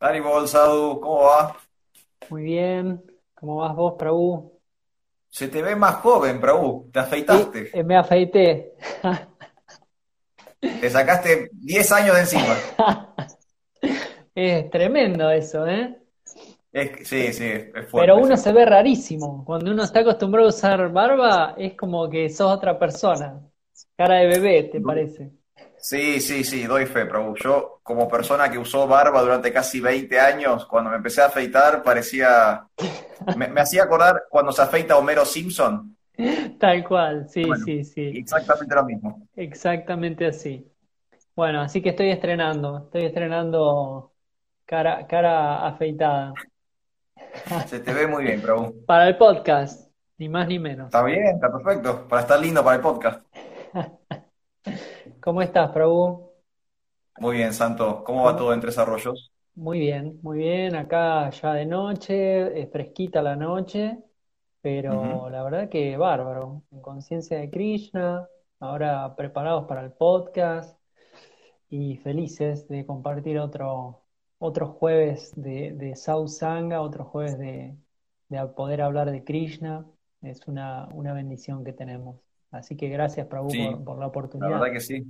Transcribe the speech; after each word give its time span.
Haribol, 0.00 0.48
Sadu, 0.48 1.00
¿cómo 1.00 1.22
va? 1.22 1.56
Muy 2.30 2.42
bien. 2.44 3.02
¿Cómo 3.34 3.56
vas 3.56 3.74
vos, 3.74 3.94
Prabhu? 3.98 4.60
Se 5.30 5.48
te 5.48 5.62
ve 5.62 5.74
más 5.76 5.96
joven, 5.96 6.40
Prabhu. 6.40 6.90
Te 6.92 7.00
afeitaste. 7.00 7.70
eh, 7.72 7.82
me 7.84 7.96
afeité. 7.96 8.74
Te 10.60 10.90
sacaste 10.90 11.50
10 11.52 11.90
años 11.92 12.14
de 12.14 12.20
encima. 12.20 12.56
Es 14.34 14.70
tremendo 14.70 15.30
eso, 15.30 15.66
¿eh? 15.66 15.94
Es 16.72 17.06
sí, 17.06 17.32
sí, 17.34 17.44
es 17.44 17.70
Pero 17.72 17.86
fuerte. 17.86 18.12
uno 18.14 18.34
sí. 18.36 18.44
se 18.44 18.52
ve 18.52 18.64
rarísimo. 18.64 19.44
Cuando 19.44 19.70
uno 19.70 19.82
está 19.82 20.00
acostumbrado 20.00 20.46
a 20.46 20.50
usar 20.50 20.90
barba, 20.90 21.54
es 21.58 21.74
como 21.74 22.08
que 22.08 22.30
sos 22.30 22.50
otra 22.50 22.78
persona. 22.78 23.40
Cara 23.94 24.20
de 24.20 24.26
bebé, 24.28 24.62
¿te 24.64 24.80
parece? 24.80 25.32
Sí, 25.82 26.20
sí, 26.20 26.44
sí, 26.44 26.64
doy 26.64 26.86
fe, 26.86 27.06
Prabhu. 27.06 27.34
Yo, 27.34 27.80
como 27.82 28.08
persona 28.08 28.48
que 28.48 28.56
usó 28.56 28.86
barba 28.86 29.20
durante 29.20 29.52
casi 29.52 29.80
20 29.80 30.18
años, 30.20 30.64
cuando 30.66 30.90
me 30.90 30.96
empecé 30.96 31.22
a 31.22 31.26
afeitar, 31.26 31.82
parecía. 31.82 32.68
Me, 33.36 33.48
me 33.48 33.60
hacía 33.60 33.82
acordar 33.82 34.24
cuando 34.30 34.52
se 34.52 34.62
afeita 34.62 34.96
Homero 34.96 35.24
Simpson. 35.24 35.96
Tal 36.60 36.86
cual, 36.86 37.28
sí, 37.28 37.44
Bueno, 37.44 37.64
sí, 37.64 37.82
sí. 37.84 38.12
exactamente 38.14 38.74
lo 38.76 38.84
mismo. 38.84 39.28
Exactamente 39.34 40.26
así. 40.26 40.64
Bueno, 41.34 41.62
así 41.62 41.82
que 41.82 41.88
estoy 41.90 42.10
estrenando. 42.10 42.84
Estoy 42.84 43.06
estrenando 43.06 44.12
cara, 44.64 45.04
cara 45.08 45.66
afeitada. 45.66 46.32
Se 47.66 47.80
te 47.80 47.92
ve 47.92 48.06
muy 48.06 48.22
bien, 48.24 48.40
Prabhu. 48.40 48.84
Para 48.86 49.08
el 49.08 49.16
podcast, 49.16 49.90
ni 50.18 50.28
más 50.28 50.46
ni 50.46 50.58
menos. 50.60 50.86
Está 50.86 51.02
bien, 51.02 51.26
está 51.26 51.50
perfecto. 51.50 52.06
Para 52.08 52.22
estar 52.22 52.38
lindo 52.38 52.62
para 52.62 52.76
el 52.76 52.82
podcast. 52.82 53.21
¿Cómo 55.22 55.40
estás, 55.42 55.70
Prabhu? 55.72 56.32
Muy 57.16 57.36
bien, 57.38 57.54
Santo. 57.54 58.04
¿Cómo 58.04 58.24
va 58.24 58.36
todo 58.36 58.52
en 58.52 58.60
Tres 58.60 58.76
Arroyos? 58.76 59.32
Muy 59.54 59.80
bien, 59.80 60.18
muy 60.22 60.38
bien. 60.38 60.74
Acá 60.76 61.28
ya 61.30 61.52
de 61.54 61.66
noche, 61.66 62.60
es 62.60 62.70
fresquita 62.70 63.20
la 63.22 63.36
noche, 63.36 63.98
pero 64.62 65.28
la 65.30 65.42
verdad 65.42 65.68
que 65.68 65.96
bárbaro. 65.96 66.62
En 66.70 66.80
conciencia 66.80 67.38
de 67.38 67.50
Krishna, 67.50 68.28
ahora 68.60 69.14
preparados 69.16 69.66
para 69.66 69.82
el 69.84 69.92
podcast 69.92 70.78
y 71.70 71.96
felices 71.98 72.68
de 72.68 72.86
compartir 72.86 73.38
otro, 73.40 74.02
otro 74.38 74.68
jueves 74.68 75.32
de, 75.36 75.72
de 75.74 75.96
Satsanga, 75.96 76.82
otro 76.82 77.04
jueves 77.06 77.38
de, 77.38 77.76
de 78.28 78.46
poder 78.48 78.82
hablar 78.82 79.10
de 79.12 79.24
Krishna. 79.24 79.86
Es 80.22 80.46
una, 80.48 80.88
una 80.94 81.14
bendición 81.14 81.64
que 81.64 81.72
tenemos. 81.74 82.16
Así 82.52 82.76
que 82.76 82.88
gracias, 82.88 83.26
Prabhu, 83.26 83.50
Sí, 83.50 83.58
por, 83.58 83.82
por 83.84 83.98
la 83.98 84.06
la 84.38 84.48
oportunidad. 84.48 84.50
verdad 84.50 84.72
que 84.72 84.80
sí. 84.80 85.04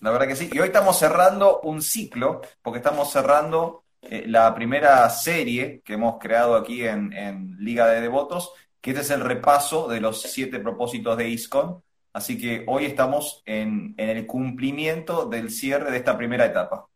La 0.00 0.10
verdad 0.10 0.28
que 0.28 0.36
sí. 0.36 0.50
Y 0.52 0.58
hoy 0.58 0.66
estamos 0.68 0.98
cerrando 0.98 1.60
un 1.62 1.82
ciclo, 1.82 2.40
porque 2.62 2.78
estamos 2.78 3.10
cerrando 3.10 3.84
eh, 4.02 4.24
la 4.26 4.54
primera 4.54 5.08
serie 5.10 5.80
que 5.84 5.94
hemos 5.94 6.18
creado 6.18 6.54
aquí 6.56 6.84
en, 6.84 7.12
en 7.12 7.56
Liga 7.58 7.88
de 7.88 8.00
Devotos, 8.02 8.52
que 8.80 8.90
este 8.90 9.02
es 9.02 9.10
el 9.10 9.20
repaso 9.22 9.88
de 9.88 10.00
los 10.00 10.22
siete 10.22 10.60
propósitos 10.60 11.16
de 11.16 11.28
ISKCON. 11.30 11.82
Así 12.12 12.38
que 12.38 12.64
hoy 12.68 12.86
estamos 12.86 13.42
en, 13.46 13.94
en 13.98 14.08
el 14.10 14.26
cumplimiento 14.26 15.26
del 15.26 15.50
cierre 15.50 15.90
de 15.90 15.98
esta 15.98 16.16
primera 16.16 16.46
etapa. 16.46 16.86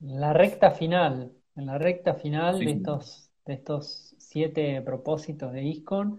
La 0.00 0.32
recta 0.34 0.70
final, 0.72 1.32
en 1.56 1.66
la 1.66 1.78
recta 1.78 2.14
final 2.14 2.58
Sí, 2.58 2.64
de 2.64 2.72
estos, 2.72 3.30
de 3.46 3.54
estos 3.54 4.14
siete 4.18 4.82
propósitos 4.82 5.52
de 5.52 5.62
ISKCON 5.62 6.18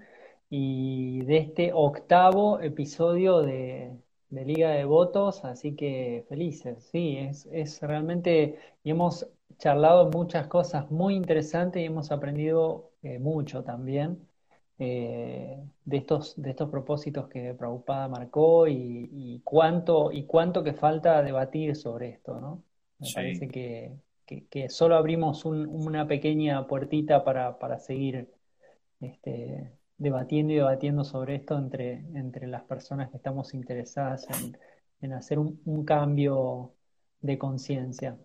y 0.56 1.22
de 1.26 1.38
este 1.38 1.72
octavo 1.74 2.60
episodio 2.62 3.42
de, 3.42 3.98
de 4.30 4.46
Liga 4.46 4.70
de 4.72 4.86
Votos, 4.86 5.44
así 5.46 5.76
que 5.76 6.26
felices, 6.30 6.84
sí, 6.92 7.18
es, 7.18 7.48
es 7.52 7.82
realmente, 7.82 8.60
y 8.84 8.92
hemos 8.92 9.28
charlado 9.58 10.10
muchas 10.12 10.48
cosas 10.48 10.92
muy 10.92 11.16
interesantes 11.16 11.82
y 11.82 11.86
hemos 11.86 12.12
aprendido 12.12 12.92
eh, 13.02 13.18
mucho 13.20 13.64
también 13.64 14.28
eh, 14.80 15.58
de 15.86 15.98
estos, 15.98 16.40
de 16.42 16.52
estos 16.52 16.70
propósitos 16.70 17.28
que 17.30 17.54
Prabhupada 17.56 18.08
marcó 18.08 18.68
y, 18.68 19.10
y 19.12 19.42
cuánto, 19.44 20.12
y 20.12 20.26
cuánto 20.26 20.64
que 20.64 20.74
falta 20.74 21.22
debatir 21.24 21.76
sobre 21.76 22.10
esto, 22.10 22.40
¿no? 22.40 22.64
Me 23.00 23.10
parece 23.12 23.48
Sí. 23.48 23.50
que, 23.50 23.98
que- 24.26 24.46
que 24.48 24.70
solo 24.70 24.96
abrimos 24.96 25.46
un- 25.46 25.68
una 25.68 26.08
pequeña 26.08 26.68
puertita 26.68 27.24
para, 27.24 27.58
para 27.60 27.80
seguir 27.80 28.30
este, 29.02 29.72
debatiendo 30.04 30.54
y 30.54 30.58
debatiendo 30.58 31.04
sobre 31.04 31.36
esto 31.36 31.58
entre, 31.58 32.06
entre 32.14 32.48
las 32.48 32.64
personas 32.64 33.10
que 33.10 33.18
estamos 33.18 33.54
interesadas 33.54 34.28
en, 34.30 34.58
en 35.02 35.14
hacer 35.14 35.40
un, 35.40 35.60
un 35.66 35.86
cambio 35.86 36.74
de 37.22 37.38
conciencia. 37.38 38.18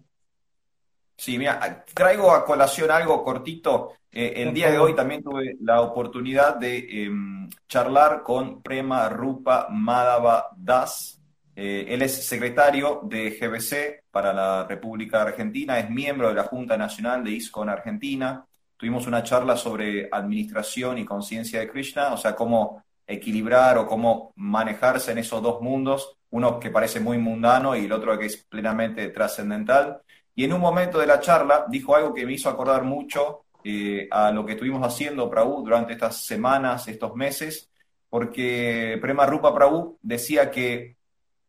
Sí, 1.16 1.36
mira, 1.38 1.84
traigo 1.94 2.30
a 2.32 2.44
colación 2.44 2.90
algo 2.90 3.24
cortito. 3.24 3.94
Eh, 4.10 4.34
el 4.36 4.54
día 4.54 4.70
de 4.70 4.78
hoy 4.78 4.94
también 4.94 5.22
tuve 5.22 5.56
la 5.60 5.80
oportunidad 5.80 6.56
de 6.56 7.04
em, 7.04 7.48
charlar 7.68 8.22
con 8.22 8.62
Prema 8.62 9.08
Rupa 9.08 9.68
Madhava 9.70 10.50
Das. 10.56 11.20
Eh, 11.56 11.86
él 11.88 12.02
es 12.02 12.24
secretario 12.24 13.00
de 13.02 13.30
GBC 13.30 14.04
para 14.12 14.32
la 14.32 14.64
República 14.64 15.22
Argentina, 15.22 15.78
es 15.78 15.90
miembro 15.90 16.28
de 16.28 16.34
la 16.34 16.44
Junta 16.44 16.76
Nacional 16.76 17.24
de 17.24 17.32
ISKCON 17.32 17.68
Argentina. 17.68 18.46
Tuvimos 18.78 19.08
una 19.08 19.24
charla 19.24 19.56
sobre 19.56 20.08
administración 20.10 20.98
y 20.98 21.04
conciencia 21.04 21.58
de 21.58 21.68
Krishna, 21.68 22.14
o 22.14 22.16
sea, 22.16 22.36
cómo 22.36 22.84
equilibrar 23.06 23.76
o 23.76 23.86
cómo 23.86 24.32
manejarse 24.36 25.10
en 25.12 25.18
esos 25.18 25.42
dos 25.42 25.60
mundos, 25.60 26.16
uno 26.30 26.60
que 26.60 26.70
parece 26.70 27.00
muy 27.00 27.18
mundano 27.18 27.74
y 27.74 27.86
el 27.86 27.92
otro 27.92 28.16
que 28.16 28.26
es 28.26 28.36
plenamente 28.36 29.08
trascendental. 29.08 30.00
Y 30.34 30.44
en 30.44 30.52
un 30.52 30.60
momento 30.60 31.00
de 31.00 31.06
la 31.06 31.18
charla 31.18 31.66
dijo 31.68 31.96
algo 31.96 32.14
que 32.14 32.24
me 32.24 32.34
hizo 32.34 32.48
acordar 32.48 32.84
mucho 32.84 33.46
eh, 33.64 34.06
a 34.12 34.30
lo 34.30 34.46
que 34.46 34.52
estuvimos 34.52 34.86
haciendo, 34.86 35.28
Prabhu, 35.28 35.64
durante 35.64 35.94
estas 35.94 36.24
semanas, 36.24 36.86
estos 36.86 37.16
meses, 37.16 37.72
porque 38.08 38.96
Prema 39.02 39.26
Rupa 39.26 39.52
Prabhu 39.52 39.98
decía 40.02 40.52
que 40.52 40.96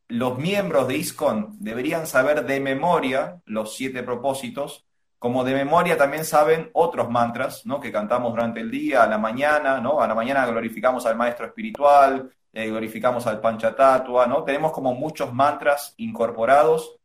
los 0.08 0.40
miembros 0.40 0.88
de 0.88 0.98
ISKCON 0.98 1.58
deberían 1.60 2.08
saber 2.08 2.46
de 2.48 2.60
memoria 2.60 3.40
los 3.46 3.76
siete 3.76 4.02
propósitos, 4.02 4.88
como 5.20 5.44
de 5.44 5.54
memoria 5.54 5.98
también 5.98 6.26
saben 6.26 6.70
otros 6.74 7.10
mantras, 7.10 7.66
¿no? 7.66 7.80
que 7.80 7.92
cantamos 7.92 8.32
durante 8.32 8.62
el 8.62 8.72
día, 8.72 9.04
a 9.04 9.08
la 9.08 9.18
mañana, 9.18 9.80
¿no? 9.80 10.02
A 10.02 10.08
la 10.08 10.16
mañana 10.16 10.46
glorificamos 10.46 11.06
al 11.06 11.18
maestro 11.18 11.46
espiritual, 11.46 12.32
eh, 12.54 12.68
glorificamos 12.68 13.28
al 13.28 13.42
Panchatatua, 13.42 14.26
¿no? 14.28 14.44
Tenemos 14.44 14.72
como 14.72 14.96
muchos 14.96 15.34
mantras 15.34 15.94
incorporados 15.98 17.00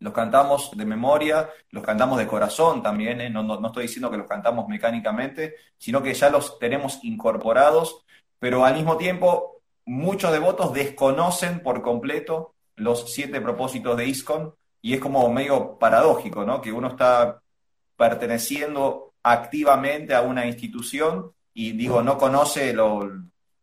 los 0.00 0.12
cantamos 0.12 0.76
de 0.76 0.84
memoria, 0.84 1.50
los 1.70 1.82
cantamos 1.82 2.18
de 2.18 2.26
corazón 2.26 2.82
también, 2.82 3.20
¿eh? 3.20 3.30
No, 3.30 3.42
no, 3.42 3.58
no 3.58 3.68
estoy 3.68 3.84
diciendo 3.84 4.10
que 4.10 4.16
los 4.16 4.28
cantamos 4.28 4.68
mecánicamente, 4.68 5.56
sino 5.76 6.02
que 6.02 6.14
ya 6.14 6.30
los 6.30 6.58
tenemos 6.58 7.00
incorporados, 7.02 8.04
pero 8.38 8.64
al 8.64 8.74
mismo 8.74 8.96
tiempo 8.96 9.60
muchos 9.84 10.32
devotos 10.32 10.72
desconocen 10.72 11.60
por 11.60 11.82
completo 11.82 12.54
los 12.76 13.12
siete 13.12 13.40
propósitos 13.40 13.96
de 13.96 14.06
ISKCON 14.06 14.54
y 14.88 14.94
es 14.94 15.00
como 15.00 15.30
medio 15.30 15.78
paradójico, 15.78 16.46
¿no? 16.46 16.62
Que 16.62 16.72
uno 16.72 16.88
está 16.88 17.42
perteneciendo 17.94 19.12
activamente 19.22 20.14
a 20.14 20.22
una 20.22 20.46
institución 20.46 21.30
y 21.52 21.72
digo, 21.72 22.02
no 22.02 22.16
conoce 22.16 22.72
lo, 22.72 23.06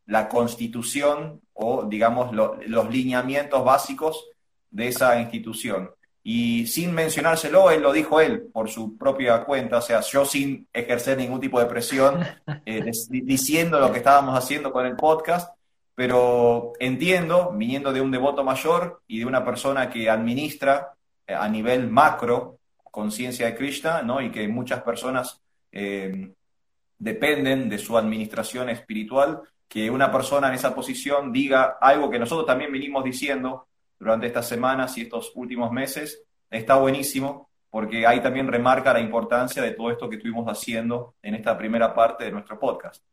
la 0.06 0.30
constitución 0.30 1.42
o 1.54 1.86
digamos 1.86 2.32
lo, 2.32 2.60
los 2.68 2.92
lineamientos 2.92 3.66
básicos 3.66 4.24
de 4.70 4.90
esa 4.90 5.20
institución. 5.20 5.90
Y 6.22 6.68
sin 6.68 6.94
mencionárselo, 6.94 7.72
él 7.72 7.82
lo 7.82 7.92
dijo 7.92 8.22
él 8.22 8.44
por 8.54 8.70
su 8.70 8.96
propia 8.96 9.44
cuenta, 9.46 9.78
o 9.78 9.82
sea, 9.82 10.02
yo 10.02 10.26
sin 10.26 10.68
ejercer 10.72 11.18
ningún 11.18 11.40
tipo 11.40 11.60
de 11.60 11.66
presión, 11.66 12.20
eh, 12.68 12.92
diciendo 13.10 13.80
lo 13.80 13.92
que 13.92 13.98
estábamos 13.98 14.38
haciendo 14.38 14.72
con 14.72 14.86
el 14.86 14.96
podcast, 14.96 15.58
pero 15.96 16.74
entiendo, 16.80 17.52
viniendo 17.56 17.92
de 17.92 18.02
un 18.02 18.12
devoto 18.12 18.44
mayor 18.44 19.02
y 19.08 19.18
de 19.18 19.26
una 19.26 19.44
persona 19.44 19.90
que 19.90 20.08
administra 20.08 20.92
a 21.28 21.48
nivel 21.50 21.90
macro 21.90 22.60
conciencia 22.96 23.48
de 23.48 23.56
Krishna, 23.56 24.02
¿no? 24.02 24.22
Y 24.22 24.32
que 24.32 24.48
muchas 24.48 24.82
personas 24.82 25.42
eh, 25.70 26.32
dependen 26.98 27.68
de 27.68 27.78
su 27.78 27.98
administración 27.98 28.70
espiritual, 28.70 29.42
que 29.68 29.90
una 29.90 30.10
persona 30.10 30.48
en 30.48 30.54
esa 30.54 30.74
posición 30.74 31.34
diga 31.34 31.78
algo 31.82 32.10
que 32.10 32.20
nosotros 32.20 32.48
también 32.48 32.72
venimos 32.72 33.04
diciendo 33.04 33.68
durante 34.00 34.28
estas 34.28 34.48
semanas 34.48 34.98
y 34.98 35.02
estos 35.02 35.34
últimos 35.36 35.74
meses, 35.74 36.24
está 36.50 36.78
buenísimo, 36.78 37.50
porque 37.70 38.08
ahí 38.08 38.22
también 38.22 38.48
remarca 38.48 38.94
la 38.94 39.02
importancia 39.02 39.62
de 39.62 39.72
todo 39.72 39.92
esto 39.92 40.10
que 40.10 40.16
estuvimos 40.16 40.48
haciendo 40.48 41.16
en 41.22 41.36
esta 41.36 41.58
primera 41.58 41.94
parte 41.94 42.24
de 42.24 42.32
nuestro 42.32 42.58
podcast. 42.58 43.04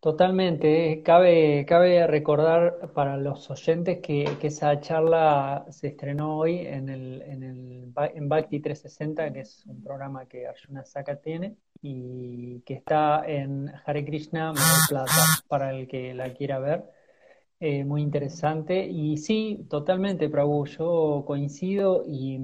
Totalmente. 0.00 0.92
eh. 0.92 1.02
Cabe, 1.02 1.64
cabe 1.66 2.06
recordar 2.06 2.92
para 2.94 3.16
los 3.16 3.50
oyentes 3.50 3.98
que, 4.00 4.28
que 4.40 4.46
esa 4.48 4.80
charla 4.80 5.66
se 5.70 5.88
estrenó 5.88 6.38
hoy 6.38 6.58
en 6.58 6.88
el, 6.88 7.22
en 7.22 7.42
el 7.42 7.78
en 8.14 8.28
Bhakti 8.28 8.60
360, 8.60 9.32
que 9.32 9.40
es 9.40 9.66
un 9.66 9.82
programa 9.82 10.26
que 10.26 10.46
Arjuna 10.46 10.84
Saka 10.84 11.16
tiene 11.16 11.56
y 11.82 12.60
que 12.62 12.74
está 12.74 13.24
en 13.26 13.70
Hare 13.84 14.04
Krishna 14.04 14.52
Plata, 14.88 15.12
para 15.48 15.70
el 15.72 15.88
que 15.88 16.14
la 16.14 16.32
quiera 16.34 16.58
ver. 16.58 16.84
eh, 17.60 17.84
muy 17.84 18.02
interesante. 18.02 18.86
Y 18.86 19.18
sí, 19.18 19.66
totalmente, 19.70 20.28
Prabhu, 20.28 20.66
yo 20.66 21.24
coincido 21.26 22.04
y, 22.06 22.36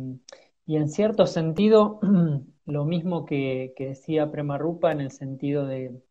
en 0.67 0.89
cierto 0.89 1.27
sentido 1.27 2.01
lo 2.67 2.85
mismo 2.85 3.25
que, 3.27 3.75
decía 3.79 4.31
Prema 4.31 4.59
Rupa 4.59 4.93
en 4.93 5.01
el 5.01 5.11
sentido 5.13 5.67
de, 5.67 6.03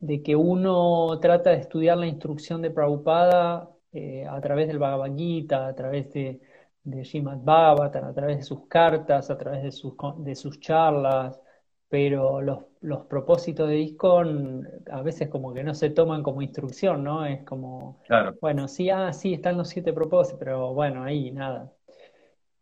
de, 0.00 0.22
que 0.22 0.36
uno 0.36 1.18
trata 1.20 1.50
de 1.50 1.58
estudiar 1.58 1.98
la 1.98 2.06
instrucción 2.06 2.62
de 2.62 2.70
Prabhupada 2.70 3.70
eh, 3.92 4.26
a 4.28 4.40
través 4.40 4.68
del 4.68 4.78
Bhagavad 4.78 5.14
Gita, 5.16 5.66
a 5.68 5.74
través 5.74 6.12
de, 6.12 6.40
de 6.84 7.04
Srimad 7.04 7.48
a 7.48 8.12
través 8.12 8.38
de 8.38 8.42
sus 8.42 8.66
cartas, 8.68 9.30
a 9.30 9.38
través 9.38 9.62
de 9.62 9.72
sus, 9.72 9.94
de 10.18 10.34
sus 10.34 10.60
charlas, 10.60 11.40
pero 11.88 12.40
los, 12.42 12.64
los 12.80 13.06
propósitos 13.06 13.68
de 13.68 13.78
ISKCON 13.80 14.68
a 14.90 15.02
veces 15.02 15.28
como 15.28 15.52
que 15.54 15.64
no 15.64 15.74
se 15.74 15.90
toman 15.90 16.22
como 16.22 16.42
instrucción, 16.42 17.04
¿no? 17.04 17.24
Es 17.26 17.42
como, 17.44 18.00
bueno, 18.40 18.68
sí, 18.68 18.90
ah, 18.90 19.12
sí, 19.12 19.34
están 19.34 19.56
los 19.56 19.68
siete 19.68 19.92
propósitos, 19.92 20.38
pero 20.38 20.74
bueno, 20.74 21.04
ahí 21.04 21.30
nada. 21.32 21.72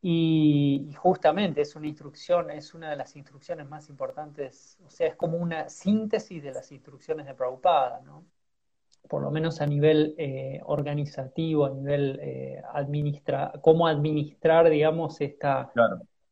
Y, 0.07 0.93
justamente 0.99 1.63
es 1.63 1.75
una 1.77 1.87
instrucción, 1.87 2.51
es 2.51 2.75
una 2.75 2.91
de 2.91 2.97
las 2.97 3.17
instrucciones 3.17 3.67
más 3.67 3.89
importantes, 3.89 4.79
o 4.85 4.91
sea, 4.91 5.07
es 5.07 5.17
como 5.17 5.39
una 5.39 5.71
síntesis 5.71 6.43
de 6.43 6.53
las 6.53 6.71
instrucciones 6.73 7.25
de 7.25 7.33
Prabhupada, 7.33 8.03
¿no? 8.05 8.27
Por 9.09 9.23
lo 9.23 9.31
menos 9.31 9.63
a 9.63 9.67
nivel 9.67 10.15
eh, 10.19 10.61
organizativo, 10.65 11.65
a 11.65 11.71
nivel 11.71 12.19
eh, 12.21 12.63
administra, 12.75 13.53
cómo 13.63 13.87
administrar, 13.87 14.69
digamos, 14.69 15.23
esta, 15.23 15.73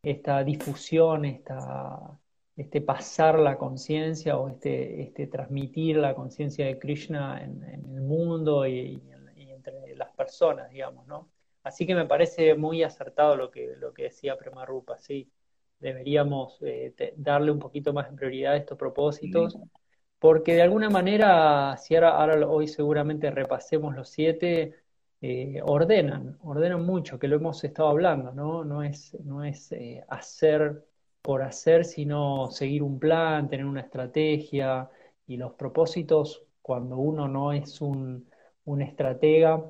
esta 0.03 0.45
difusión, 0.45 1.25
esta 1.25 2.19
este 2.55 2.83
pasar 2.83 3.39
la 3.39 3.57
conciencia 3.57 4.37
o 4.37 4.51
este, 4.51 5.03
este 5.03 5.27
transmitir 5.27 5.97
la 5.97 6.15
conciencia 6.15 6.67
de 6.67 6.79
Krishna 6.79 7.43
en, 7.43 7.65
el 7.65 8.03
mundo 8.03 8.67
y, 8.67 9.03
entre 9.35 9.97
las 9.97 10.11
personas, 10.11 10.69
digamos, 10.69 11.07
¿no? 11.07 11.32
Así 11.63 11.87
que 11.87 11.95
me 11.95 12.07
parece 12.07 12.55
muy 12.55 12.83
acertado 12.83 13.37
lo 13.37 13.51
que, 13.51 13.75
lo 13.79 13.93
que 13.93 14.05
decía 14.05 14.37
Prema 14.37 14.65
Rupa, 14.65 14.99
sí. 14.99 15.31
Deberíamos 15.79 16.59
eh, 16.63 16.95
darle 17.17 17.51
un 17.51 17.59
poquito 17.59 17.93
más 17.93 18.11
de 18.11 18.17
prioridad 18.17 18.53
a 18.53 18.57
estos 18.57 18.79
propósitos, 18.79 19.59
porque 20.19 20.55
de 20.55 20.63
alguna 20.63 20.91
manera, 20.91 21.77
si 21.77 21.97
ahora, 21.97 22.11
ahora 22.11 22.49
hoy 22.49 22.69
seguramente 22.69 23.31
repasemos 23.31 23.95
los 23.95 24.09
siete, 24.09 24.77
eh, 25.21 25.61
ordenan, 25.65 26.37
ordenan 26.43 26.85
mucho, 26.85 27.19
que 27.19 27.29
lo 27.29 27.37
hemos 27.37 27.63
estado 27.65 27.89
hablando, 27.89 28.33
¿no? 28.33 28.65
No 28.65 28.83
es, 28.83 29.17
no 29.25 29.45
es 29.45 29.73
eh, 29.73 30.05
hacer 30.09 30.85
por 31.23 31.43
hacer, 31.43 31.85
sino 31.85 32.51
seguir 32.51 32.83
un 32.83 32.99
plan, 32.99 33.49
tener 33.49 33.65
una 33.67 33.83
estrategia 33.83 34.91
y 35.27 35.37
los 35.37 35.53
propósitos, 35.55 36.45
cuando 36.61 36.97
uno 36.97 37.29
no 37.29 37.53
es 37.53 37.81
un, 37.81 38.29
estratega 38.81 39.65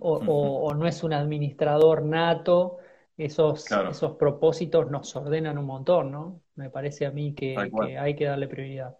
o, 0.00 0.74
no 0.74 0.86
es 0.86 1.02
un 1.02 1.12
administrador 1.12 2.04
nato, 2.04 2.78
esos, 3.16 3.70
esos 3.70 4.12
propósitos 4.16 4.90
nos 4.90 5.14
ordenan 5.16 5.58
un 5.58 5.66
montón, 5.66 6.10
¿no? 6.10 6.42
Me 6.56 6.70
parece 6.70 7.06
a 7.06 7.10
mí 7.10 7.34
que 7.34 7.56
hay 7.98 8.16
que 8.16 8.24
darle 8.24 8.48
prioridad. 8.48 8.96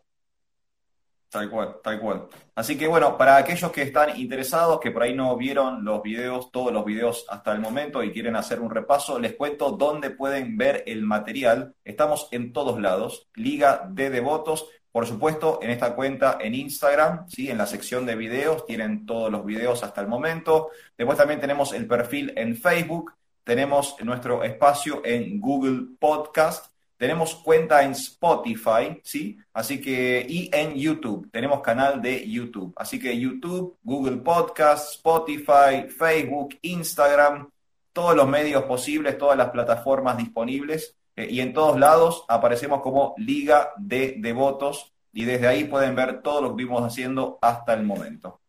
Tal 1.34 1.50
cual, 1.50 1.78
tal 1.82 1.98
cual. 1.98 2.28
Así 2.54 2.78
que 2.78 2.86
bueno, 2.86 3.18
para 3.18 3.36
aquellos 3.36 3.72
que 3.72 3.82
están 3.82 4.16
interesados, 4.20 4.78
que 4.78 4.92
por 4.92 5.02
ahí 5.02 5.16
no 5.16 5.36
vieron 5.36 5.84
los 5.84 6.00
videos, 6.00 6.52
todos 6.52 6.72
los 6.72 6.84
videos 6.84 7.26
hasta 7.28 7.50
el 7.50 7.58
momento 7.58 8.04
y 8.04 8.12
quieren 8.12 8.36
hacer 8.36 8.60
un 8.60 8.70
repaso, 8.70 9.18
les 9.18 9.34
cuento 9.34 9.72
dónde 9.72 10.10
pueden 10.10 10.56
ver 10.56 10.84
el 10.86 11.02
material. 11.02 11.74
Estamos 11.82 12.28
en 12.30 12.52
todos 12.52 12.80
lados. 12.80 13.28
Liga 13.34 13.84
de 13.90 14.10
Devotos, 14.10 14.68
por 14.94 15.08
supuesto, 15.08 15.58
en 15.60 15.70
esta 15.70 15.96
cuenta 15.96 16.38
en 16.40 16.54
Instagram, 16.54 17.28
¿sí? 17.28 17.50
en 17.50 17.58
la 17.58 17.66
sección 17.66 18.06
de 18.06 18.14
videos, 18.14 18.64
tienen 18.64 19.06
todos 19.06 19.28
los 19.28 19.44
videos 19.44 19.82
hasta 19.82 20.00
el 20.00 20.06
momento. 20.06 20.70
Después 20.96 21.18
también 21.18 21.40
tenemos 21.40 21.72
el 21.72 21.88
perfil 21.88 22.32
en 22.36 22.56
Facebook, 22.56 23.12
tenemos 23.42 23.96
nuestro 24.04 24.44
espacio 24.44 25.02
en 25.04 25.40
Google 25.40 25.96
Podcast 25.98 26.66
tenemos 26.96 27.34
cuenta 27.34 27.82
en 27.82 27.90
Spotify, 27.90 29.00
¿sí? 29.02 29.36
Así 29.52 29.80
que, 29.80 30.24
y 30.28 30.48
en 30.52 30.74
YouTube, 30.76 31.28
tenemos 31.32 31.60
canal 31.60 32.00
de 32.00 32.30
YouTube. 32.30 32.72
Así 32.76 33.00
que 33.00 33.18
YouTube, 33.18 33.76
Google 33.82 34.18
Podcast, 34.18 34.94
Spotify, 34.94 35.88
Facebook, 35.88 36.56
Instagram, 36.62 37.50
todos 37.92 38.14
los 38.14 38.28
medios 38.28 38.62
posibles, 38.64 39.18
todas 39.18 39.36
las 39.36 39.50
plataformas 39.50 40.16
disponibles. 40.16 40.96
Eh, 41.16 41.28
y 41.30 41.40
en 41.40 41.52
todos 41.52 41.78
lados 41.78 42.24
aparecemos 42.28 42.80
como 42.82 43.14
Liga 43.16 43.70
de 43.76 44.16
Devotos 44.18 44.92
y 45.12 45.24
desde 45.24 45.46
ahí 45.46 45.64
pueden 45.64 45.94
ver 45.94 46.22
todo 46.22 46.42
lo 46.42 46.50
que 46.50 46.64
vimos 46.64 46.82
haciendo 46.82 47.38
hasta 47.40 47.74
el 47.74 47.84
momento. 47.84 48.40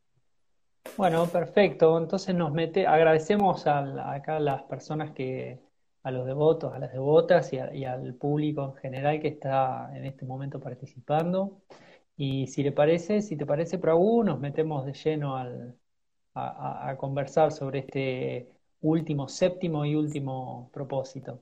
Bueno, 0.97 1.27
perfecto. 1.27 1.97
Entonces 1.97 2.33
nos 2.33 2.51
mete, 2.51 2.88
agradecemos 2.88 3.67
a, 3.67 4.13
acá 4.13 4.38
a 4.38 4.39
las 4.39 4.63
personas 4.63 5.12
que, 5.12 5.59
a 6.06 6.12
los 6.12 6.25
devotos, 6.27 6.71
a 6.73 6.79
las 6.79 6.94
devotas 6.94 7.51
y, 7.51 7.83
al 7.85 8.13
público 8.13 8.63
en 8.65 8.75
general 8.75 9.19
que 9.19 9.29
está 9.29 9.89
en 9.95 10.06
este 10.06 10.23
momento 10.23 10.59
participando. 10.59 11.63
Y 12.15 12.47
si 12.47 12.63
le 12.63 12.71
parece, 12.71 13.21
si 13.23 13.35
te 13.35 13.45
parece, 13.45 13.79
Prabhu, 13.79 14.23
nos 14.23 14.39
metemos 14.39 14.85
de 14.85 14.94
lleno 14.94 15.35
al, 15.35 15.75
a, 16.35 16.95
conversar 16.97 17.51
sobre 17.51 17.79
este 17.79 18.51
último, 18.81 19.27
séptimo 19.27 19.83
y 19.83 19.95
último 19.95 20.69
propósito. 20.71 21.41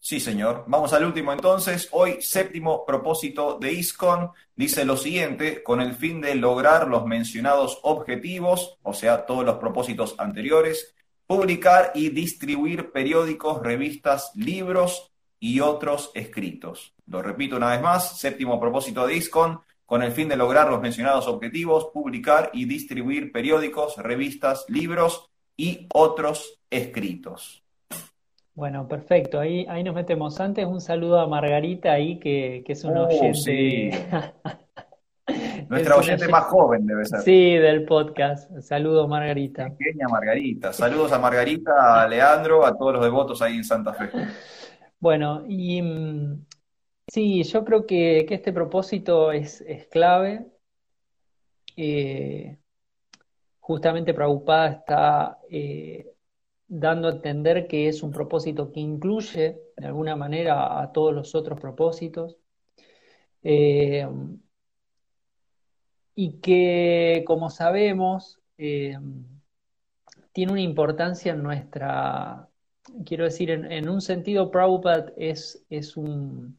Sí, 0.00 0.20
señor. 0.20 0.64
Vamos 0.68 0.92
al 0.92 1.04
último 1.04 1.32
entonces. 1.32 1.88
Hoy, 1.90 2.22
séptimo 2.22 2.86
propósito 2.86 3.58
de 3.60 3.72
ISCON 3.72 4.30
dice 4.54 4.84
lo 4.84 4.96
siguiente, 4.96 5.62
con 5.62 5.80
el 5.80 5.94
fin 5.94 6.20
de 6.20 6.34
lograr 6.34 6.88
los 6.88 7.04
mencionados 7.04 7.80
objetivos, 7.82 8.78
o 8.82 8.94
sea, 8.94 9.26
todos 9.26 9.44
los 9.44 9.56
propósitos 9.56 10.14
anteriores, 10.18 10.94
publicar 11.26 11.92
y 11.94 12.10
distribuir 12.10 12.90
periódicos, 12.92 13.60
revistas, 13.60 14.32
libros 14.34 15.12
y 15.40 15.60
otros 15.60 16.10
escritos. 16.14 16.94
Lo 17.06 17.20
repito 17.20 17.56
una 17.56 17.70
vez 17.70 17.82
más, 17.82 18.18
séptimo 18.18 18.60
propósito 18.60 19.06
de 19.06 19.16
ISCON, 19.16 19.60
con 19.84 20.02
el 20.02 20.12
fin 20.12 20.28
de 20.28 20.36
lograr 20.36 20.70
los 20.70 20.80
mencionados 20.80 21.26
objetivos, 21.26 21.88
publicar 21.92 22.50
y 22.52 22.66
distribuir 22.66 23.32
periódicos, 23.32 23.96
revistas, 23.96 24.64
libros 24.68 25.30
y 25.56 25.86
otros 25.92 26.60
escritos. 26.70 27.62
Bueno, 28.58 28.88
perfecto. 28.88 29.38
Ahí, 29.38 29.64
ahí 29.68 29.84
nos 29.84 29.94
metemos. 29.94 30.40
Antes 30.40 30.66
un 30.66 30.80
saludo 30.80 31.20
a 31.20 31.28
Margarita 31.28 31.92
ahí, 31.92 32.18
que, 32.18 32.64
es 32.66 32.82
un 32.82 32.96
oh, 32.96 33.06
oyente. 33.06 34.04
Nuestra 35.68 35.96
oyente 35.96 36.26
más 36.26 36.46
joven 36.46 36.84
debe 36.84 37.04
ser. 37.04 37.20
Sí, 37.20 37.54
del 37.54 37.84
podcast. 37.84 38.50
Saludos, 38.58 39.08
Margarita. 39.08 39.68
Pequeña 39.78 40.08
Margarita. 40.08 40.72
Saludos 40.72 41.12
a 41.12 41.20
Margarita, 41.20 42.02
a 42.02 42.08
Leandro, 42.08 42.66
a 42.66 42.76
todos 42.76 42.94
los 42.94 43.04
devotos 43.04 43.40
ahí 43.42 43.58
en 43.58 43.64
Santa 43.64 43.94
Fe. 43.94 44.10
Bueno, 45.00 45.44
y 45.46 45.80
mm, 45.80 46.44
sí, 47.06 47.44
yo 47.44 47.64
creo 47.64 47.86
que, 47.86 48.26
este 48.28 48.52
propósito 48.52 49.30
es, 49.30 49.62
clave. 49.92 50.48
Eh, 51.76 52.58
justamente 53.60 54.12
Prabhupada 54.12 54.68
está 54.70 55.38
eh, 55.48 56.17
dando 56.68 57.08
a 57.08 57.12
entender 57.12 57.66
que 57.66 57.88
es 57.88 58.02
un 58.02 58.12
propósito 58.12 58.70
que 58.70 58.80
incluye 58.80 59.58
de 59.76 59.86
alguna 59.86 60.14
manera 60.14 60.80
a 60.80 60.92
todos 60.92 61.14
los 61.14 61.34
otros 61.34 61.58
propósitos. 61.58 62.36
Eh, 63.42 64.06
y 66.14 66.40
que, 66.40 67.24
como 67.26 67.48
sabemos, 67.48 68.40
eh, 68.58 68.98
tiene 70.32 70.52
una 70.52 70.60
importancia 70.60 71.32
en 71.32 71.42
nuestra, 71.42 72.48
quiero 73.06 73.24
decir, 73.24 73.50
en, 73.50 73.88
un 73.88 74.00
sentido, 74.00 74.50
Prabhupada 74.50 75.12
es, 75.16 75.64
es 75.70 75.96
un, 75.96 76.58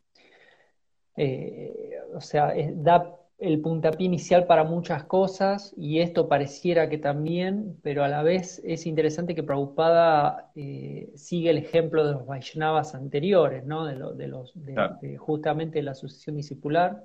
eh, 1.18 2.00
o 2.14 2.22
sea, 2.22 2.54
da 2.74 3.19
el 3.40 3.62
puntapié 3.62 4.06
inicial 4.06 4.46
para 4.46 4.64
muchas 4.64 5.06
cosas 5.06 5.74
y 5.78 6.00
esto 6.00 6.28
pareciera 6.28 6.90
que 6.90 6.98
también, 6.98 7.78
pero 7.82 8.04
a 8.04 8.10
la 8.10 8.22
vez 8.22 8.62
es 8.66 8.86
interesante 8.86 9.34
que 9.34 9.44
Prabhupada 9.44 10.52
eh, 10.56 11.12
sigue 11.16 11.50
el 11.50 11.58
ejemplo 11.58 12.06
de 12.06 12.14
los 12.14 12.26
Vaishnavas 12.26 12.96
anteriores, 12.96 13.66
¿no? 13.66 13.86
de, 13.86 13.96
de 14.16 14.28
los, 14.28 14.52
de, 14.56 15.18
justamente 15.18 15.82
la 15.82 15.96
sucesión 15.96 16.36
discipular 16.36 17.04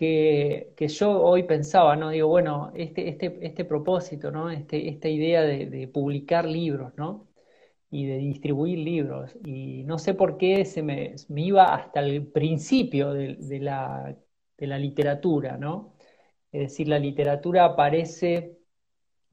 que, 0.00 0.88
yo 0.88 1.20
hoy 1.22 1.42
pensaba, 1.42 1.94
¿no? 1.94 2.08
Digo, 2.10 2.28
bueno, 2.28 2.72
este, 2.74 3.08
este, 3.08 3.38
este 3.42 3.66
propósito, 3.66 4.30
¿no? 4.30 4.50
Este, 4.50 4.88
esta 4.88 5.08
idea 5.08 5.42
de, 5.42 5.88
publicar 5.88 6.46
libros, 6.46 6.92
¿no? 6.96 7.28
Y 7.90 8.06
de 8.06 8.16
distribuir 8.16 8.78
libros. 8.78 9.36
Y 9.44 9.84
no 9.84 9.98
sé 9.98 10.14
por 10.14 10.38
qué 10.38 10.64
se 10.64 10.82
me, 10.82 11.16
iba 11.36 11.74
hasta 11.74 12.00
el 12.00 12.26
principio 12.28 13.12
de, 13.12 13.36
la, 13.60 14.16
de 14.60 14.66
la 14.66 14.78
literatura, 14.78 15.56
¿no? 15.56 15.94
Es 16.52 16.60
decir, 16.60 16.88
la 16.88 16.98
literatura 16.98 17.64
aparece, 17.64 18.58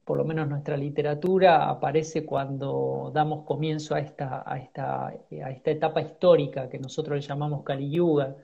por 0.05 0.17
lo 0.17 0.25
menos 0.25 0.47
nuestra 0.47 0.77
literatura 0.77 1.69
aparece 1.69 2.25
cuando 2.25 3.11
damos 3.13 3.45
comienzo 3.45 3.95
a 3.95 3.99
esta, 3.99 4.43
a 4.49 4.57
esta, 4.57 5.07
a 5.07 5.51
esta 5.51 5.71
etapa 5.71 6.01
histórica 6.01 6.69
que 6.69 6.79
nosotros 6.79 7.17
le 7.17 7.21
llamamos 7.21 7.63
Kali 7.63 7.89
Yuga, 7.89 8.37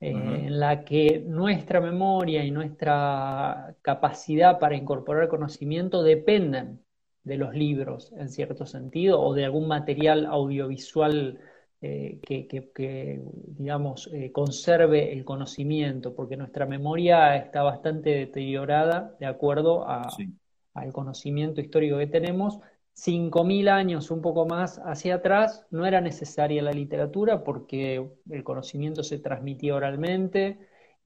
eh, 0.00 0.10
en 0.10 0.58
la 0.58 0.84
que 0.84 1.22
nuestra 1.26 1.80
memoria 1.80 2.44
y 2.44 2.50
nuestra 2.50 3.74
capacidad 3.82 4.58
para 4.58 4.76
incorporar 4.76 5.28
conocimiento 5.28 6.02
dependen 6.02 6.80
de 7.24 7.36
los 7.36 7.54
libros, 7.54 8.12
en 8.16 8.28
cierto 8.28 8.64
sentido, 8.66 9.20
o 9.20 9.34
de 9.34 9.44
algún 9.44 9.68
material 9.68 10.26
audiovisual 10.26 11.38
eh, 11.80 12.18
que, 12.22 13.22
digamos, 13.46 14.10
eh, 14.12 14.32
conserve 14.32 15.12
el 15.12 15.24
conocimiento, 15.24 16.14
porque 16.14 16.36
nuestra 16.36 16.66
memoria 16.66 17.36
está 17.36 17.62
bastante 17.62 18.10
deteriorada 18.10 19.14
de 19.20 19.26
acuerdo 19.26 19.86
al 19.86 20.92
conocimiento 20.92 21.60
histórico 21.60 21.98
que 21.98 22.06
tenemos, 22.06 22.58
5.000 22.94 23.68
años, 23.68 24.10
un 24.10 24.20
poco 24.22 24.44
más 24.44 24.80
hacia 24.84 25.16
atrás, 25.16 25.66
no 25.70 25.86
era 25.86 26.00
necesaria 26.00 26.62
la 26.62 26.72
literatura 26.72 27.44
porque 27.44 28.10
el 28.28 28.42
conocimiento 28.42 29.04
se 29.04 29.20
transmitía 29.20 29.76
oralmente 29.76 30.58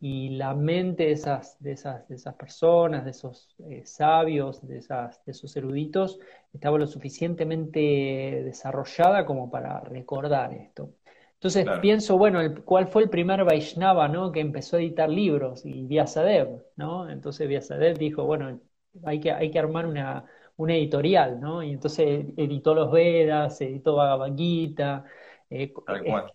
y 0.05 0.31
la 0.31 0.53
mente 0.53 1.05
de 1.05 1.13
esas, 1.13 1.57
de 1.63 1.73
esas, 1.73 2.09
de 2.09 2.17
esas 2.17 2.35
personas, 2.35 3.05
de 3.05 3.13
esos 3.13 3.55
eh, 3.71 3.83
sabios, 3.85 4.67
de, 4.67 4.79
esas, 4.79 5.25
de 5.25 5.31
esos 5.31 5.57
eruditos, 5.57 6.19
estaba 6.53 6.77
lo 6.77 6.89
suficientemente 6.89 8.43
desarrollada 8.45 9.25
como 9.25 9.49
para 9.49 9.79
recordar 9.81 10.53
esto. 10.55 10.91
Entonces 11.35 11.67
pienso, 11.81 12.19
bueno, 12.19 12.41
¿cuál 12.65 12.89
fue 12.89 13.05
el 13.05 13.11
primer 13.11 13.45
Vaishnava 13.45 14.09
¿no? 14.09 14.33
que 14.33 14.41
empezó 14.41 14.77
a 14.77 14.81
editar 14.81 15.09
libros? 15.09 15.65
Y 15.65 15.87
Vyasadev, 15.87 16.65
¿no? 16.75 17.09
Entonces 17.09 17.49
Vyasadev 17.49 17.97
dijo, 17.97 18.25
bueno, 18.25 18.61
hay 19.05 19.21
que, 19.21 19.31
hay 19.31 19.53
que 19.53 19.59
armar 19.61 19.87
una 19.87 20.25
una 20.57 20.75
editorial, 20.75 21.41
¿no? 21.41 21.63
Y 21.63 21.73
entonces 21.73 22.27
editó 22.37 22.75
los 22.75 22.91
Vedas, 22.93 23.61
editó 23.61 23.97
Bhagavad 23.97 24.35
Gita, 24.37 25.05
eh, 25.51 25.73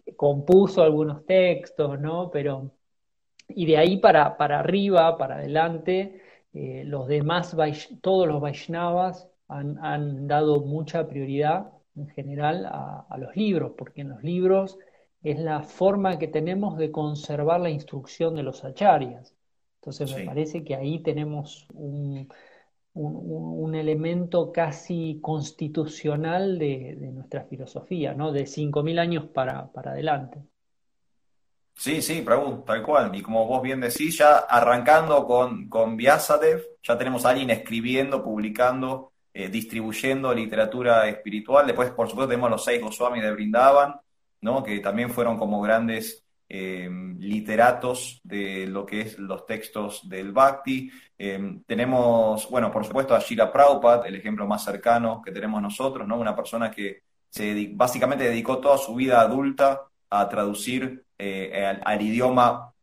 eh, 0.06 0.16
compuso 0.16 0.84
algunos 0.84 1.26
textos, 1.26 2.00
¿no? 2.00 2.30
Pero, 2.32 2.72
y 3.48 3.66
de 3.66 3.78
ahí 3.78 3.98
para, 3.98 4.38
para 4.38 4.60
arriba, 4.60 5.18
para 5.18 5.36
adelante, 5.36 6.22
eh, 6.54 6.84
los 6.86 7.08
demás, 7.08 7.56
todos 8.02 8.28
los 8.28 8.42
Vaishnavas 8.42 9.30
han, 9.48 10.28
dado 10.28 10.62
mucha 10.62 11.08
prioridad 11.08 11.72
en 11.96 12.08
general 12.10 12.66
a, 12.66 13.18
los 13.18 13.36
libros, 13.36 13.74
porque 13.78 14.02
en 14.02 14.10
los 14.10 14.24
libros 14.24 14.78
es 15.24 15.40
la 15.40 15.64
forma 15.64 16.20
que 16.20 16.28
tenemos 16.28 16.78
de 16.78 16.92
conservar 16.92 17.62
la 17.62 17.70
instrucción 17.70 18.36
de 18.36 18.44
los 18.44 18.64
acharyas. 18.64 19.34
Entonces 19.82 20.16
me 20.16 20.26
parece 20.26 20.64
que 20.64 20.76
ahí 20.76 21.00
tenemos 21.00 21.68
un, 21.74 22.28
un, 22.94 23.76
elemento 23.76 24.52
casi 24.52 25.20
constitucional 25.22 26.60
de, 26.60 26.96
nuestra 27.14 27.44
filosofía, 27.46 28.14
¿no? 28.14 28.32
De 28.32 28.46
5.000 28.46 29.00
años 29.00 29.26
para, 29.28 29.72
para 29.72 29.92
adelante. 29.92 30.40
Sí, 31.80 32.02
sí, 32.02 32.22
Prabhu, 32.24 32.64
tal 32.66 32.82
cual. 32.82 33.16
Y 33.16 33.22
como 33.22 33.46
vos 33.46 33.62
bien 33.62 33.80
decís, 33.80 34.18
ya 34.18 34.38
arrancando 34.40 35.26
con, 35.26 35.70
con 35.70 35.96
Vyasadev, 35.96 36.64
ya 36.82 36.98
tenemos 36.98 37.24
a 37.26 37.30
alguien 37.30 37.52
escribiendo, 37.52 38.24
publicando, 38.24 39.14
eh, 39.32 39.48
distribuyendo 39.48 40.34
literatura 40.34 41.08
espiritual. 41.08 41.68
Después, 41.68 41.92
por 41.92 42.10
supuesto, 42.10 42.30
tenemos 42.30 42.50
los 42.50 42.64
seis 42.66 42.82
Goswami 42.82 43.22
de 43.22 43.32
Brindavan, 43.32 43.96
¿no? 44.42 44.64
que 44.64 44.80
también 44.80 45.12
fueron 45.12 45.38
como 45.38 45.62
grandes 45.62 46.26
eh, 46.50 46.90
literatos 47.20 48.22
de 48.24 48.66
lo 48.66 48.84
que 48.86 49.02
es 49.02 49.20
los 49.20 49.46
textos 49.46 50.10
del 50.10 50.32
Bhakti. 50.32 50.90
Eh, 51.16 51.60
tenemos, 51.68 52.50
bueno, 52.50 52.72
por 52.72 52.86
supuesto 52.86 53.14
a 53.14 53.20
Shira 53.20 53.52
Prabhupada, 53.52 54.08
el 54.08 54.16
ejemplo 54.16 54.48
más 54.48 54.64
cercano 54.64 55.22
que 55.24 55.32
tenemos 55.32 55.62
nosotros, 55.62 56.08
¿no? 56.08 56.18
Una 56.18 56.36
persona 56.36 56.72
que 56.72 57.04
se 57.30 57.70
básicamente 57.74 58.24
dedicó 58.24 58.58
toda 58.58 58.78
su 58.80 58.96
vida 58.96 59.22
adulta 59.22 59.84
a 60.10 60.28
traducir 60.28 61.06
eh, 61.18 61.78
al, 61.84 62.02
idioma 62.02 62.74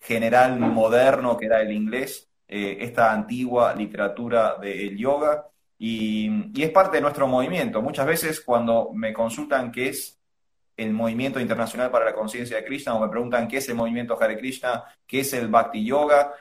general 0.00 0.58
moderno 0.58 1.36
que 1.36 1.46
era 1.46 1.62
el 1.62 1.72
inglés, 1.72 2.28
esta 2.46 3.12
antigua 3.12 3.74
literatura 3.74 4.56
del 4.60 4.96
yoga. 4.96 5.46
Y, 5.78 6.62
es 6.62 6.70
parte 6.70 6.98
de 6.98 7.00
nuestro 7.00 7.26
movimiento. 7.26 7.82
Muchas 7.82 8.06
veces 8.06 8.40
cuando 8.40 8.90
me 8.92 9.12
consultan 9.12 9.72
qué 9.72 9.88
es 9.88 10.20
el 10.76 10.92
movimiento 10.92 11.40
internacional 11.40 11.90
para 11.90 12.04
la 12.04 12.14
conciencia 12.14 12.56
de 12.56 12.64
Krishna 12.64 12.94
o 12.94 13.00
me 13.00 13.08
preguntan 13.08 13.48
qué 13.48 13.58
es 13.58 13.68
el 13.68 13.76
movimiento 13.76 14.20
Hare 14.20 14.36
Krishna, 14.36 14.84
qué 15.06 15.20
es 15.20 15.32
el 15.32 15.48
Bhakti 15.48 15.84
Yoga, 15.84 16.32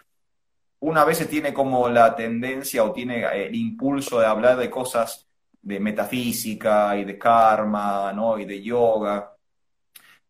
una 0.83 1.05
vez 1.05 1.25
tiene 1.29 1.53
como 1.53 1.87
la 1.87 2.13
tendencia 2.13 2.83
o 2.83 2.91
tiene 2.91 3.21
eh, 3.21 3.47
el 3.47 3.55
impulso 3.55 4.19
de 4.19 4.25
hablar 4.25 4.57
de 4.57 4.69
cosas 4.69 5.25
de 5.61 5.79
metafísica 5.79 6.97
y 6.97 7.05
de 7.05 7.17
karma, 7.17 8.11
¿no? 8.13 8.37
Y 8.37 8.43
de 8.43 8.61
yoga. 8.61 9.32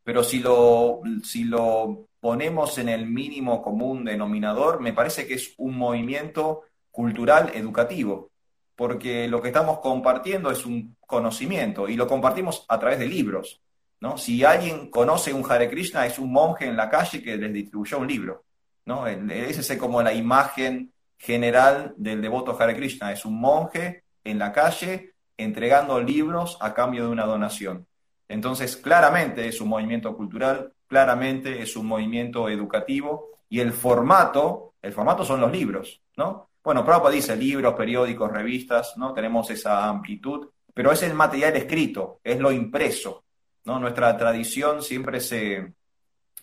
Pero 0.03 0.23
si 0.23 0.39
lo, 0.39 1.01
si 1.23 1.45
lo 1.45 2.07
ponemos 2.19 2.77
en 2.77 2.89
el 2.89 3.05
mínimo 3.05 3.61
común 3.61 4.03
denominador, 4.05 4.79
me 4.79 4.93
parece 4.93 5.25
que 5.27 5.35
es 5.35 5.53
un 5.57 5.77
movimiento 5.77 6.63
cultural 6.91 7.51
educativo, 7.53 8.31
porque 8.75 9.27
lo 9.27 9.41
que 9.41 9.47
estamos 9.49 9.79
compartiendo 9.79 10.51
es 10.51 10.65
un 10.65 10.95
conocimiento 11.05 11.87
y 11.87 11.95
lo 11.95 12.07
compartimos 12.07 12.65
a 12.67 12.79
través 12.79 12.99
de 12.99 13.07
libros. 13.07 13.61
¿no? 13.99 14.17
Si 14.17 14.43
alguien 14.43 14.89
conoce 14.89 15.33
un 15.33 15.49
Hare 15.49 15.69
Krishna, 15.69 16.05
es 16.05 16.19
un 16.19 16.31
monje 16.31 16.65
en 16.65 16.75
la 16.75 16.89
calle 16.89 17.23
que 17.23 17.37
les 17.37 17.53
distribuyó 17.53 17.99
un 17.99 18.07
libro. 18.07 18.43
¿no? 18.85 19.07
Esa 19.07 19.73
es 19.73 19.79
como 19.79 20.01
la 20.01 20.13
imagen 20.13 20.91
general 21.17 21.93
del 21.97 22.21
devoto 22.21 22.55
Hare 22.59 22.75
Krishna. 22.75 23.11
Es 23.11 23.25
un 23.25 23.39
monje 23.39 24.03
en 24.23 24.39
la 24.39 24.51
calle 24.51 25.13
entregando 25.37 25.99
libros 25.99 26.57
a 26.61 26.73
cambio 26.73 27.05
de 27.05 27.09
una 27.09 27.25
donación. 27.25 27.87
Entonces, 28.27 28.77
claramente 28.77 29.47
es 29.47 29.61
un 29.61 29.69
movimiento 29.69 30.15
cultural, 30.15 30.73
claramente 30.87 31.61
es 31.61 31.75
un 31.75 31.87
movimiento 31.87 32.49
educativo 32.49 33.29
y 33.49 33.59
el 33.59 33.71
formato, 33.71 34.73
el 34.81 34.93
formato 34.93 35.23
son 35.23 35.41
los 35.41 35.51
libros, 35.51 36.01
¿no? 36.17 36.49
Bueno, 36.63 36.85
Prabhupada 36.85 37.13
dice 37.13 37.35
libros, 37.35 37.73
periódicos, 37.73 38.31
revistas, 38.31 38.93
¿no? 38.97 39.13
Tenemos 39.13 39.49
esa 39.49 39.87
amplitud, 39.87 40.47
pero 40.73 40.91
es 40.91 41.03
el 41.03 41.13
material 41.13 41.55
escrito, 41.57 42.19
es 42.23 42.39
lo 42.39 42.51
impreso, 42.51 43.25
¿no? 43.65 43.79
Nuestra 43.79 44.17
tradición 44.17 44.81
siempre 44.81 45.19
se, 45.19 45.73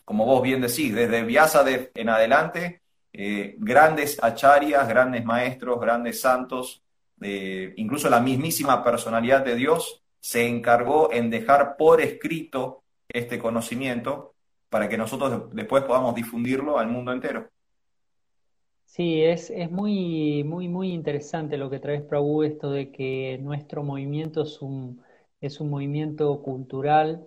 como 0.05 0.27
vos 0.27 0.43
bien 0.43 0.61
decís, 0.61 0.95
desde 0.95 1.23
Vyasadev 1.23 1.91
en 1.95 2.09
adelante, 2.11 2.83
eh, 3.13 3.57
grandes 3.59 4.23
acharias, 4.23 4.87
grandes 4.89 5.25
maestros, 5.25 5.81
grandes 5.81 6.21
santos, 6.21 6.83
eh, 7.21 7.73
incluso 7.77 8.09
la 8.09 8.21
mismísima 8.21 8.85
personalidad 8.85 9.45
de 9.45 9.57
Dios 9.57 10.00
se 10.21 10.47
encargó 10.47 11.13
en 11.13 11.31
dejar 11.31 11.77
por 11.77 12.01
escrito 12.01 12.85
este 13.09 13.39
conocimiento 13.39 14.35
para 14.69 14.89
que 14.89 14.97
nosotros 14.97 15.53
después 15.53 15.83
podamos 15.85 16.15
difundirlo 16.15 16.79
al 16.79 16.89
mundo 16.89 17.13
entero. 17.13 17.49
Sí, 18.85 19.23
es, 19.23 19.51
es 19.51 19.71
muy, 19.71 20.45
muy, 20.45 20.69
muy 20.69 20.93
interesante 20.93 21.57
lo 21.57 21.71
que 21.71 21.79
traes, 21.79 22.03
Prabhu, 22.03 22.43
esto 22.43 22.71
de 22.73 22.91
que 22.91 23.39
nuestro 23.41 23.83
movimiento 23.83 24.43
es 24.43 24.61
un, 24.61 25.03
es 25.41 25.61
un 25.61 25.71
movimiento 25.71 26.43
cultural. 26.43 27.27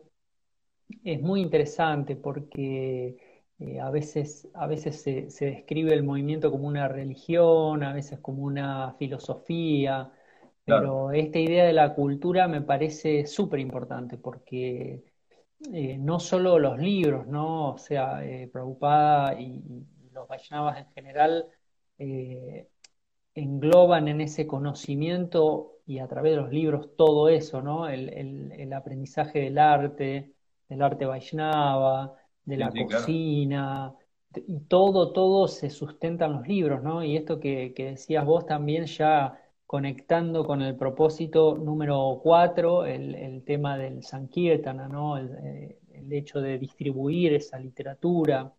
Es 1.03 1.21
muy 1.21 1.41
interesante 1.41 2.15
porque 2.15 3.17
eh, 3.59 3.79
a 3.79 3.89
veces, 3.89 4.49
a 4.53 4.67
veces 4.67 5.01
se, 5.01 5.45
describe 5.45 5.93
el 5.93 6.03
movimiento 6.03 6.51
como 6.51 6.67
una 6.67 6.87
religión, 6.87 7.83
a 7.83 7.93
veces 7.93 8.19
como 8.19 8.43
una 8.43 8.93
filosofía, 8.99 10.11
pero 10.65 11.11
esta 11.11 11.39
idea 11.39 11.65
de 11.65 11.73
la 11.73 11.93
cultura 11.93 12.47
me 12.47 12.61
parece 12.61 13.25
súper 13.25 13.59
importante 13.59 14.17
porque 14.17 15.03
eh, 15.71 15.97
no 15.97 16.19
solo 16.19 16.59
los 16.59 16.77
libros, 16.79 17.27
¿no? 17.27 17.73
O 17.73 17.77
sea, 17.77 18.25
eh, 18.25 18.49
Prabhupada 18.51 19.39
y, 19.39 19.85
los 20.11 20.27
Vaishnavas 20.27 20.77
en 20.77 20.93
general 20.93 21.47
engloban 23.35 24.07
en 24.07 24.21
ese 24.21 24.45
conocimiento 24.45 25.73
y 25.85 25.99
a 25.99 26.07
través 26.07 26.33
de 26.33 26.41
los 26.41 26.51
libros 26.51 26.95
todo 26.95 27.29
eso, 27.29 27.61
¿no? 27.61 27.87
El, 27.87 28.71
aprendizaje 28.73 29.39
del 29.39 29.57
arte, 29.57 30.33
del 30.69 30.81
arte 30.81 31.05
Vaishnava, 31.05 32.15
de 32.45 32.57
la 32.57 32.71
cocina, 32.71 33.93
y 34.47 34.61
todo, 34.61 35.11
todo 35.11 35.47
se 35.47 35.69
sustenta 35.69 36.25
en 36.25 36.33
los 36.33 36.47
libros, 36.47 36.81
¿no? 36.81 37.03
Y 37.03 37.17
esto 37.17 37.39
que, 37.39 37.73
decías 37.77 38.25
vos 38.25 38.45
también 38.45 38.85
ya 38.85 39.39
conectando 39.73 40.45
con 40.45 40.61
el 40.61 40.75
propósito 40.75 41.57
número 41.57 42.19
cuatro, 42.21 42.85
el, 42.85 43.41
tema 43.43 43.75
del 43.75 44.03
Sankirtana, 44.03 44.87
¿no? 44.87 45.17
Eh, 45.17 45.79
el 45.91 46.13
hecho 46.13 46.41
de 46.41 46.59
distribuir 46.59 47.33
esa 47.33 47.57
literatura, 47.57 48.53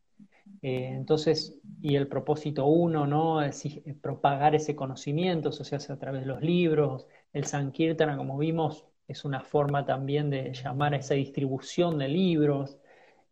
eh, 0.60 0.88
entonces, 0.90 1.56
y 1.80 1.94
el 1.94 2.08
propósito 2.08 2.66
uno, 2.66 3.06
¿no? 3.06 3.42
Es, 3.42 3.62
propagar 4.02 4.56
ese 4.56 4.74
conocimiento, 4.74 5.50
eso 5.50 5.62
se 5.62 5.76
hace 5.76 5.92
a 5.92 6.00
través 6.00 6.22
de 6.22 6.26
los 6.26 6.42
libros. 6.42 7.06
El 7.32 7.44
Sankirtana, 7.44 8.16
como 8.16 8.36
vimos, 8.36 8.84
es 9.06 9.24
una 9.24 9.40
forma 9.40 9.86
también 9.86 10.30
de 10.30 10.52
llamar 10.52 10.94
a 10.94 10.96
esa 10.96 11.14
distribución 11.14 11.96
de 11.96 12.08
libros. 12.08 12.76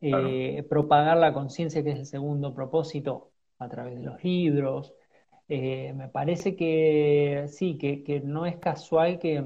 Eh, 0.01 0.65
propagar 0.69 1.17
la 1.17 1.33
conciencia, 1.33 1.83
que 1.83 1.91
es 1.91 1.99
el 1.99 2.07
segundo 2.07 2.55
propósito, 2.55 3.33
a 3.59 3.69
través 3.69 3.97
de 3.97 4.05
los 4.05 4.23
libros. 4.23 4.95
Eh, 5.49 5.93
me 5.95 6.09
parece 6.09 6.57
que 6.57 7.47
sí, 7.49 7.77
que, 7.79 8.21
no 8.25 8.47
es 8.47 8.57
casual 8.57 9.19
que, 9.19 9.45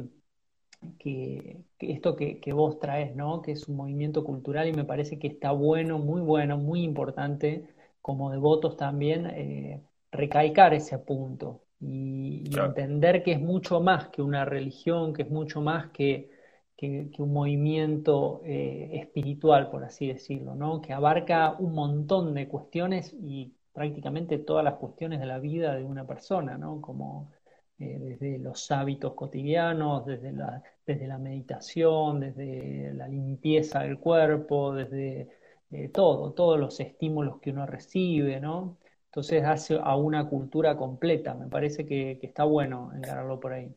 que, 0.99 1.65
esto 1.79 2.17
que, 2.17 2.53
vos 2.53 2.79
traes, 2.79 3.15
¿no? 3.17 3.43
Que 3.43 3.53
es 3.53 3.69
un 3.69 3.77
movimiento 3.77 4.25
cultural 4.25 4.69
y 4.69 4.73
me 4.73 4.85
parece 4.85 5.19
que 5.19 5.29
está 5.29 5.53
bueno, 5.53 5.99
muy 5.99 6.21
bueno, 6.21 6.59
muy 6.59 6.83
importante 6.83 7.65
como 8.03 8.31
devotos 8.31 8.77
también 8.77 9.27
eh, 9.27 9.83
recalcar 10.13 10.75
ese 10.75 10.99
punto 10.99 11.63
y, 11.81 12.45
entender 12.57 13.23
que 13.23 13.33
es 13.33 13.41
mucho 13.41 13.81
más 13.81 14.09
que 14.09 14.23
una 14.23 14.45
religión, 14.45 15.13
que 15.13 15.23
es 15.23 15.31
mucho 15.31 15.61
más 15.61 15.91
que, 15.91 16.31
un 17.19 17.33
movimiento 17.33 18.43
eh, 18.45 18.91
espiritual, 18.93 19.71
por 19.71 19.83
así 19.85 20.07
decirlo, 20.07 20.55
¿no? 20.55 20.81
Que 20.81 20.93
abarca 20.93 21.57
un 21.59 21.75
montón 21.75 22.35
de 22.35 22.49
cuestiones 22.49 23.15
y 23.15 23.56
prácticamente 23.77 24.39
todas 24.39 24.65
las 24.65 24.75
cuestiones 24.75 25.21
de 25.21 25.27
la 25.27 25.39
vida 25.39 25.77
de 25.77 25.85
una 25.85 26.07
persona, 26.07 26.57
¿no? 26.57 26.81
Como 26.81 27.31
eh, 27.79 27.99
desde 28.01 28.39
los 28.39 28.71
hábitos 28.71 29.13
cotidianos, 29.13 30.07
desde 30.07 30.33
la, 30.33 30.63
desde 30.87 31.07
la 31.07 31.19
meditación, 31.19 32.21
desde 32.21 32.95
la 32.95 33.07
limpieza 33.07 33.81
del 33.81 33.99
cuerpo, 33.99 34.73
desde 34.73 35.29
eh, 35.71 35.91
todo, 35.91 36.33
todos 36.33 36.59
los 36.59 36.81
estímulos 36.81 37.39
que 37.39 37.51
uno 37.51 37.67
recibe, 37.67 38.41
¿no? 38.41 38.79
Entonces 39.05 39.45
hace 39.45 39.79
a 39.83 39.95
una 39.95 40.27
cultura 40.27 40.75
completa. 40.75 41.35
Me 41.35 41.49
parece 41.49 41.85
que, 41.85 42.19
está 42.23 42.45
bueno 42.45 42.93
encararlo 42.97 43.39
por 43.39 43.53
ahí. 43.53 43.75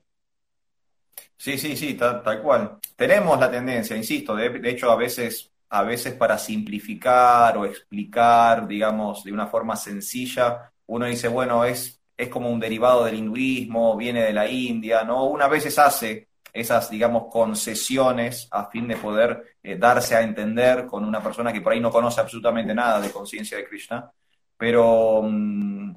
Sí, 1.36 1.58
sí, 1.58 1.76
sí, 1.76 1.96
tal, 1.96 2.42
cual. 2.42 2.78
Tenemos 2.96 3.38
la 3.38 3.52
tendencia, 3.52 3.98
insisto, 3.98 4.34
de, 4.34 4.62
hecho 4.70 4.90
a 4.92 4.96
veces, 4.96 5.52
a 5.70 5.84
veces 5.84 6.14
para 6.16 6.38
simplificar 6.38 7.58
o 7.58 7.66
explicar, 7.66 8.68
digamos, 8.68 9.24
de 9.24 9.32
una 9.32 9.48
forma 9.48 9.76
sencilla, 9.76 10.72
uno 10.88 11.06
dice, 11.06 11.28
bueno, 11.28 11.64
es 11.66 12.00
es 12.20 12.28
como 12.28 12.50
un 12.52 12.60
derivado 12.60 13.06
del 13.06 13.16
hinduismo, 13.16 13.96
viene 13.96 14.22
de 14.24 14.34
la 14.34 14.46
India, 14.46 15.04
¿no? 15.06 15.24
Una 15.26 15.48
veces 15.48 15.80
hace 15.80 16.28
esas, 16.52 16.90
digamos, 16.90 17.28
concesiones 17.32 18.50
a 18.52 18.66
fin 18.66 18.90
de 18.90 18.98
poder 18.98 19.56
eh, 19.64 19.78
darse 19.78 20.16
a 20.16 20.22
entender 20.22 20.86
con 20.86 21.06
una 21.06 21.24
persona 21.24 21.54
que 21.54 21.62
por 21.62 21.72
ahí 21.72 21.80
no 21.80 21.90
conoce 21.92 22.20
absolutamente 22.20 22.76
nada 22.76 23.00
de 23.00 23.12
conciencia 23.12 23.58
de 23.58 23.66
Krishna, 23.66 24.12
pero 24.58 25.22
mm, 25.24 25.96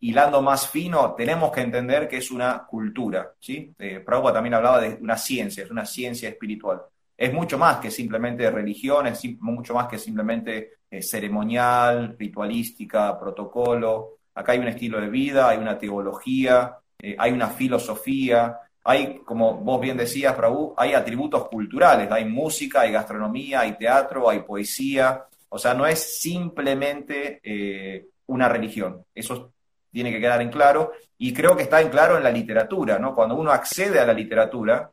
hilando 0.00 0.40
más 0.42 0.68
fino, 0.68 1.12
tenemos 1.16 1.50
que 1.50 1.62
entender 1.62 2.06
que 2.06 2.18
es 2.18 2.30
una 2.30 2.64
cultura, 2.64 3.32
¿sí? 3.40 3.74
Eh, 3.76 3.98
Prabhupada 3.98 4.34
también 4.34 4.54
hablaba 4.54 4.80
de 4.80 4.96
una 5.00 5.16
ciencia, 5.16 5.64
es 5.64 5.70
una 5.72 5.84
ciencia 5.84 6.28
espiritual. 6.28 6.82
Es 7.16 7.32
mucho 7.32 7.58
más 7.58 7.78
que 7.78 7.90
simplemente 7.90 8.50
religión, 8.50 9.06
es 9.06 9.20
mucho 9.40 9.74
más 9.74 9.86
que 9.86 9.98
simplemente 9.98 10.78
eh, 10.90 11.02
ceremonial, 11.02 12.16
ritualística, 12.18 13.18
protocolo. 13.18 14.18
Acá 14.34 14.52
hay 14.52 14.58
un 14.58 14.68
estilo 14.68 15.00
de 15.00 15.08
vida, 15.08 15.48
hay 15.48 15.58
una 15.58 15.78
teología, 15.78 16.76
eh, 16.98 17.14
hay 17.18 17.32
una 17.32 17.48
filosofía, 17.48 18.58
hay, 18.84 19.20
como 19.24 19.54
vos 19.54 19.80
bien 19.80 19.96
decías, 19.96 20.34
Prabhu, 20.34 20.74
hay 20.76 20.92
atributos 20.92 21.48
culturales, 21.48 22.10
hay 22.10 22.26
música, 22.26 22.82
hay 22.82 22.92
gastronomía, 22.92 23.60
hay 23.60 23.78
teatro, 23.78 24.28
hay 24.28 24.40
poesía. 24.40 25.24
O 25.48 25.58
sea, 25.58 25.72
no 25.72 25.86
es 25.86 26.20
simplemente 26.20 27.40
eh, 27.42 28.06
una 28.26 28.48
religión. 28.48 29.04
Eso 29.14 29.52
tiene 29.90 30.12
que 30.12 30.20
quedar 30.20 30.42
en 30.42 30.50
claro. 30.50 30.92
Y 31.16 31.32
creo 31.32 31.56
que 31.56 31.62
está 31.62 31.80
en 31.80 31.88
claro 31.88 32.18
en 32.18 32.24
la 32.24 32.30
literatura, 32.30 32.98
¿no? 32.98 33.14
Cuando 33.14 33.36
uno 33.36 33.52
accede 33.52 33.98
a 34.00 34.06
la 34.06 34.12
literatura, 34.12 34.90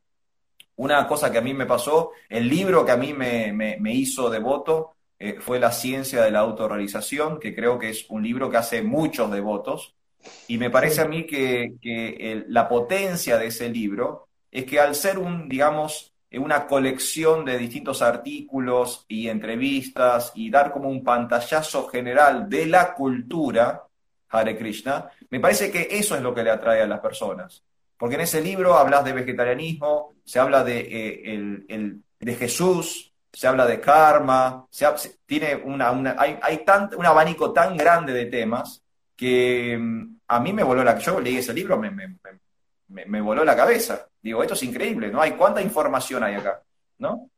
una 0.76 1.08
cosa 1.08 1.32
que 1.32 1.38
a 1.38 1.42
mí 1.42 1.54
me 1.54 1.66
pasó, 1.66 2.12
el 2.30 2.48
libro 2.48 2.86
que 2.86 2.92
a 2.92 2.98
mí 2.98 3.14
me, 3.14 3.54
me 3.54 3.94
hizo 3.94 4.30
devoto 4.30 4.96
eh, 5.24 5.40
fue 5.40 5.60
La 5.60 5.72
ciencia 5.72 6.24
de 6.24 6.32
la 6.32 6.40
autorrealización, 6.40 7.40
que 7.40 7.54
creo 7.54 7.78
que 7.78 7.90
es 7.90 8.08
un 8.10 8.24
libro 8.24 8.50
que 8.50 8.58
hace 8.58 8.82
muchos 8.82 9.32
devotos. 9.32 9.94
Y 10.48 10.58
me 10.58 10.72
parece 10.72 11.02
a 11.02 11.06
mí 11.06 11.28
que, 11.28 12.44
la 12.48 12.68
potencia 12.68 13.38
de 13.38 13.48
ese 13.48 13.70
libro 13.70 14.30
es 14.50 14.66
que 14.66 14.80
al 14.80 14.96
ser 14.96 15.20
un, 15.20 15.48
digamos, 15.48 16.12
una 16.32 16.66
colección 16.66 17.46
de 17.46 17.60
distintos 17.60 18.02
artículos 18.02 19.06
y 19.08 19.28
entrevistas 19.28 20.32
y 20.34 20.50
dar 20.50 20.72
como 20.72 20.90
un 20.90 21.04
pantallazo 21.04 21.88
general 21.88 22.50
de 22.50 22.66
la 22.66 22.96
cultura, 22.96 23.84
Hare 24.30 24.58
Krishna, 24.58 25.12
me 25.30 25.40
parece 25.40 25.72
que 25.72 25.88
eso 25.92 26.16
es 26.16 26.24
lo 26.24 26.34
que 26.34 26.44
le 26.44 26.50
atrae 26.50 26.82
a 26.82 26.88
las 26.88 27.00
personas. 27.00 27.64
Porque 28.02 28.16
en 28.16 28.22
ese 28.22 28.42
libro 28.42 28.76
hablas 28.80 29.06
de 29.06 29.14
vegetarianismo, 29.14 30.16
se 30.26 30.40
habla 30.40 30.64
de, 30.64 30.80
eh, 30.80 31.36
el, 31.68 32.02
de 32.20 32.36
Jesús, 32.36 33.14
se 33.32 33.46
habla 33.46 33.68
de 33.68 33.80
karma, 33.80 34.66
se, 34.72 34.88
tiene 35.24 35.56
una, 35.56 36.16
hay, 36.18 36.40
hay 36.42 36.66
un 36.98 37.06
abanico 37.06 37.54
tan 37.54 37.78
grande 37.78 38.12
de 38.12 38.26
temas 38.26 38.82
que 39.16 39.78
mm, 39.80 40.16
a 40.30 40.40
mí 40.40 40.52
me 40.52 40.64
voló 40.64 40.84
la 40.84 40.98
yo 40.98 41.20
leí 41.20 41.38
ese 41.38 41.54
libro, 41.54 41.78
me, 41.78 41.92
me, 41.92 43.06
me, 43.06 43.22
voló 43.22 43.46
la 43.46 43.56
cabeza. 43.56 44.08
Digo, 44.20 44.42
esto 44.42 44.56
es 44.56 44.64
increíble, 44.64 45.12
¿no? 45.12 45.22
Hay 45.22 45.34
cuánta 45.34 45.62
información 45.62 46.24
hay 46.24 46.34
acá, 46.34 46.60
¿no? 46.98 47.30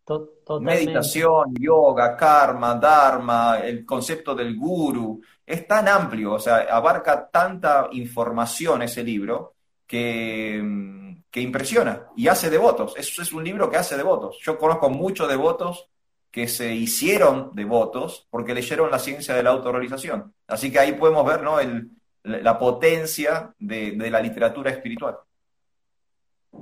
Meditación, 0.61 1.55
yoga, 1.59 2.15
karma, 2.15 2.75
dharma, 2.75 3.59
el 3.59 3.85
concepto 3.85 4.33
del 4.33 4.55
guru, 4.55 5.21
es 5.45 5.67
tan 5.67 5.89
amplio, 5.89 6.35
o 6.35 6.39
sea, 6.39 6.59
abarca 6.71 7.29
tanta 7.29 7.89
información 7.91 8.83
ese 8.83 9.03
libro 9.03 9.53
que 9.93 11.41
impresiona 11.41 12.07
y 12.15 12.27
hace 12.27 12.49
devotos. 12.49 12.93
Eso 12.97 13.21
es 13.21 13.31
un 13.33 13.43
libro 13.43 13.69
que 13.69 13.77
hace 13.77 13.95
devotos. 13.95 14.39
Yo 14.41 14.57
conozco 14.57 14.89
muchos 14.89 15.27
devotos 15.29 15.89
que 16.31 16.47
se 16.47 16.73
hicieron 16.73 17.51
devotos 17.53 18.27
porque 18.31 18.55
leyeron 18.55 18.89
la 18.89 18.97
ciencia 18.97 19.35
de 19.35 19.43
la 19.43 19.51
autorrealización. 19.51 20.33
Así 20.47 20.71
que 20.71 20.79
ahí 20.79 20.93
podemos 20.93 21.23
ver 21.27 21.43
¿no? 21.43 21.59
El, 21.59 21.91
la 22.23 22.57
potencia 22.57 23.53
de, 23.59 23.95
la 24.09 24.19
literatura 24.19 24.71
espiritual. 24.71 25.17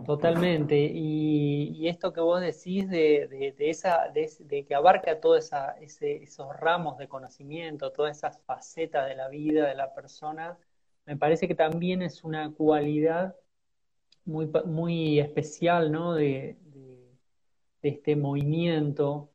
Totalmente. 0.06 0.76
Y, 0.78 1.88
esto 1.88 2.14
que 2.14 2.22
vos 2.22 2.42
decís 2.42 2.90
de, 2.90 3.56
esa, 3.60 4.10
de, 4.14 4.66
que 4.66 4.76
abarca 4.76 5.20
todos 5.20 5.52
esos 5.80 6.58
ramos 6.58 6.98
de 6.98 7.08
conocimiento, 7.08 7.92
todas 7.92 8.18
esas 8.18 8.40
facetas 8.46 9.08
de 9.08 9.16
la 9.16 9.28
vida 9.28 9.68
de 9.68 9.76
la 9.76 9.94
persona, 9.94 10.58
me 11.12 11.18
parece 11.18 11.46
que 11.46 11.56
también 11.56 12.02
es 12.02 12.24
una 12.24 12.54
cualidad 12.54 13.36
muy, 14.24 14.50
muy 14.64 15.20
especial 15.20 15.92
¿no? 15.92 16.14
de, 16.14 16.58
este 17.82 18.16
movimiento 18.16 19.30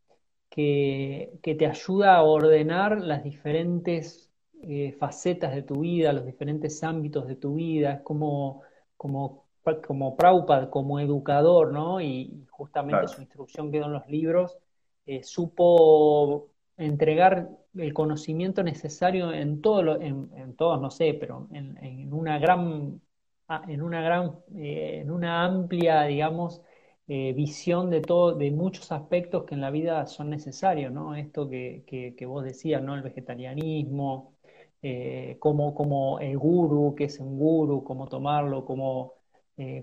que, 0.48 1.38
te 1.42 1.66
ayuda 1.66 2.16
a 2.16 2.22
ordenar 2.22 2.98
las 3.02 3.22
diferentes 3.22 4.32
eh, 4.62 4.92
facetas 4.98 5.54
de 5.54 5.64
tu 5.64 5.80
vida, 5.80 6.14
los 6.14 6.24
diferentes 6.24 6.82
ámbitos 6.82 7.26
de 7.28 7.36
tu 7.36 7.56
vida. 7.56 7.92
Es 7.92 8.00
como, 8.00 8.62
como, 8.96 9.44
como 9.86 10.16
Prabhupada, 10.16 10.70
como 10.70 10.98
educador, 10.98 11.74
¿no? 11.74 12.00
Y, 12.00 12.46
justamente 12.48 13.08
su 13.08 13.20
instrucción 13.20 13.70
quedó 13.70 13.84
en 13.84 13.92
los 13.92 14.08
libros, 14.08 14.56
eh, 15.04 15.22
supo 15.22 16.48
entregar 16.78 17.50
el 17.78 17.92
conocimiento 17.94 18.62
necesario 18.62 19.32
en, 19.32 19.60
todo 19.60 20.00
en, 20.00 20.56
todos, 20.56 20.80
no 20.80 20.90
sé, 20.90 21.14
pero 21.14 21.48
en, 21.52 21.76
en 21.82 22.12
una 22.12 22.38
gran 22.38 23.00
Ah, 23.48 23.62
en 23.68 23.80
una 23.82 24.00
gran, 24.02 24.40
eh, 24.56 25.00
en 25.02 25.10
una 25.10 25.44
amplia, 25.44 26.02
digamos, 26.04 26.62
eh, 27.06 27.32
visión 27.32 27.90
de 27.90 28.00
todo, 28.00 28.34
de 28.34 28.50
muchos 28.50 28.90
aspectos 28.90 29.44
que 29.44 29.54
en 29.54 29.60
la 29.60 29.70
vida 29.70 30.04
son 30.06 30.30
necesarios, 30.30 30.92
¿no? 30.92 31.14
Esto 31.14 31.48
que, 31.48 31.84
que, 31.86 32.26
vos 32.26 32.42
decías, 32.44 32.82
¿no? 32.82 32.96
El 32.96 33.02
vegetarianismo, 33.02 34.34
eh, 34.82 35.36
como, 35.38 35.74
como 35.74 36.18
el 36.18 36.36
guru, 36.38 36.94
que 36.96 37.04
es 37.04 37.20
un 37.20 37.38
guru, 37.38 37.84
cómo 37.84 38.08
tomarlo, 38.08 38.64
cómo, 38.64 39.14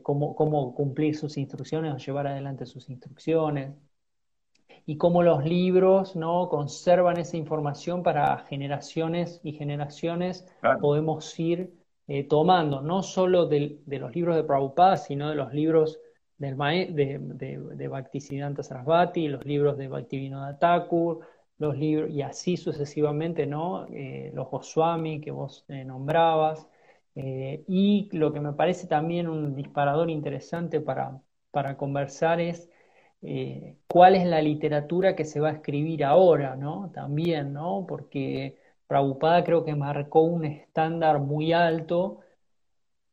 cómo, 0.03 0.35
cómo 0.35 0.75
cumplir 0.75 1.15
sus 1.15 1.37
instrucciones 1.37 1.93
o 1.93 1.97
llevar 1.97 2.27
adelante 2.27 2.65
sus 2.65 2.89
instrucciones 2.89 3.73
y 4.85 4.97
cómo 4.97 5.23
los 5.23 5.45
libros 5.45 6.15
¿no? 6.15 6.49
conservan 6.49 7.17
esa 7.17 7.37
información 7.37 8.03
para 8.03 8.39
generaciones 8.49 9.39
y 9.43 9.53
generaciones 9.53 10.45
podemos 10.81 11.39
ir 11.39 11.73
eh, 12.07 12.25
tomando 12.25 12.81
no 12.81 13.01
solo 13.01 13.45
de, 13.45 13.79
los 13.87 14.13
libros 14.13 14.35
de 14.35 14.43
Prabhupada, 14.43 14.97
sino 14.97 15.29
de 15.29 15.35
los 15.35 15.53
libros 15.53 15.99
del 16.37 16.57
de, 16.57 17.19
de, 17.21 17.59
de 17.75 17.87
Bhaktisiddhanta 17.87 18.63
Sarasvati, 18.63 19.29
los 19.29 19.45
libros 19.45 19.77
de 19.77 19.87
Bhaktivinoda 19.87 20.59
Thakur, 20.59 21.21
los 21.59 21.77
libros, 21.77 22.09
y 22.11 22.21
así 22.21 22.57
sucesivamente, 22.57 23.45
¿no? 23.45 23.85
Eh, 23.87 24.31
los 24.33 24.49
Goswami 24.49 25.21
que 25.21 25.31
vos 25.31 25.63
eh, 25.69 25.85
nombrabas. 25.85 26.67
y 27.15 28.09
lo 28.11 28.33
que 28.33 28.39
me 28.41 28.53
parece 28.53 28.87
también 28.87 29.27
un 29.27 29.55
disparador 29.55 30.09
interesante 30.09 30.81
para, 30.81 31.21
para 31.51 31.77
conversar 31.77 32.39
es 32.41 32.69
cuál 33.87 34.15
es 34.15 34.25
la 34.25 34.41
literatura 34.41 35.15
que 35.15 35.25
se 35.25 35.39
va 35.39 35.49
a 35.49 35.53
escribir 35.53 36.03
ahora, 36.03 36.55
¿no? 36.55 36.91
También, 36.93 37.53
¿no? 37.53 37.85
Porque 37.87 38.57
Prabhupada 38.87 39.43
creo 39.43 39.63
que 39.63 39.75
marcó 39.75 40.21
un 40.21 40.45
estándar 40.45 41.19
muy 41.19 41.53
alto, 41.53 42.19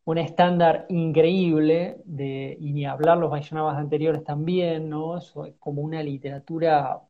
un 0.04 0.18
estándar 0.18 0.86
increíble, 0.88 1.98
de, 2.04 2.56
y 2.60 2.72
ni 2.72 2.86
hablar 2.86 3.18
los 3.18 3.30
Vaishnavas 3.30 3.76
anteriores 3.78 4.24
también, 4.24 4.88
¿no? 4.88 5.18
es 5.18 5.32
como 5.58 5.82
una 5.82 6.02
literatura 6.02 7.02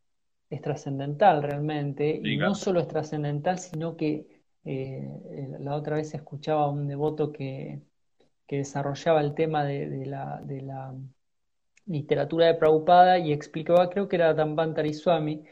es 0.50 0.60
trascendental 0.60 1.42
realmente, 1.42 2.20
y 2.22 2.36
no 2.36 2.54
solo 2.54 2.80
es 2.80 2.88
trascendental, 2.88 3.58
sino 3.58 3.96
que 3.96 4.26
eh, 4.64 5.56
la 5.60 5.76
otra 5.76 5.96
vez 5.96 6.12
escuchaba 6.12 6.64
a 6.64 6.68
un 6.68 6.88
devoto 6.88 7.32
que, 7.32 7.80
desarrollaba 8.48 9.20
el 9.20 9.32
tema 9.34 9.64
de, 9.64 10.04
la, 10.06 10.40
de, 10.42 10.60
la, 10.62 10.92
literatura 11.90 12.46
de 12.46 12.55
Prabhupada 12.55 13.18
y 13.18 13.33
explicaba, 13.33 13.90
creo 13.90 14.09
que 14.09 14.16
era 14.16 14.35
Dambantari 14.35 14.94
Swami, 14.94 15.42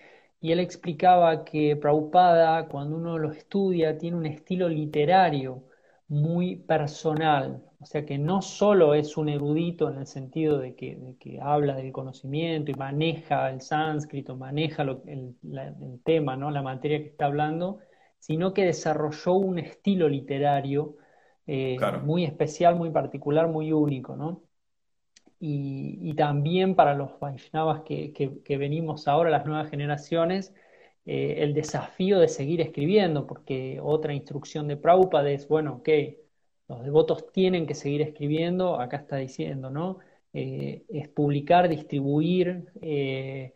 y 0.41 0.53
él 0.53 0.61
explicaba 0.61 1.45
que 1.45 1.77
Prabhupada, 1.77 2.69
cuando 2.69 2.97
uno 2.97 3.19
lo 3.19 3.33
estudia, 3.33 3.99
tiene 3.99 4.17
un 4.17 4.27
estilo 4.27 4.69
literario 4.69 5.65
muy 6.09 6.57
personal, 6.57 7.63
o 7.81 7.87
sea 7.87 8.07
que 8.07 8.19
no 8.19 8.41
solo 8.41 8.95
es 8.95 9.17
un 9.17 9.29
erudito 9.29 9.91
en 9.91 9.99
el 9.99 10.07
sentido 10.07 10.59
de 10.59 10.75
que, 10.75 11.39
habla 11.43 11.75
del 11.77 11.93
conocimiento 11.93 12.71
y 12.71 12.75
maneja 12.75 13.51
el 13.51 13.61
sánscrito, 13.61 14.37
maneja 14.37 14.85
el, 14.85 15.37
tema, 16.05 16.37
¿no? 16.37 16.51
la 16.51 16.63
materia 16.63 16.99
que 17.01 17.09
está 17.09 17.27
hablando, 17.27 17.81
sino 18.19 18.55
que 18.55 18.65
desarrolló 18.65 19.35
un 19.35 19.59
estilo 19.59 20.09
literario 20.09 20.97
eh, 21.47 21.77
muy 22.05 22.25
especial, 22.25 22.77
muy 22.77 22.91
particular, 22.91 23.49
muy 23.49 23.73
único, 23.73 24.17
¿no? 24.17 24.48
Y, 25.41 26.15
también 26.15 26.75
para 26.75 26.95
los 26.95 27.19
Vaishnavas 27.21 27.83
que, 27.83 28.57
venimos 28.59 29.07
ahora, 29.09 29.31
las 29.31 29.47
nuevas 29.47 29.71
generaciones, 29.71 30.55
eh, 31.07 31.37
el 31.39 31.55
desafío 31.55 32.19
de 32.21 32.29
seguir 32.29 32.61
escribiendo, 32.61 33.27
porque 33.27 33.81
otra 33.83 34.15
instrucción 34.15 34.69
de 34.69 34.77
Prabhupada 34.77 35.31
es, 35.31 35.49
bueno, 35.49 35.75
ok, 35.77 35.89
los 36.69 36.85
devotos 36.85 37.33
tienen 37.33 37.67
que 37.67 37.75
seguir 37.75 38.03
escribiendo, 38.03 38.81
acá 38.81 38.99
está 38.99 39.17
diciendo, 39.17 39.71
¿no? 39.71 39.99
Eh, 40.33 40.85
es 40.89 41.09
publicar, 41.09 41.69
distribuir, 41.69 42.71
eh, 42.83 43.55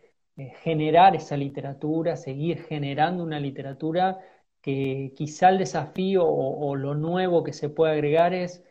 generar 0.63 1.15
esa 1.15 1.37
literatura, 1.37 2.17
seguir 2.17 2.63
generando 2.65 3.23
una 3.23 3.39
literatura 3.41 4.19
que 4.63 5.13
quizá 5.17 5.51
el 5.51 5.59
desafío 5.59 6.25
o 6.27 6.75
lo 6.77 6.95
nuevo 6.95 7.43
que 7.45 7.53
se 7.53 7.69
puede 7.69 7.93
agregar 7.93 8.33
es 8.33 8.65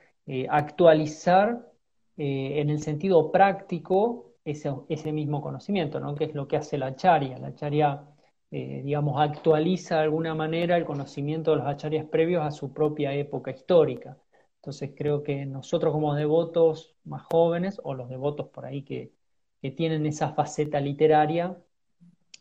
actualizar 0.49 1.70
eh, 2.17 2.59
en 2.61 2.69
el 2.69 2.81
sentido 2.81 3.31
práctico 3.31 4.33
ese, 4.45 4.73
ese, 4.89 5.11
mismo 5.11 5.41
conocimiento, 5.41 5.99
¿no? 5.99 6.15
que 6.15 6.25
es 6.25 6.35
lo 6.35 6.47
que 6.47 6.57
hace 6.57 6.77
la 6.77 6.95
charia. 6.95 7.37
La 7.39 7.55
charia, 7.55 8.03
eh, 8.51 8.81
digamos, 8.83 9.19
actualiza 9.21 9.95
de 9.97 10.01
alguna 10.03 10.35
manera 10.35 10.77
el 10.77 10.85
conocimiento 10.85 11.51
de 11.51 11.57
los 11.57 11.67
acharyas 11.67 12.05
previos 12.05 12.43
a 12.43 12.51
su 12.51 12.73
propia 12.73 13.13
época 13.13 13.51
histórica. 13.51 14.17
Entonces 14.57 14.91
creo 14.95 15.23
que 15.23 15.45
nosotros 15.45 15.93
como 15.93 16.13
devotos 16.15 16.95
más 17.03 17.23
jóvenes, 17.23 17.79
o 17.83 17.93
los 17.93 18.09
devotos 18.09 18.49
por 18.49 18.65
ahí 18.65 18.83
que, 18.83 19.13
que 19.61 19.71
tienen 19.71 20.05
esa 20.05 20.33
faceta 20.33 20.79
literaria, 20.79 21.57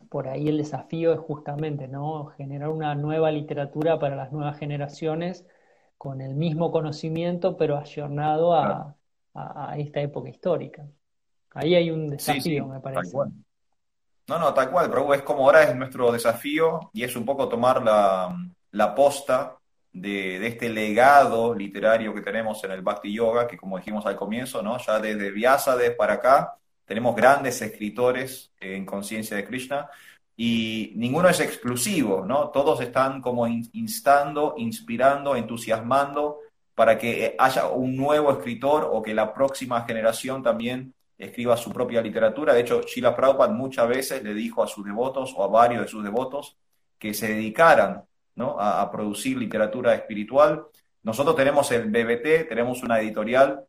por 0.09 0.29
ahí 0.29 0.49
el 0.49 0.59
desafío 0.59 1.13
es 1.13 1.21
justamente 1.21 1.89
¿no? 1.89 2.27
generar 2.37 2.71
una 2.71 2.95
nueva 2.95 3.31
literatura 3.31 3.99
para 3.99 4.17
las 4.17 4.33
nuevas 4.33 4.59
generaciones 4.59 5.47
con 5.99 6.21
el 6.21 6.35
mismo 6.35 6.73
conocimiento, 6.73 7.57
pero 7.57 7.77
ayornado 7.79 8.55
a, 8.55 8.97
a, 9.35 9.77
esta 9.79 10.01
época 10.01 10.29
histórica. 10.29 10.87
Ahí 11.53 11.75
hay 11.75 11.91
un 11.91 12.09
desafío, 12.09 12.67
me 12.67 12.81
parece. 12.81 13.17
No, 13.17 14.39
no, 14.39 14.55
tal 14.55 14.71
cual, 14.71 14.89
pero 14.89 15.13
es 15.13 15.23
como 15.23 15.45
ahora 15.45 15.65
es 15.65 15.75
nuestro 15.75 16.13
desafío 16.13 16.91
y 16.93 17.03
es 17.03 17.17
un 17.17 17.25
poco 17.25 17.49
tomar 17.49 17.83
la, 17.83 18.33
la 18.71 18.95
posta 18.95 19.57
de, 19.93 20.47
este 20.47 20.69
legado 20.69 21.55
literario 21.55 22.15
que 22.15 22.21
tenemos 22.21 22.63
en 22.65 22.71
el 22.71 22.83
Bhakti 22.83 23.13
Yoga, 23.13 23.47
que 23.47 23.57
como 23.57 23.79
dijimos 23.79 24.07
al 24.07 24.17
comienzo, 24.17 24.63
¿no? 24.63 24.79
ya 24.79 25.01
desde 25.01 25.33
Vyasade 25.33 25.91
para 25.93 26.15
acá 26.15 26.55
tenemos 26.85 27.15
grandes 27.15 27.61
escritores 27.63 28.53
en 28.61 28.85
conciencia 28.85 29.37
de 29.37 29.45
Krishna 29.45 29.89
y 30.37 30.93
ninguno 30.97 31.29
es 31.29 31.39
exclusivo, 31.41 32.25
¿no? 32.25 32.49
Todos 32.49 32.81
están 32.81 33.21
como 33.21 33.47
instando, 33.47 34.55
inspirando, 34.57 35.37
entusiasmando 35.37 36.40
para 36.81 36.97
que 36.97 37.27
eh, 37.27 37.37
haya 37.39 37.67
un 37.67 37.95
nuevo 37.95 38.33
escritor 38.33 38.89
o 38.91 39.03
que 39.03 39.13
la 39.13 39.35
próxima 39.35 39.83
generación 39.83 40.43
también 40.43 40.95
escriba 41.19 41.55
su 41.55 41.71
propia 41.75 42.01
literatura. 42.01 42.55
De 42.55 42.61
hecho, 42.61 42.81
Sheila 42.81 43.15
Prabhupada 43.15 43.53
muchas 43.53 43.87
veces 43.87 44.23
le 44.23 44.33
dijo 44.33 44.63
a 44.63 44.67
sus 44.67 44.87
devotos 44.87 45.35
o 45.37 45.45
a 45.45 45.49
varios 45.49 45.83
de 45.83 45.89
sus 45.89 46.03
devotos 46.03 46.57
que 46.99 47.13
se 47.13 47.29
dedicaran 47.29 48.03
¿no? 48.35 48.57
a, 48.59 48.91
producir 48.91 49.37
literatura 49.37 49.95
espiritual. 49.95 50.69
Nosotros 51.03 51.37
tenemos 51.37 51.71
el 51.71 51.91
BBT, 51.91 52.49
tenemos 52.49 52.83
una 52.83 52.99
editorial 52.99 53.63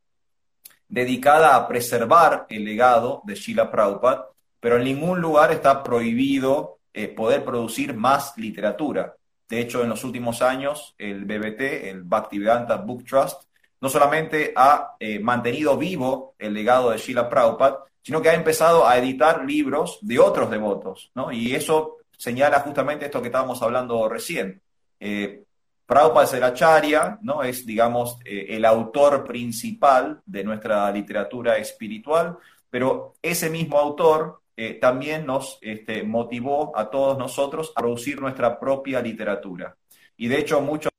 dedicada 0.88 1.58
a 1.58 1.68
preservar 1.68 2.46
el 2.48 2.64
legado 2.64 3.24
de 3.26 3.36
Sheila 3.36 3.70
Prabhupada, 3.70 4.28
pero 4.62 4.78
en 4.78 4.86
ningún 4.86 5.20
lugar 5.20 5.52
está 5.52 5.84
prohibido 5.84 6.80
eh, 6.94 7.10
poder 7.10 7.44
producir 7.44 7.94
más 7.94 8.38
literatura. 8.38 9.18
De 9.52 9.60
hecho, 9.60 9.84
en 9.84 9.90
los 9.90 10.06
últimos 10.06 10.42
años, 10.42 10.96
el 10.98 11.26
BBT, 11.26 11.90
el 11.90 12.04
Bhaktivedanta 12.04 12.78
Book 12.78 13.04
Trust, 13.04 13.44
no 13.82 13.90
solamente 13.90 14.54
ha 14.56 14.96
eh, 14.98 15.20
mantenido 15.20 15.78
vivo 15.78 16.36
el 16.40 16.54
legado 16.54 16.92
de 16.92 16.98
Sheila 16.98 17.28
Prabhupada, 17.30 17.84
sino 18.02 18.22
que 18.22 18.30
ha 18.30 18.34
empezado 18.34 18.88
a 18.88 18.98
editar 18.98 19.44
libros 19.44 20.00
de 20.04 20.20
otros 20.20 20.50
devotos, 20.50 21.12
¿no? 21.16 21.34
Y 21.34 21.54
eso 21.54 21.98
señala 22.18 22.62
justamente 22.62 23.08
esto 23.08 23.22
que 23.22 23.28
estábamos 23.28 23.62
hablando 23.62 24.08
recién. 24.08 24.62
Eh, 24.98 25.44
Prabhupada 25.86 26.38
es 26.38 27.22
¿no? 27.22 27.44
Es, 27.44 27.66
digamos, 27.66 28.20
eh, 28.24 28.46
el 28.52 28.64
autor 28.64 29.26
principal 29.26 30.22
de 30.26 30.46
nuestra 30.46 30.90
literatura 30.94 31.58
espiritual, 31.58 32.38
pero 32.70 33.16
ese 33.22 33.50
mismo 33.50 33.78
autor 33.78 34.41
eh, 34.64 34.76
también 34.76 35.26
nos 35.26 35.58
este, 35.62 36.04
motivó 36.04 36.78
a 36.78 36.92
todos 36.92 37.18
nosotros 37.18 37.74
a 37.76 37.80
producir 37.80 38.22
nuestra 38.22 38.60
propia 38.60 39.02
literatura. 39.02 39.76
Y 40.16 40.28
de 40.28 40.38
hecho 40.38 40.62
muchos 40.62 40.92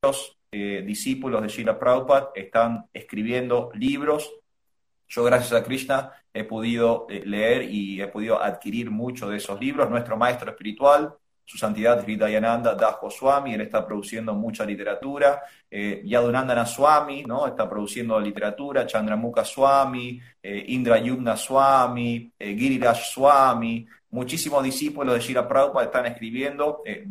eh, 0.50 0.82
discípulos 0.84 1.40
de 1.40 1.48
Srila 1.48 1.78
Prabhupada 1.78 2.30
están 2.34 2.86
escribiendo 2.92 3.70
libros. 3.74 4.32
Yo 5.06 5.22
gracias 5.22 5.52
a 5.52 5.62
Krishna 5.62 6.10
he 6.34 6.42
podido 6.42 7.06
eh, 7.08 7.22
leer 7.24 7.62
y 7.70 8.02
he 8.02 8.08
podido 8.08 8.42
adquirir 8.42 8.90
muchos 8.90 9.30
de 9.30 9.36
esos 9.36 9.60
libros. 9.60 9.88
Nuestro 9.88 10.16
maestro 10.16 10.50
espiritual, 10.50 11.14
su 11.44 11.58
santidad 11.58 12.02
Hridayananda 12.02 12.74
Das 12.74 12.96
Goswami, 13.00 13.54
él 13.54 13.62
está 13.62 13.84
produciendo 13.86 14.34
mucha 14.34 14.64
literatura. 14.64 15.42
Eh, 15.70 16.02
Yadunandana 16.04 16.66
Swami, 16.66 17.24
¿no? 17.24 17.46
Está 17.46 17.68
produciendo 17.68 18.18
literatura. 18.20 18.86
Chandramukha 18.86 19.44
Swami, 19.44 20.20
eh, 20.42 20.64
Indra 20.68 20.98
Yugna 20.98 21.36
Swami, 21.36 22.32
eh, 22.38 22.56
Giriraj 22.56 22.98
Swami. 23.12 23.86
Muchísimos 24.10 24.62
discípulos 24.62 25.14
de 25.14 25.20
Shira 25.20 25.48
Prabhupada 25.48 25.86
están 25.86 26.06
escribiendo. 26.06 26.82
Eh, 26.84 27.06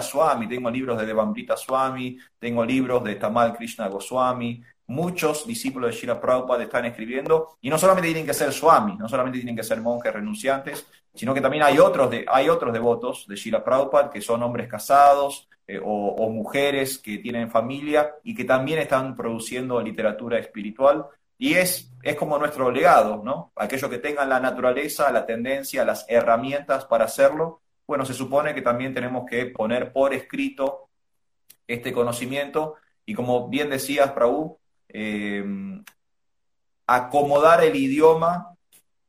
Swami, 0.00 0.48
tengo 0.48 0.70
libros 0.70 0.98
de 0.98 1.06
Devambrita 1.06 1.56
Swami, 1.56 2.18
tengo 2.38 2.64
libros 2.64 3.02
de 3.04 3.16
Tamal 3.16 3.56
Krishna 3.56 3.88
Goswami 3.88 4.62
muchos 4.90 5.46
discípulos 5.46 5.92
de 5.92 5.96
Shira 5.96 6.20
Prabhupada 6.20 6.64
están 6.64 6.84
escribiendo, 6.84 7.56
y 7.60 7.70
no 7.70 7.78
solamente 7.78 8.08
tienen 8.08 8.26
que 8.26 8.34
ser 8.34 8.52
Swami, 8.52 8.96
no 8.96 9.08
solamente 9.08 9.38
tienen 9.38 9.54
que 9.54 9.62
ser 9.62 9.80
monjes 9.80 10.12
renunciantes, 10.12 10.84
sino 11.14 11.34
que 11.34 11.40
también 11.40 11.62
hay 11.62 11.78
otros, 11.78 12.14
hay 12.28 12.48
otros 12.48 12.72
devotos 12.72 13.26
de 13.26 13.36
Shira 13.36 13.64
Prabhupada 13.64 14.10
que 14.10 14.20
son 14.20 14.42
hombres 14.42 14.68
casados 14.68 15.48
eh, 15.66 15.80
o, 15.82 16.28
mujeres 16.30 16.98
que 16.98 17.18
tienen 17.18 17.50
familia 17.50 18.14
y 18.24 18.34
que 18.34 18.44
también 18.44 18.78
están 18.78 19.16
produciendo 19.16 19.80
literatura 19.80 20.38
espiritual. 20.38 21.06
Y 21.38 21.54
es, 21.54 21.92
es 22.02 22.16
como 22.16 22.38
nuestro 22.38 22.70
legado, 22.70 23.22
¿no? 23.24 23.52
Aquellos 23.56 23.88
que 23.88 23.98
tengan 23.98 24.28
la 24.28 24.40
naturaleza, 24.40 25.10
la 25.10 25.24
tendencia, 25.26 25.84
las 25.84 26.04
herramientas 26.08 26.84
para 26.84 27.06
hacerlo, 27.06 27.62
bueno, 27.86 28.04
se 28.04 28.14
supone 28.14 28.54
que 28.54 28.62
también 28.62 28.94
tenemos 28.94 29.24
que 29.28 29.46
poner 29.46 29.92
por 29.92 30.14
escrito 30.14 30.88
este 31.66 31.92
conocimiento 31.92 32.76
y 33.06 33.14
como 33.14 33.48
bien 33.48 33.70
decías, 33.70 34.12
Prabhu, 34.12 34.58
eh, 34.88 35.44
acomodar 36.86 37.62
el 37.64 37.76
idioma 37.76 38.54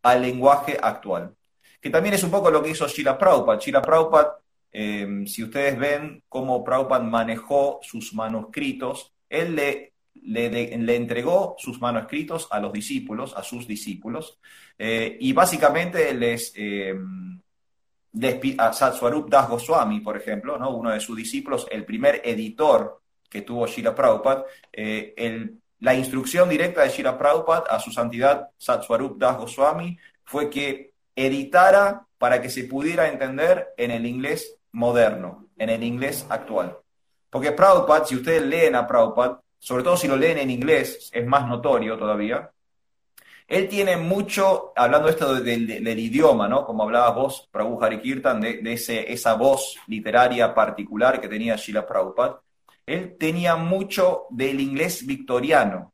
al 0.04 0.22
lenguaje 0.22 0.78
actual. 0.82 1.36
Que 1.82 1.89
también 1.89 2.13
es 2.15 2.24
un 2.24 2.32
poco 2.32 2.50
lo 2.52 2.62
que 2.62 2.70
hizo 2.70 2.88
Sheila 2.88 3.17
Prabhupada. 3.17 3.60
Sheila 3.60 3.82
Prabhupada, 3.82 4.39
eh, 4.72 5.24
si 5.26 5.44
ustedes 5.44 5.78
ven 5.78 6.24
cómo 6.30 6.63
Prabhupada 6.63 7.04
manejó 7.04 7.80
sus 7.82 8.13
manuscritos, 8.13 9.12
él 9.28 9.56
le, 9.56 9.94
entregó 10.96 11.56
sus 11.58 11.82
manuscritos 11.82 12.48
a 12.52 12.60
los 12.60 12.72
discípulos, 12.72 13.34
a 13.36 13.44
sus 13.44 13.67
discípulos, 13.67 14.39
eh, 14.78 15.17
y 15.20 15.34
básicamente 15.34 16.13
les... 16.13 16.54
a 18.58 18.74
Satswarup 18.74 19.30
Das 19.30 19.50
Goswami, 19.50 20.02
por 20.02 20.17
ejemplo, 20.17 20.58
¿no? 20.58 20.70
uno 20.76 20.91
de 20.91 21.00
sus 21.00 21.17
discípulos, 21.17 21.65
el 21.72 21.86
primer 21.86 22.22
editor 22.24 23.02
que 23.30 23.41
tuvo 23.41 23.65
Sheila 23.65 23.96
Prabhupada, 23.96 24.46
el 24.72 25.62
la 25.82 25.96
instrucción 25.96 26.48
directa 26.48 26.84
de 26.84 26.89
Shira 26.89 27.17
Prabhupada 27.17 27.65
a 27.70 27.80
su 27.80 27.91
santidad 27.91 28.50
Satswarup 28.58 29.17
Das 29.17 29.38
Goswami 29.38 29.98
fue 30.24 30.50
que 30.50 30.90
editara 31.15 32.06
para 32.17 32.41
que 32.41 32.50
se 32.50 32.65
pudiera 32.65 33.08
entender 33.08 33.69
en 33.78 33.91
el 33.91 34.06
inglés 34.06 34.58
moderno, 34.71 35.47
en 35.58 35.69
el 35.69 35.84
inglés 35.84 36.26
actual. 36.30 36.78
Porque 37.30 37.52
Prabhupada, 37.52 38.06
si 38.06 38.15
ustedes 38.15 38.43
leen 38.43 38.76
a 38.76 38.88
Prabhupada, 38.88 39.41
sobre 39.58 39.84
todo 39.84 39.97
si 39.97 40.08
lo 40.08 40.15
leen 40.15 40.38
en 40.38 40.50
inglés, 40.50 41.10
es 41.13 41.26
más 41.26 41.47
notorio 41.47 41.97
todavía, 41.97 42.52
él 43.47 43.67
tiene 43.67 43.97
mucho, 43.97 44.71
hablando 44.76 45.10
esto 45.10 45.36
del, 45.36 46.00
idioma, 46.00 46.47
¿no? 46.47 46.65
Como 46.65 46.84
hablabas 46.84 47.15
vos, 47.15 47.50
Prabhu 47.52 47.84
Harikirtan, 47.84 48.39
de, 48.39 48.62
de 48.62 48.74
ese, 48.74 49.12
esa 49.12 49.34
voz 49.34 49.76
literaria 49.88 50.54
particular 50.54 51.19
que 51.19 51.28
tenía 51.28 51.58
Shila 51.58 51.86
Prabhupada, 51.86 52.41
él 52.86 53.17
tenía 53.17 53.56
mucho 53.58 54.26
del 54.30 54.60
inglés 54.60 55.06
victoriano, 55.06 55.91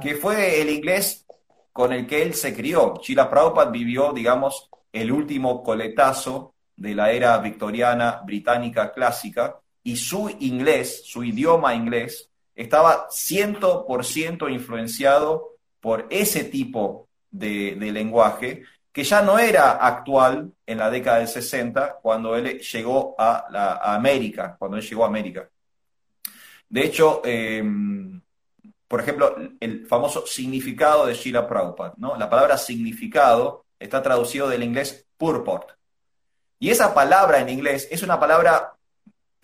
que 0.00 0.14
fue 0.14 0.60
el 0.60 0.70
inglés 0.70 1.24
con 1.72 1.92
el 1.92 2.06
que 2.06 2.22
él 2.22 2.34
se 2.34 2.54
crió. 2.54 2.94
Chila 3.00 3.30
Prabhupada 3.30 3.70
vivió, 3.70 4.12
digamos, 4.12 4.68
el 4.92 5.12
último 5.12 5.62
coletazo 5.62 6.54
de 6.76 6.94
la 6.94 7.12
era 7.12 7.38
victoriana 7.38 8.22
británica 8.24 8.92
clásica 8.92 9.60
y 9.82 9.96
su 9.96 10.30
inglés, 10.40 11.02
su 11.04 11.22
idioma 11.24 11.74
inglés, 11.74 12.30
estaba 12.54 13.08
100% 13.08 14.50
influenciado 14.50 15.56
por 15.80 16.06
ese 16.10 16.44
tipo 16.44 17.08
de, 17.30 17.76
lenguaje 17.76 18.64
que 18.92 19.04
ya 19.04 19.22
no 19.22 19.38
era 19.38 19.72
actual 19.72 20.52
en 20.66 20.78
la 20.78 20.90
década 20.90 21.18
del 21.18 21.28
60 21.28 21.98
cuando 22.02 22.36
él 22.36 22.58
llegó 22.58 23.14
a, 23.18 23.94
América, 23.94 24.56
cuando 24.58 24.76
él 24.76 24.82
llegó 24.82 25.04
a 25.04 25.08
América. 25.08 25.48
De 26.68 26.84
hecho, 26.84 27.22
em, 27.24 28.20
por 28.90 29.00
ejemplo, 29.00 29.36
el 29.60 29.86
famoso 29.86 30.26
significado 30.26 31.06
de 31.06 31.14
Sheila 31.14 31.46
Prabhupada, 31.46 31.94
¿no? 31.98 32.16
La 32.16 32.28
palabra 32.28 32.58
significado 32.58 33.66
está 33.78 34.02
traducido 34.02 34.48
del 34.48 34.64
inglés 34.64 35.06
purport. 35.16 35.70
Y 36.58 36.70
esa 36.70 36.92
palabra 36.92 37.38
en 37.38 37.50
inglés 37.50 37.86
es 37.88 38.02
una 38.02 38.18
palabra 38.18 38.74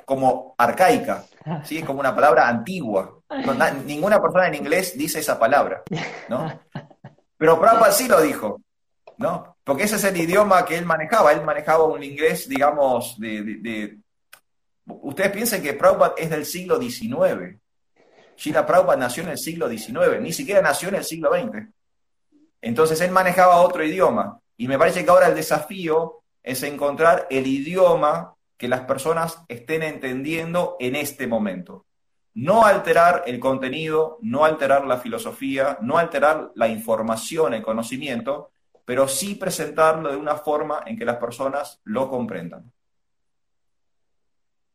como 0.04 0.56
arcaica, 0.58 1.26
¿sí? 1.62 1.80
como 1.84 2.00
una 2.00 2.12
palabra 2.12 2.48
antigua. 2.48 3.20
ninguna 3.86 4.20
persona 4.20 4.48
en 4.48 4.56
inglés 4.56 4.98
dice 4.98 5.20
esa 5.20 5.38
palabra, 5.38 5.84
¿no? 6.28 6.62
Pero 7.38 7.60
Prabhupada 7.60 7.92
sí 7.92 8.08
lo 8.08 8.20
dijo, 8.20 8.60
¿no? 9.18 9.58
Porque 9.62 9.84
ese 9.84 9.94
es 9.94 10.02
el 10.02 10.16
idioma 10.16 10.64
que 10.64 10.76
él 10.76 10.84
manejaba. 10.84 11.30
Él 11.30 11.44
manejaba 11.44 11.84
un 11.84 12.02
inglés, 12.02 12.48
digamos, 12.48 13.14
de... 13.20 13.96
Ustedes 14.86 15.30
piensen 15.30 15.62
que 15.62 15.74
Prabhupada 15.74 16.14
es 16.18 16.30
del 16.30 16.44
siglo 16.44 16.80
XIX. 16.82 17.60
Sheila 18.36 18.66
Prabhupada 18.66 18.98
nació 18.98 19.22
en 19.22 19.30
el 19.30 19.38
siglo 19.38 19.68
XIX, 19.68 20.20
ni 20.20 20.32
siquiera 20.32 20.62
nació 20.62 20.88
en 20.88 20.96
el 20.96 21.04
siglo 21.04 21.30
XX. 21.32 21.68
Entonces 22.60 23.00
él 23.00 23.10
manejaba 23.10 23.60
otro 23.60 23.84
idioma. 23.84 24.40
Y 24.56 24.68
me 24.68 24.78
parece 24.78 25.04
que 25.04 25.10
ahora 25.10 25.28
el 25.28 25.34
desafío 25.34 26.22
es 26.42 26.62
encontrar 26.62 27.26
el 27.30 27.46
idioma 27.46 28.34
que 28.56 28.68
las 28.68 28.82
personas 28.82 29.42
estén 29.48 29.82
entendiendo 29.82 30.76
en 30.80 30.96
este 30.96 31.26
momento. 31.26 31.86
No 32.34 32.64
alterar 32.64 33.24
el 33.26 33.40
contenido, 33.40 34.18
no 34.22 34.44
alterar 34.44 34.86
la 34.86 34.98
filosofía, 34.98 35.78
no 35.80 35.98
alterar 35.98 36.52
la 36.54 36.68
información, 36.68 37.54
el 37.54 37.62
conocimiento, 37.62 38.50
pero 38.84 39.08
sí 39.08 39.34
presentarlo 39.34 40.10
de 40.10 40.16
una 40.16 40.36
forma 40.36 40.82
en 40.86 40.98
que 40.98 41.04
las 41.04 41.16
personas 41.16 41.80
lo 41.84 42.08
comprendan. 42.08 42.72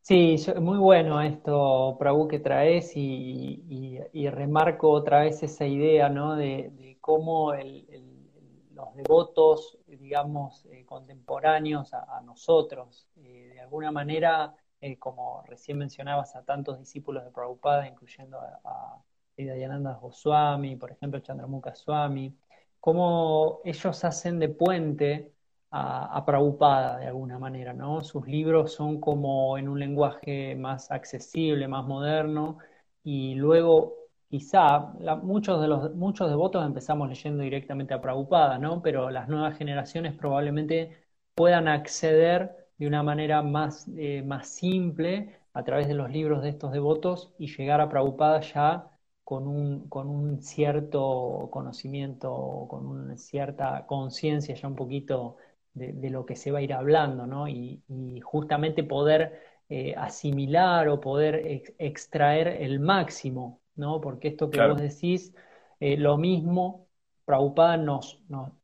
Sí, 0.02 0.36
muy 0.60 0.78
bueno 0.78 1.20
esto, 1.20 1.96
Prabhu, 1.96 2.26
que 2.26 2.40
traes 2.40 2.92
y, 2.96 4.00
remarco 4.30 4.90
otra 4.90 5.20
vez 5.20 5.42
esa 5.44 5.64
idea 5.64 6.08
¿no? 6.08 6.34
de, 6.34 6.98
cómo 7.00 7.52
los 7.54 8.94
devotos, 8.96 9.78
digamos, 9.86 10.66
eh, 10.66 10.84
contemporáneos 10.84 11.94
a, 11.94 12.20
nosotros, 12.22 13.06
eh, 13.16 13.52
de 13.54 13.60
alguna 13.60 13.92
manera, 13.92 14.54
eh, 14.80 14.98
como 14.98 15.44
recién 15.46 15.78
mencionabas 15.78 16.34
a 16.34 16.42
tantos 16.44 16.80
discípulos 16.80 17.24
de 17.24 17.30
Prabhupada, 17.30 17.86
incluyendo 17.86 18.40
a, 18.40 18.60
a 18.64 19.02
Dayananda 19.36 19.94
Goswami, 19.94 20.74
por 20.74 20.90
ejemplo, 20.90 21.20
Chandramukha 21.20 21.76
Swami, 21.76 22.36
cómo 22.80 23.60
ellos 23.64 24.04
hacen 24.04 24.40
de 24.40 24.48
puente 24.48 25.31
a, 25.72 26.16
a, 26.16 26.24
Prabhupada 26.24 26.98
de 26.98 27.06
alguna 27.06 27.38
manera, 27.38 27.72
¿no? 27.72 28.02
Sus 28.04 28.26
libros 28.26 28.72
son 28.72 29.00
como 29.00 29.58
en 29.58 29.68
un 29.68 29.80
lenguaje 29.80 30.54
más 30.56 30.90
accesible, 30.90 31.66
más 31.68 31.86
moderno, 31.86 32.58
y 33.04 33.34
luego 33.34 33.94
quizá 34.28 34.92
muchos 35.22 35.60
de 35.60 35.68
los 35.68 35.94
muchos 35.94 36.30
devotos 36.30 36.64
empezamos 36.64 37.08
leyendo 37.08 37.42
directamente 37.42 37.94
a 37.94 38.00
Prabhupada, 38.00 38.58
¿no? 38.58 38.80
Pero 38.82 39.10
las 39.10 39.28
nuevas 39.28 39.56
generaciones 39.58 40.14
probablemente 40.14 41.02
puedan 41.34 41.68
acceder 41.68 42.56
de 42.78 42.86
una 42.86 43.02
manera 43.02 43.42
más, 43.42 43.86
eh, 43.96 44.22
más 44.22 44.48
simple 44.48 45.38
a 45.52 45.64
través 45.64 45.86
de 45.88 45.94
los 45.94 46.10
libros 46.10 46.42
de 46.42 46.50
estos 46.50 46.72
devotos 46.72 47.32
y 47.38 47.46
llegar 47.54 47.80
a 47.80 47.88
Prabhupada 47.88 48.40
ya 48.40 48.90
con 49.24 49.46
un, 49.46 49.88
con 49.88 50.08
un 50.08 50.40
cierto 50.42 51.48
conocimiento, 51.50 52.66
con 52.68 52.86
una 52.86 53.16
cierta 53.16 53.86
conciencia 53.86 54.54
ya 54.54 54.68
un 54.68 54.76
poquito 54.76 55.36
de, 55.74 56.10
lo 56.10 56.26
que 56.26 56.36
se 56.36 56.50
va 56.50 56.58
a 56.58 56.62
ir 56.62 56.72
hablando, 56.72 57.26
¿no? 57.26 57.48
Y, 57.48 57.82
justamente 58.22 58.84
poder 58.84 59.40
eh, 59.68 59.94
asimilar 59.96 60.88
o 60.88 61.00
poder 61.00 61.62
extraer 61.78 62.48
el 62.48 62.80
máximo, 62.80 63.60
¿no? 63.76 64.00
Porque 64.00 64.28
esto 64.28 64.50
que 64.50 64.66
vos 64.66 64.80
decís, 64.80 65.34
eh, 65.80 65.96
lo 65.96 66.18
mismo, 66.18 66.86
Prabhupada 67.24 67.76
nos, 67.76 68.22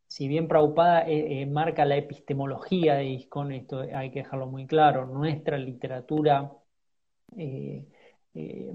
si 0.08 0.26
bien 0.28 0.48
Prabhupada 0.48 1.04
eh, 1.06 1.46
marca 1.46 1.84
la 1.84 1.96
epistemología 1.96 2.94
de 2.94 3.04
ISKCON, 3.06 3.52
esto 3.52 3.84
hay 3.94 4.10
que 4.10 4.20
dejarlo 4.20 4.46
muy 4.46 4.66
claro, 4.66 5.06
nuestra 5.06 5.58
literatura 5.58 6.50
eh, 7.36 7.86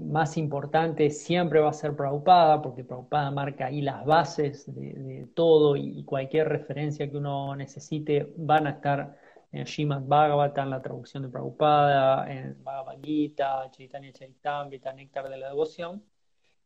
más 0.00 0.36
importante 0.36 1.10
siempre 1.10 1.60
va 1.60 1.70
a 1.70 1.72
ser 1.72 1.96
Prabhupada, 1.96 2.60
porque 2.62 2.84
Prabhupada 2.84 3.30
marca 3.30 3.66
ahí 3.66 3.80
las 3.80 4.04
bases 4.04 4.72
de, 4.74 5.28
todo 5.34 5.76
y, 5.76 6.04
cualquier 6.04 6.48
referencia 6.48 7.10
que 7.10 7.16
uno 7.16 7.54
necesite 7.56 8.32
van 8.36 8.66
a 8.66 8.70
estar 8.70 9.16
en 9.52 9.66
Srimad 9.66 10.02
Bhagavata, 10.02 10.62
en 10.62 10.70
la 10.70 10.82
traducción 10.82 11.22
de 11.22 11.28
Prabhupada, 11.28 12.30
en 12.30 12.62
Bhagavad 12.62 12.98
Gita, 13.02 13.70
Chaitanya 13.70 14.12
Charitamrita, 14.12 14.92
Néctar 14.92 15.28
de 15.28 15.36
la 15.38 15.48
Devoción. 15.48 16.02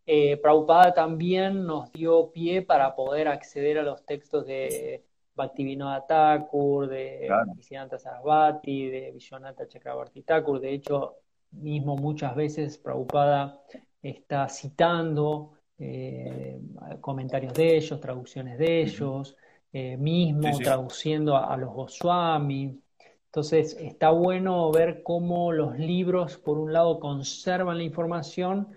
Eh, 0.07 0.39
Prabhupada 0.39 0.95
también 0.95 1.67
nos 1.67 1.93
dio 1.93 2.33
pie 2.33 2.63
para 2.63 2.97
poder 2.97 3.29
acceder 3.29 3.79
a 3.79 3.83
los 3.83 4.07
textos 4.07 4.47
de 4.47 5.05
Bhaktivinoda 5.35 6.07
Thakur, 6.07 6.89
de 6.89 7.27
claro. 7.27 7.99
Sarasvati, 7.99 8.89
de 8.89 9.13
Vishwanatha 9.13 9.69
Chakrabarti 9.69 10.23
Thakur. 10.23 10.61
De 10.61 10.73
hecho, 10.73 11.19
mismo 11.53 11.97
muchas 11.97 12.35
veces 12.35 12.79
Prabhupada 12.79 13.61
está 14.03 14.49
citando 14.49 15.53
eh, 15.79 16.61
comentarios 17.01 17.55
de 17.55 17.77
ellos, 17.77 18.01
traducciones 18.01 18.59
de 18.59 18.83
ellos, 18.83 19.37
eh, 19.73 19.97
mismo 19.97 20.59
traduciendo 20.59 21.37
a, 21.37 21.57
los 21.57 21.73
Goswami. 21.73 22.81
Entonces 23.27 23.77
está 23.81 24.11
bueno 24.11 24.71
ver 24.73 25.03
cómo 25.03 25.53
los 25.53 25.79
libros, 25.79 26.39
por 26.39 26.59
un 26.59 26.73
lado, 26.73 26.99
conservan 26.99 27.79
la 27.79 27.85
información 27.85 28.69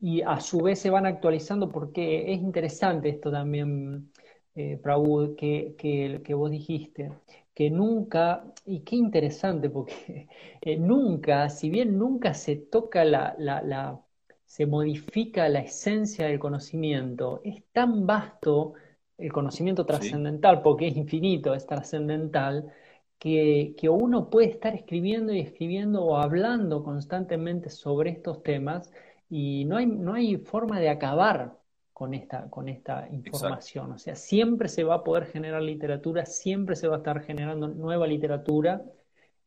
y 0.00 0.22
a 0.22 0.40
su 0.40 0.60
vez 0.60 0.78
se 0.78 0.90
van 0.90 1.06
actualizando 1.06 1.68
porque 1.68 2.32
es 2.32 2.40
interesante 2.40 3.08
esto 3.08 3.30
también, 3.30 4.10
eh, 4.54 4.78
Prabhu, 4.82 5.34
que, 5.36 5.74
que 5.76 6.34
vos 6.34 6.50
dijiste 6.50 7.10
que 7.56 7.70
nunca, 7.70 8.44
y 8.66 8.80
qué 8.80 8.96
interesante, 8.96 9.70
porque 9.70 10.28
eh, 10.60 10.76
nunca, 10.78 11.48
si 11.50 11.70
bien 11.70 11.98
nunca 11.98 12.34
se 12.34 12.56
toca 12.56 13.04
la, 13.04 13.34
la, 13.38 14.00
se 14.44 14.66
modifica 14.66 15.48
la 15.48 15.60
esencia 15.60 16.26
del 16.26 16.38
conocimiento, 16.38 17.40
es 17.44 17.64
tan 17.72 18.06
vasto 18.06 18.74
el 19.18 19.32
conocimiento 19.32 19.86
trascendental, 19.86 20.62
porque 20.62 20.88
es 20.88 20.96
infinito, 20.96 21.54
es 21.54 21.66
trascendental, 21.66 22.72
que, 23.18 23.74
que, 23.78 23.88
uno 23.88 24.28
puede 24.30 24.48
estar 24.48 24.74
escribiendo 24.74 25.32
y 25.32 25.40
escribiendo 25.40 26.04
o 26.04 26.16
hablando 26.18 26.84
constantemente 26.84 27.70
sobre 27.70 28.10
estos 28.10 28.42
temas 28.42 28.92
y 29.30 29.64
no 29.64 29.78
hay, 29.78 29.86
no 29.86 30.14
hay 30.14 30.36
forma 30.36 30.80
de 30.80 30.90
acabar 30.90 31.58
con 31.96 32.12
esta, 32.12 32.50
con 32.50 32.68
esta 32.68 33.08
información. 33.10 33.92
O 33.92 33.98
sea, 33.98 34.16
siempre 34.16 34.68
se 34.68 34.84
va 34.84 34.96
a 34.96 35.02
poder 35.02 35.24
generar 35.28 35.62
literatura, 35.62 36.26
siempre 36.26 36.76
se 36.76 36.88
va 36.88 36.96
a 36.96 36.98
estar 36.98 37.22
generando 37.22 37.68
nueva 37.68 38.06
literatura 38.06 38.84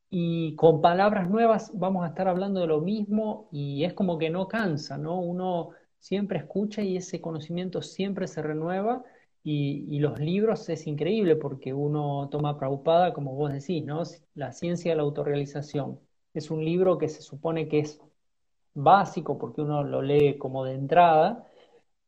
y 0.10 0.56
con 0.56 0.82
palabras 0.82 1.30
nuevas 1.30 1.70
vamos 1.76 2.04
a 2.04 2.08
estar 2.08 2.28
hablando 2.28 2.62
de 2.62 2.66
lo 2.66 2.82
mismo 2.82 3.50
y 3.52 3.84
es 3.84 3.94
como 3.94 4.18
que 4.18 4.32
no 4.32 4.48
cansa, 4.48 4.98
¿no? 4.98 5.20
Uno 5.20 5.70
siempre 6.00 6.40
escucha 6.40 6.82
y 6.82 6.98
ese 6.98 7.22
conocimiento 7.22 7.84
siempre 7.84 8.26
se 8.26 8.42
renueva 8.42 9.04
y, 9.44 10.00
los 10.00 10.20
libros 10.20 10.68
es 10.70 10.88
increíble 10.88 11.36
porque 11.36 11.72
uno 11.72 12.30
toma 12.32 12.58
Prabhupada, 12.58 13.14
como 13.14 13.36
vos 13.36 13.54
decís, 13.54 13.86
¿no? 13.86 14.02
La 14.34 14.54
ciencia 14.54 14.92
de 14.92 14.96
la 14.98 15.04
autorrealización. 15.04 16.00
Es 16.34 16.50
un 16.50 16.66
libro 16.66 16.98
que 16.98 17.10
se 17.10 17.22
supone 17.22 17.68
que 17.68 17.80
es 17.82 18.02
básico 18.74 19.38
porque 19.38 19.62
uno 19.62 19.84
lo 19.84 20.02
lee 20.02 20.40
como 20.40 20.66
de 20.66 20.74
entrada, 20.74 21.46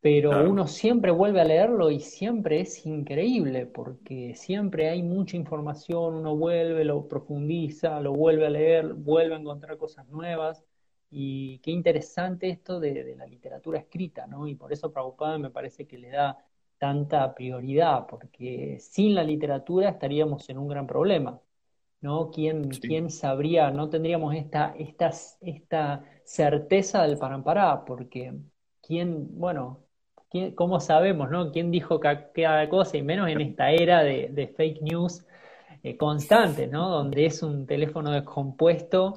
pero 0.01 0.49
uno 0.49 0.65
siempre 0.65 1.11
vuelve 1.11 1.41
a 1.41 1.45
leerlo 1.45 1.91
y 1.91 1.99
siempre 1.99 2.61
es 2.61 2.87
increíble 2.87 3.67
porque 3.67 4.33
siempre 4.35 4.89
hay 4.89 5.03
mucha 5.03 5.37
información, 5.37 6.15
uno 6.15 6.35
vuelve, 6.35 6.83
lo 6.83 7.07
profundiza, 7.07 7.99
lo 8.01 8.11
vuelve 8.11 8.47
a 8.47 8.49
leer, 8.49 8.95
vuelve 8.95 9.35
a 9.35 9.39
encontrar 9.39 9.77
cosas 9.77 10.07
nuevas. 10.09 10.63
Y 11.11 11.59
qué 11.59 11.69
interesante 11.71 12.49
esto 12.49 12.79
de, 12.79 13.15
la 13.15 13.27
literatura 13.27 13.77
escrita, 13.77 14.25
¿no? 14.25 14.47
Y 14.47 14.55
por 14.55 14.73
eso 14.73 14.91
Prabhupada 14.91 15.37
me 15.37 15.51
parece 15.51 15.85
que 15.85 15.99
le 15.99 16.09
da 16.09 16.37
tanta 16.79 17.35
prioridad, 17.35 18.07
porque 18.07 18.77
sin 18.79 19.13
la 19.13 19.23
literatura 19.23 19.89
estaríamos 19.89 20.49
en 20.49 20.57
un 20.57 20.67
gran 20.67 20.87
problema, 20.87 21.39
¿no? 22.01 22.31
¿Quién, 22.31 22.69
¿quién 22.69 23.11
sabría, 23.11 23.69
no 23.71 23.89
tendríamos 23.89 24.33
esta, 24.35 24.73
esta, 24.79 25.11
esta 25.41 26.03
certeza 26.23 27.03
del 27.03 27.19
parampará, 27.19 27.85
porque 27.85 28.33
quién, 28.81 29.37
bueno, 29.37 29.90
¿cómo 30.55 30.79
sabemos, 30.79 31.29
no? 31.29 31.51
¿Quién 31.51 31.71
dijo 31.71 31.99
cada 31.99 32.69
cosa? 32.69 32.97
Y 32.97 33.01
menos 33.01 33.29
en 33.29 33.41
esta 33.41 33.71
era 33.71 34.03
de, 34.03 34.53
fake 34.55 34.81
news 34.81 35.25
eh, 35.83 35.97
constante, 35.97 36.67
¿no? 36.67 36.89
Donde 36.89 37.25
es 37.25 37.43
un 37.43 37.65
teléfono 37.65 38.11
descompuesto. 38.11 39.15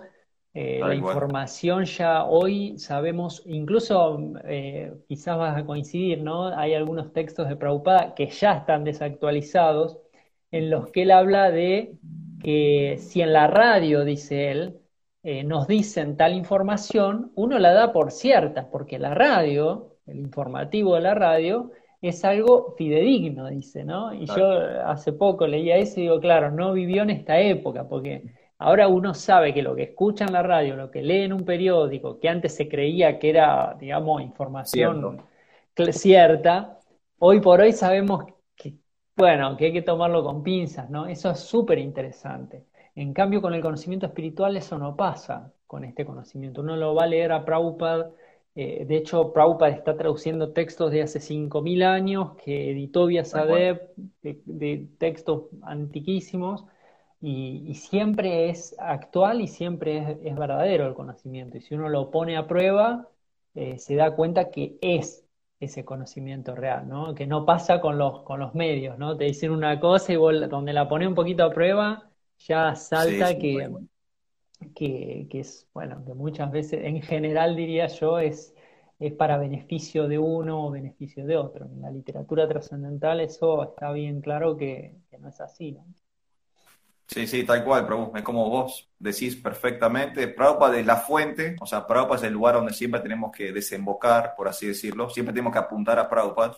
Eh, 0.53 0.81
la 0.81 0.95
información 0.95 1.85
ya 1.85 2.25
hoy 2.25 2.79
sabemos, 2.79 3.43
incluso 3.47 4.19
eh, 4.45 4.93
quizás 5.09 5.37
vas 5.37 5.57
a 5.57 5.67
coincidir, 5.67 6.23
¿no? 6.23 6.49
Hay 6.49 6.75
algunos 6.75 7.13
textos 7.13 7.49
de 7.49 7.57
Prabhupada 7.57 8.15
que 8.15 8.29
ya 8.29 8.59
están 8.59 8.85
desactualizados, 8.85 9.99
en 10.51 10.71
los 10.71 10.91
que 10.91 11.03
él 11.03 11.11
habla 11.11 11.51
de 11.51 11.97
que 12.43 12.97
si 12.99 13.21
en 13.21 13.33
la 13.33 13.49
radio, 13.49 14.05
dice 14.05 14.51
él, 14.51 14.81
nos 15.47 15.67
dicen 15.67 16.17
tal 16.19 16.35
información, 16.35 17.33
uno 17.35 17.59
la 17.59 17.73
da 17.73 17.93
por 17.93 18.13
cierta, 18.13 18.69
porque 18.71 18.99
la 18.99 19.15
radio, 19.15 19.94
el 20.07 20.19
informativo 20.19 20.95
de 20.95 21.01
la 21.01 21.15
radio, 21.15 21.71
es 22.01 22.25
algo 22.25 22.75
fidedigno, 22.77 23.49
dice, 23.49 23.85
¿no? 23.85 24.13
Y 24.13 24.27
yo 24.27 24.51
hace 24.85 25.13
poco 25.13 25.47
leía 25.47 25.77
eso 25.77 26.01
y 26.01 26.03
digo, 26.03 26.21
claro, 26.21 26.51
no 26.51 26.73
vivió 26.75 27.03
en 27.03 27.11
esta 27.11 27.41
época, 27.41 27.89
porque 27.89 28.25
ahora 28.59 28.89
uno 28.89 29.15
sabe 29.15 29.55
que 29.55 29.63
lo 29.63 29.75
que 29.75 29.85
escucha 29.85 30.27
en 30.27 30.35
la 30.35 30.43
radio, 30.43 30.77
lo 30.77 30.91
que 30.91 31.03
lee 31.03 31.23
en 31.23 31.33
un 31.33 31.45
periódico, 31.45 32.19
que 32.21 32.29
antes 32.29 32.55
se 32.55 32.69
creía 32.69 33.19
que 33.19 33.31
era, 33.31 33.77
digamos, 33.81 34.21
información 34.21 35.23
cierta, 35.93 36.79
hoy 37.19 37.41
por 37.41 37.61
hoy 37.61 37.73
sabemos 37.73 38.25
que, 38.55 38.75
bueno, 39.17 39.57
que 39.57 39.67
hay 39.67 39.73
que 39.73 39.83
tomarlo 39.83 40.23
con 40.23 40.43
pinzas, 40.43 40.91
¿no? 40.91 41.07
Eso 41.07 41.31
es 41.31 41.41
súper 41.41 41.79
interesante. 41.79 42.67
En 42.95 43.13
cambio, 43.13 43.41
con 43.41 43.55
el 43.55 43.63
conocimiento 43.63 44.07
espiritual 44.07 44.57
eso 44.57 44.79
no 44.79 44.95
pasa 44.95 45.53
con 45.67 45.85
este 45.85 46.05
conocimiento. 46.05 46.61
Uno 46.61 46.77
lo 46.77 46.95
va 46.95 47.05
a 47.05 47.07
leer 47.07 47.33
a 47.33 47.45
Prabhupada 47.45 48.11
eh, 48.55 48.85
de 48.87 48.97
hecho, 48.97 49.33
Prabhupada 49.33 49.73
está 49.73 49.97
traduciendo 49.97 50.53
textos 50.53 50.93
de 50.93 51.03
hace 51.03 51.21
5.000 51.21 51.83
años 51.85 52.37
que 52.45 52.71
editó 52.71 53.07
Vyasadeva, 53.07 53.81
de, 54.23 54.41
de 54.45 54.89
textos 54.99 55.45
antiquísimos, 55.63 56.65
y, 57.27 57.75
siempre 57.75 58.51
es 58.51 58.77
actual 58.79 59.41
y 59.41 59.49
siempre 59.49 60.19
es, 60.23 60.37
verdadero 60.37 60.87
el 60.87 60.95
conocimiento. 60.95 61.57
Y 61.57 61.63
si 61.63 61.75
uno 61.75 61.89
lo 61.89 62.11
pone 62.11 62.37
a 62.37 62.47
prueba, 62.47 63.09
eh, 63.55 63.79
se 63.79 63.97
da 63.97 64.15
cuenta 64.15 64.51
que 64.51 64.77
es 64.83 65.25
ese 65.59 65.85
conocimiento 65.85 66.55
real, 66.55 66.87
¿no? 66.87 67.15
Que 67.15 67.27
no 67.27 67.47
pasa 67.47 67.81
con 67.81 67.97
los, 67.97 68.23
con 68.23 68.41
los 68.41 68.55
medios, 68.55 68.99
¿no? 68.99 69.17
Te 69.17 69.25
dicen 69.25 69.53
una 69.53 69.81
cosa 69.81 70.13
y 70.13 70.17
donde 70.17 70.73
la 70.75 70.89
pone 70.89 71.09
un 71.09 71.15
poquito 71.15 71.45
a 71.45 71.51
prueba, 71.51 72.11
ya 72.39 72.75
salta 72.75 73.39
que 73.39 73.71
que, 74.73 75.27
es, 75.33 75.69
bueno, 75.75 76.05
que 76.05 76.15
muchas 76.15 76.51
veces, 76.51 76.85
en 76.85 77.03
general 77.03 77.57
diría 77.57 77.87
yo, 77.87 78.19
es, 78.19 78.55
es 78.99 79.13
para 79.13 79.37
beneficio 79.37 80.09
de 80.09 80.19
uno 80.19 80.67
o 80.67 80.71
beneficio 80.71 81.27
de 81.27 81.37
otro. 81.37 81.67
En 81.67 81.83
la 81.83 81.91
literatura 81.91 82.49
trascendental 82.49 83.21
eso 83.21 83.63
está 83.65 83.93
bien 83.93 84.21
claro 84.21 84.57
que, 84.57 84.97
no 85.19 85.29
es 85.29 85.41
así, 85.41 85.73
¿no? 85.73 85.85
Sí, 87.07 87.27
sí, 87.27 87.45
tal 87.45 87.63
cual, 87.65 87.87
Prabhu. 87.87 88.17
Es 88.17 88.23
como 88.23 88.49
vos 88.49 88.89
decís 88.99 89.37
perfectamente. 89.37 90.27
Prabhupada 90.29 90.79
es 90.79 90.87
la 90.87 90.97
fuente, 90.97 91.55
o 91.61 91.67
sea, 91.67 91.87
Prabhupada 91.87 92.17
es 92.17 92.23
el 92.25 92.33
lugar 92.33 92.55
donde 92.55 92.73
siempre 92.73 93.01
tenemos 93.01 93.31
que 93.31 93.53
desembocar, 93.53 94.35
por 94.35 94.49
así 94.49 94.67
decirlo. 94.67 95.11
Siempre 95.11 95.35
tenemos 95.35 95.53
que 95.53 95.59
apuntar 95.59 95.99
a 95.99 96.09
Prabhupada. 96.09 96.57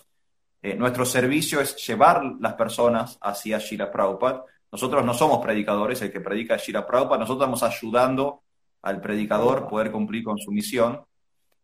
Eh, 0.63 0.75
nuestro 0.75 1.05
servicio 1.05 1.61
es 1.61 1.77
llevar 1.85 2.23
las 2.41 2.55
personas 2.55 3.19
hacia 3.21 3.59
Shira 3.59 3.91
Prabhupada 3.91 4.45
nosotros 4.77 5.07
no 5.07 5.15
somos 5.15 5.43
predicadores, 5.43 6.03
el 6.03 6.13
que 6.13 6.21
predica 6.21 6.57
es 6.57 6.63
Shira 6.63 6.87
Prabhupada, 6.87 7.21
nosotros 7.21 7.49
estamos 7.49 7.63
ayudando 7.63 8.43
al 8.83 9.01
predicador 9.01 9.57
a 9.57 9.69
poder 9.69 9.91
cumplir 9.91 10.23
con 10.23 10.37
su 10.37 10.53
misión. 10.53 11.01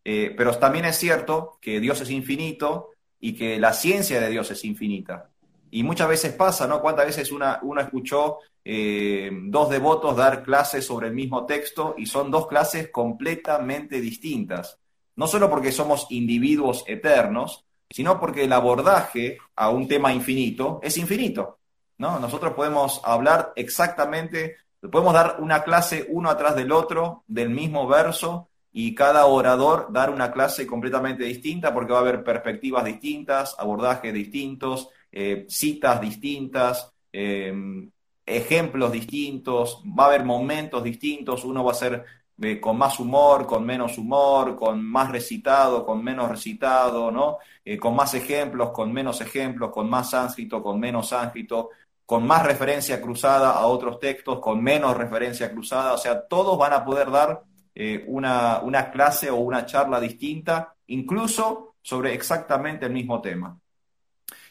Eh, 0.03 0.33
pero 0.35 0.57
también 0.57 0.87
es 0.87 0.97
cierto 0.97 1.59
que 1.61 1.79
Dios 1.79 2.01
es 2.01 2.09
infinito 2.09 2.93
y 3.21 3.35
que 3.35 3.61
la 3.61 3.75
ciencia 3.75 4.19
de 4.19 4.31
Dios 4.31 4.51
es 4.51 4.65
infinita. 4.65 5.29
Y 5.71 5.83
muchas 5.83 6.09
veces 6.09 6.33
pasa, 6.33 6.67
¿no? 6.67 6.81
¿Cuántas 6.81 7.05
veces 7.05 7.31
una, 7.31 7.61
escuchó 7.81 8.39
eh, 8.65 9.31
dos 9.31 9.69
devotos 9.69 10.17
dar 10.17 10.43
clases 10.43 10.87
sobre 10.87 11.09
el 11.09 11.15
mismo 11.15 11.45
texto 11.45 11.95
y 11.99 12.07
son 12.07 12.31
dos 12.31 12.47
clases 12.47 12.89
completamente 12.89 14.01
distintas? 14.01 14.79
No 15.17 15.27
solo 15.27 15.51
porque 15.51 15.71
somos 15.71 16.07
individuos 16.09 16.83
eternos, 16.87 17.67
sino 17.91 18.19
porque 18.19 18.45
el 18.45 18.55
abordaje 18.55 19.37
a 19.55 19.69
un 19.69 19.87
tema 19.87 20.15
infinito 20.15 20.81
es 20.83 20.97
infinito. 20.97 21.59
¿No? 21.99 22.19
Nosotros 22.19 22.55
podemos 22.55 23.01
hablar 23.05 23.53
exactamente, 23.57 24.57
podemos 24.81 25.15
dar 25.15 25.37
una 25.41 25.63
clase 25.63 26.07
uno 26.09 26.31
atrás 26.31 26.57
del 26.57 26.73
otro, 26.73 27.25
del 27.27 27.51
mismo 27.51 27.87
verso, 27.87 28.49
y 28.73 28.95
cada 28.95 29.27
orador 29.27 29.89
dar 29.91 30.11
una 30.11 30.33
clase 30.33 30.67
completamente 30.67 31.25
distinta 31.25 31.75
porque 31.75 31.93
va 31.93 31.99
a 31.99 32.03
haber 32.03 32.25
perspectivas 32.25 32.85
distintas, 32.85 33.55
abordajes 33.59 34.15
distintos, 34.15 34.89
eh, 35.11 35.45
citas 35.49 36.01
distintas, 36.01 36.91
em, 37.13 37.91
ejemplos 38.25 38.91
distintos, 38.93 39.83
va 39.87 40.05
a 40.05 40.07
haber 40.09 40.25
momentos 40.25 40.83
distintos, 40.83 41.45
uno 41.45 41.63
va 41.65 41.73
a 41.73 41.75
ser 41.75 42.05
eh, 42.41 42.59
con 42.59 42.79
más 42.79 42.99
humor, 42.99 43.47
con 43.47 43.65
menos 43.65 43.99
humor, 43.99 44.57
con 44.57 44.83
más 44.83 45.11
recitado, 45.13 45.85
con 45.85 46.03
menos 46.03 46.31
recitado, 46.31 47.11
¿no? 47.11 47.39
Eh, 47.65 47.79
con 47.79 47.95
más 47.95 48.15
ejemplos, 48.15 48.71
con 48.71 48.93
menos 48.93 49.21
ejemplos, 49.21 49.71
con 49.71 49.89
más 49.89 50.11
sánscrito, 50.11 50.63
con 50.63 50.81
menos 50.81 51.09
sánscrito 51.11 51.71
con 52.13 52.27
más 52.27 52.45
referencia 52.45 53.01
cruzada 53.01 53.53
a 53.53 53.65
otros 53.65 53.99
textos, 53.99 54.39
con 54.39 54.63
menos 54.63 54.95
referencia 54.95 55.51
cruzada, 55.51 55.95
o 55.95 55.97
sea, 55.97 56.29
todos 56.29 56.59
van 56.59 56.75
a 56.75 56.85
poder 56.85 57.11
dar 57.11 57.41
eh, 57.75 58.05
una, 58.07 58.61
una, 58.61 58.91
clase 58.91 59.31
o 59.31 59.37
una 59.37 59.65
charla 59.65 59.99
distinta, 59.99 60.75
incluso 60.89 61.77
sobre 61.81 62.13
exactamente 62.13 62.85
el 62.85 62.93
mismo 62.93 63.23
tema. 63.23 63.59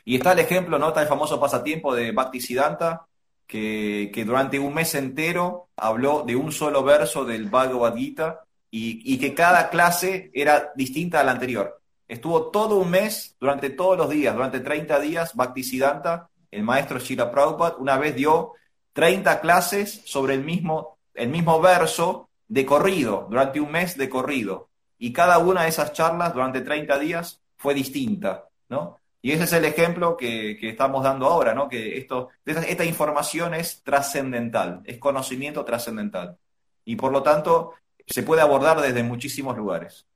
Y 0.04 0.16
está 0.16 0.32
el 0.32 0.40
ejemplo, 0.40 0.80
¿no? 0.80 0.88
Está 0.88 1.04
el 1.04 1.08
famoso 1.08 1.40
pasatiempo 1.40 1.94
de 1.94 2.12
Bhaktisiddhanta, 2.12 3.06
que, 3.46 4.10
que 4.12 4.26
durante 4.26 4.58
un 4.58 4.74
mes 4.74 4.96
entero 4.96 5.70
habló 5.76 6.24
de 6.26 6.36
un 6.36 6.52
solo 6.52 6.84
verso 6.84 7.26
del 7.26 7.48
Bhagavad 7.48 7.96
Gita 7.96 8.44
y, 8.72 9.14
y 9.14 9.20
que 9.20 9.36
cada 9.36 9.70
clase 9.70 10.32
era 10.34 10.72
distinta 10.76 11.20
a 11.20 11.24
la 11.24 11.34
anterior. 11.34 11.80
Estuvo 12.08 12.50
todo 12.50 12.78
un 12.78 12.90
mes, 12.90 13.36
durante 13.40 13.70
todos 13.70 14.00
los 14.00 14.10
días, 14.10 14.34
durante 14.34 14.62
30 14.62 15.00
días, 15.00 15.36
Bhaktisiddhanta 15.36 16.31
el 16.52 16.64
maestro 16.64 17.00
Shira 17.00 17.32
Prabhupada 17.32 17.78
una 17.78 17.98
vez 17.98 18.16
dio 18.16 18.54
30 18.94 19.40
clases 19.40 20.02
sobre 20.06 20.34
el 20.36 20.44
mismo, 20.44 20.98
el 21.14 21.30
mismo 21.30 21.60
verso 21.62 22.30
de 22.48 22.66
corrido, 22.66 23.28
durante 23.30 23.62
un 23.62 23.72
mes 23.72 23.98
de 23.98 24.10
corrido. 24.10 24.70
Y 24.98 25.14
cada 25.14 25.40
una 25.40 25.64
de 25.64 25.70
esas 25.70 25.94
charlas 25.94 26.34
durante 26.34 26.62
30 26.62 27.00
días 27.00 27.42
fue 27.58 27.74
distinta, 27.74 28.48
¿no? 28.70 28.98
Y 29.22 29.32
ese 29.32 29.44
es 29.44 29.54
el 29.54 29.66
ejemplo 29.66 30.18
que, 30.18 30.58
estamos 30.62 31.04
dando 31.04 31.28
ahora, 31.28 31.54
¿no? 31.54 31.70
Que 31.70 31.98
esto, 31.98 32.30
esta 32.46 32.84
información 32.84 33.54
es 33.54 33.84
trascendental, 33.84 34.82
es 34.84 34.98
conocimiento 34.98 35.64
trascendental. 35.64 36.38
Y 36.84 36.96
por 36.96 37.12
lo 37.12 37.22
tanto, 37.22 37.74
se 38.06 38.24
puede 38.24 38.42
abordar 38.42 38.82
desde 38.82 39.04
muchísimos 39.04 39.56
lugares. 39.56 40.08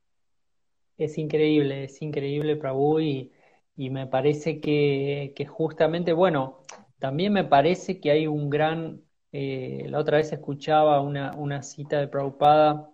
Es 0.98 1.18
increíble, 1.18 1.84
es 1.84 2.02
increíble, 2.02 2.56
Prabhu, 2.56 3.00
y 3.00 3.30
y 3.76 3.90
me 3.90 4.06
parece 4.06 4.60
que, 4.60 5.46
justamente, 5.48 6.12
bueno, 6.12 6.60
también 6.98 7.32
me 7.32 7.44
parece 7.44 8.00
que 8.00 8.10
hay 8.10 8.26
un 8.26 8.48
gran, 8.50 9.02
eh, 9.32 9.86
la 9.90 9.98
otra 10.00 10.16
vez 10.18 10.32
escuchaba 10.32 11.00
una, 11.00 11.62
cita 11.62 12.00
de 12.00 12.08
Prabhupada, 12.08 12.90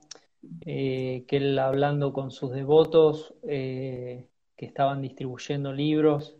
eh, 0.62 1.25
que 1.29 1.37
él 1.37 1.59
hablando 1.59 2.12
con 2.12 2.33
sus 2.33 2.51
devotos 2.53 3.35
eh, 3.49 4.27
que 4.57 4.66
estaban 4.66 5.01
distribuyendo 5.03 5.73
libros, 5.73 6.37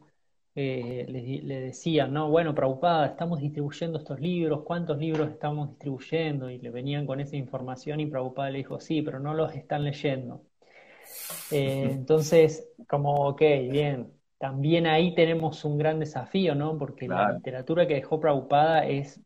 le, 0.55 1.07
le, 1.07 1.61
decían, 1.61 2.13
no, 2.13 2.29
bueno, 2.29 2.55
Prabhupada, 2.55 3.07
estamos 3.07 3.41
distribuyendo 3.41 3.99
estos 3.99 4.21
libros, 4.21 4.63
¿cuántos 4.65 4.99
libros 4.99 5.31
estamos 5.31 5.71
distribuyendo? 5.71 6.51
Y 6.51 6.59
le 6.59 6.71
venían 6.71 7.07
con 7.07 7.21
esa 7.21 7.37
información 7.37 8.01
y 8.01 8.07
Prabhupada 8.07 8.51
le 8.51 8.59
dijo, 8.59 8.81
sí, 8.81 9.03
pero 9.03 9.19
no 9.21 9.35
los 9.35 9.55
están 9.55 9.85
leyendo. 9.85 10.43
entonces, 11.51 12.69
como, 12.89 13.29
ok, 13.29 13.41
bien, 13.71 14.13
también 14.43 14.89
ahí 14.89 15.15
tenemos 15.15 15.65
un 15.65 15.79
gran 15.79 16.01
desafío, 16.01 16.57
¿no? 16.57 16.77
Porque 16.77 17.07
la 17.07 17.31
literatura 17.31 17.87
que 17.87 17.95
dejó 17.95 18.19
Prabhupada 18.19 18.85
es 18.89 19.21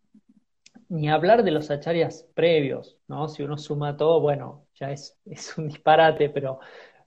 ni 0.90 1.09
hablar 1.09 1.42
de 1.42 1.52
los 1.52 1.70
acharyas 1.70 2.29
previos, 2.35 2.98
¿no? 3.09 3.26
Si 3.26 3.42
uno 3.42 3.57
suma 3.57 3.96
todo, 3.96 4.20
bueno, 4.20 4.66
ya 4.74 4.90
es, 4.90 5.18
es 5.24 5.57
un 5.57 5.68
disparate, 5.68 6.29
pero 6.29 6.61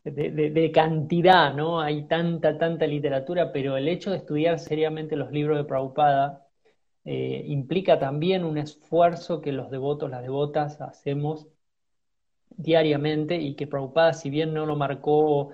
de, 0.03 0.71
cantidad, 0.73 1.53
¿no? 1.53 1.81
Hay 1.81 2.07
tanta, 2.07 2.57
tanta 2.57 2.87
literatura, 2.87 3.51
pero 3.51 3.77
el 3.77 3.87
hecho 3.87 4.09
de 4.09 4.17
estudiar 4.17 4.57
seriamente 4.57 5.15
los 5.15 5.31
libros 5.31 5.59
de 5.59 5.65
Prabhupada 5.65 6.47
eh, 7.05 7.43
implica 7.45 7.99
también 7.99 8.43
un 8.43 8.57
esfuerzo 8.57 9.39
que 9.39 9.51
los 9.51 9.69
devotos, 9.69 10.09
las 10.09 10.23
devotas 10.23 10.81
hacemos 10.81 11.47
diariamente 12.57 13.35
y 13.35 13.53
que 13.53 13.67
Prabhupada, 13.67 14.13
si 14.13 14.31
bien 14.31 14.51
no 14.51 14.65
lo 14.65 14.75
marcó 14.75 15.51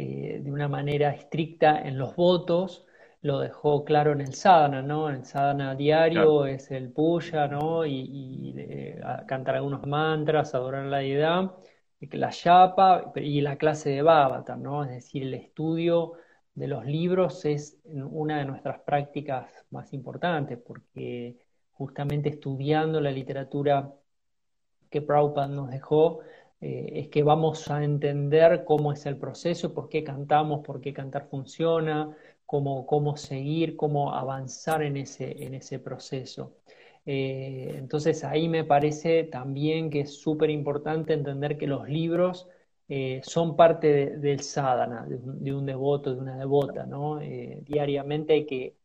eh, 0.00 0.40
de 0.42 0.52
una 0.52 0.68
manera 0.68 1.10
estricta 1.10 1.80
en 1.80 1.98
los 1.98 2.16
votos, 2.16 2.86
lo 3.22 3.40
dejó 3.40 3.84
claro 3.84 4.12
en 4.12 4.20
el 4.20 4.34
sadhana, 4.34 4.82
¿no? 4.82 5.08
En 5.08 5.16
el 5.16 5.24
sadhana 5.24 5.74
diario 5.74 6.46
es 6.46 6.70
el 6.70 6.92
puya, 6.92 7.48
¿no? 7.48 7.84
Y, 7.86 8.54
cantar 9.26 9.56
algunos 9.56 9.86
mantras, 9.86 10.54
adorar 10.54 10.86
la 10.86 10.98
deidad, 10.98 11.52
la 12.12 12.30
yapa 12.30 13.12
y 13.16 13.40
la 13.40 13.56
clase 13.56 13.90
de 13.90 14.02
Bhavata, 14.02 14.56
¿no? 14.56 14.84
Es 14.84 14.90
decir, 14.90 15.22
el 15.24 15.34
estudio 15.34 16.14
los 16.66 16.84
libros 16.86 17.44
es 17.44 17.78
una 17.84 18.38
de 18.38 18.44
nuestras 18.44 18.80
prácticas 18.80 19.50
más 19.70 19.92
importantes, 19.92 20.58
porque 20.58 21.38
justamente 21.72 22.30
estudiando 22.30 23.00
la 23.00 23.12
literatura 23.12 23.94
que 24.90 25.02
Prabhupada 25.02 25.48
nos 25.48 25.70
dejó, 25.70 26.20
eh, 26.60 26.90
es 26.94 27.08
que 27.08 27.22
vamos 27.22 27.70
a 27.70 27.84
entender 27.84 28.64
cómo 28.64 28.92
es 28.92 29.06
el 29.06 29.16
proceso, 29.16 29.72
por 29.74 29.88
qué 29.88 30.02
cantamos, 30.02 30.64
por 30.64 30.80
qué 30.80 30.92
cantar 30.92 31.28
funciona, 31.28 32.16
cómo, 32.46 32.86
cómo 32.86 33.16
seguir, 33.16 33.76
cómo 33.76 34.12
avanzar 34.14 34.82
en 34.82 34.96
ese, 34.96 35.44
en 35.44 35.54
ese 35.54 35.78
proceso. 35.78 36.56
Eh, 37.06 37.74
entonces 37.78 38.24
ahí 38.24 38.48
me 38.48 38.64
parece 38.64 39.24
también 39.24 39.90
que 39.90 40.00
es 40.00 40.14
súper 40.20 40.50
importante 40.50 41.14
entender 41.14 41.56
que 41.58 41.66
los 41.66 41.88
libros 41.88 42.48
eh, 42.88 43.20
son 43.24 43.56
parte 43.56 44.16
del 44.18 44.40
sadhana, 44.40 45.06
de 45.06 45.54
un, 45.54 45.66
devoto, 45.66 46.14
de 46.14 46.20
una 46.20 46.36
devota, 46.36 46.86
¿no? 46.86 47.18
diariamente 47.18 48.32
hay 48.34 48.46
que, 48.46 48.76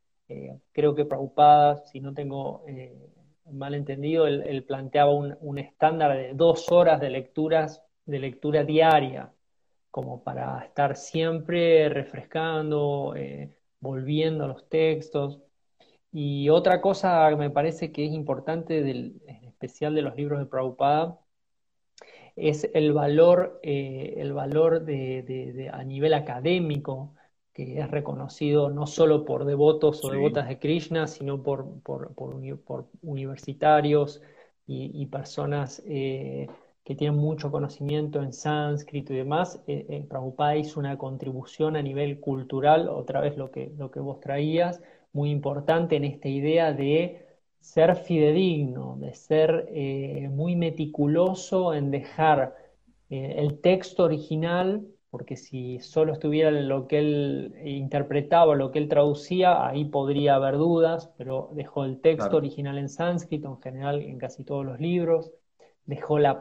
creo 0.71 0.95
que 0.95 1.05
Prabhupada, 1.05 1.77
si 1.85 1.99
no 1.99 2.13
tengo 2.13 2.65
malentendido, 3.53 4.27
él, 4.27 4.63
planteaba 4.65 5.11
un, 5.11 5.57
estándar 5.57 6.15
de 6.17 6.33
dos 6.33 6.71
horas 6.71 6.99
de 7.01 7.09
lecturas, 7.09 7.83
de 8.05 8.19
lectura 8.19 8.63
diaria, 8.63 9.33
como 9.91 10.23
para 10.23 10.63
estar 10.65 10.95
siempre 10.95 11.89
refrescando, 11.89 13.13
eh, 13.15 13.53
volviendo 13.79 14.45
a 14.45 14.47
los 14.47 14.69
textos. 14.69 15.39
Y 16.11 16.49
otra 16.49 16.81
cosa 16.81 17.27
que 17.29 17.35
me 17.35 17.49
parece 17.49 17.91
que 17.91 18.05
es 18.05 18.13
importante, 18.13 18.79
en 18.79 19.45
especial 19.45 19.95
de 19.95 20.01
los 20.03 20.15
libros 20.15 20.39
de 20.39 20.45
Prabhupada, 20.45 21.19
es 22.35 22.69
el 22.73 22.93
valor, 22.93 23.59
eh, 23.63 24.15
el 24.17 24.33
valor 24.33 24.83
de, 24.85 25.69
a 25.71 25.83
nivel 25.83 26.13
académico 26.13 27.13
que 27.53 27.79
es 27.79 27.91
reconocido 27.91 28.69
no 28.69 28.87
solo 28.87 29.25
por 29.25 29.45
devotos 29.45 30.03
o 30.03 30.09
devotas 30.09 30.47
de 30.47 30.57
Krishna, 30.57 31.07
sino 31.07 31.43
por, 31.43 31.67
universitarios 33.01 34.21
y, 34.65 35.05
personas 35.05 35.83
eh, 35.85 36.47
que 36.83 36.95
tienen 36.95 37.17
mucho 37.17 37.51
conocimiento 37.51 38.23
en 38.23 38.33
sánscrito 38.33 39.13
y 39.13 39.17
demás. 39.17 39.61
Eh, 39.67 39.85
eh, 39.87 40.05
Prabhupada 40.09 40.57
hizo 40.57 40.79
una 40.79 40.97
contribución 40.97 41.75
a 41.75 41.81
nivel 41.83 42.19
cultural, 42.19 42.89
otra 42.89 43.21
vez 43.21 43.37
lo 43.37 43.51
que, 43.51 43.71
lo 43.77 43.91
que 43.91 43.99
vos 43.99 44.19
traías, 44.19 44.81
muy 45.11 45.29
importante 45.29 45.95
en 45.95 46.05
esta 46.05 46.29
idea 46.29 46.73
de 46.73 47.23
ser 47.59 47.95
fidedigno, 47.95 48.97
de 48.99 49.13
ser 49.13 49.69
muy 50.31 50.55
meticuloso 50.55 51.73
en 51.73 51.91
dejar 51.91 52.57
el 53.09 53.59
texto 53.61 54.03
original 54.03 54.85
porque 55.13 55.35
si 55.35 55.77
solo 55.79 56.13
estuviera 56.13 56.49
lo 56.49 56.87
que 56.87 56.97
él 56.97 57.55
interpretaba, 57.63 58.55
lo 58.55 58.71
que 58.71 58.79
él 58.79 58.87
traducía, 58.87 59.67
ahí 59.67 59.85
podría 59.85 60.33
haber 60.33 60.57
dudas, 60.57 61.13
pero 61.19 61.51
dejó 61.53 61.85
el 61.85 62.01
texto 62.01 62.35
original 62.35 62.79
en 62.79 62.89
sánscrito, 62.89 63.47
en 63.47 63.61
general 63.61 64.01
en 64.01 64.17
casi 64.17 64.43
todos 64.43 64.65
los 64.65 64.79
libros, 64.79 65.31
dejó 65.85 66.17
la 66.17 66.39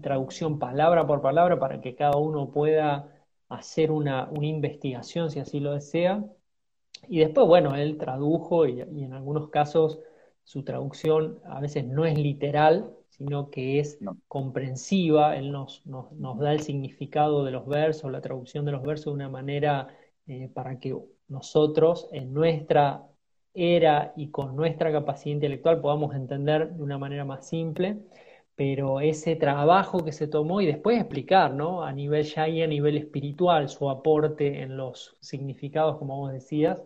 traducción 0.00 0.58
palabra 0.58 1.06
por 1.06 1.20
palabra 1.20 1.58
para 1.58 1.82
que 1.82 1.94
cada 1.94 2.16
uno 2.16 2.50
pueda 2.50 3.12
hacer 3.50 3.90
una, 3.90 4.30
investigación 4.40 5.30
si 5.30 5.40
así 5.40 5.60
lo 5.60 5.74
desea. 5.74 6.24
Y 7.08 7.18
después, 7.18 7.46
bueno, 7.46 7.76
él 7.76 7.98
tradujo 7.98 8.66
y 8.66 8.80
en 8.80 9.12
algunos 9.12 9.50
casos 9.50 10.00
su 10.42 10.62
traducción 10.64 11.38
a 11.44 11.60
veces 11.60 11.84
no 11.84 12.06
es 12.06 12.18
literal, 12.18 12.96
sino 13.18 13.50
que 13.50 13.78
es 13.80 13.98
comprensiva, 14.28 15.36
Él 15.36 15.50
nos, 15.52 15.82
da 15.84 16.52
el 16.52 16.60
significado 16.60 17.44
de 17.44 17.50
los 17.52 17.66
versos, 17.66 18.10
la 18.12 18.20
traducción 18.20 18.64
de 18.64 18.72
los 18.72 18.82
versos 18.82 19.06
de 19.06 19.12
una 19.12 19.28
manera 19.28 19.88
eh, 20.26 20.50
para 20.52 20.78
que 20.78 20.96
nosotros 21.28 22.08
en 22.12 22.32
nuestra 22.34 23.06
era 23.54 24.12
y 24.16 24.30
con 24.30 24.54
nuestra 24.54 24.92
capacidad 24.92 25.34
intelectual 25.34 25.80
podamos 25.80 26.14
entender 26.14 26.72
de 26.74 26.82
una 26.82 26.98
manera 26.98 27.24
más 27.24 27.48
simple, 27.48 27.98
pero 28.54 29.00
ese 29.00 29.36
trabajo 29.36 30.04
que 30.04 30.12
se 30.12 30.28
tomó 30.28 30.60
y 30.60 30.66
después 30.66 30.98
explicar, 30.98 31.54
¿no? 31.54 31.84
A 31.84 31.92
nivel 31.92 32.24
ya 32.24 32.48
y 32.48 32.62
a 32.62 32.66
nivel 32.66 32.96
espiritual, 32.98 33.68
su 33.68 33.88
aporte 33.90 34.62
en 34.62 34.76
los 34.76 35.16
significados, 35.20 35.98
como 35.98 36.18
vos 36.18 36.32
decías, 36.32 36.82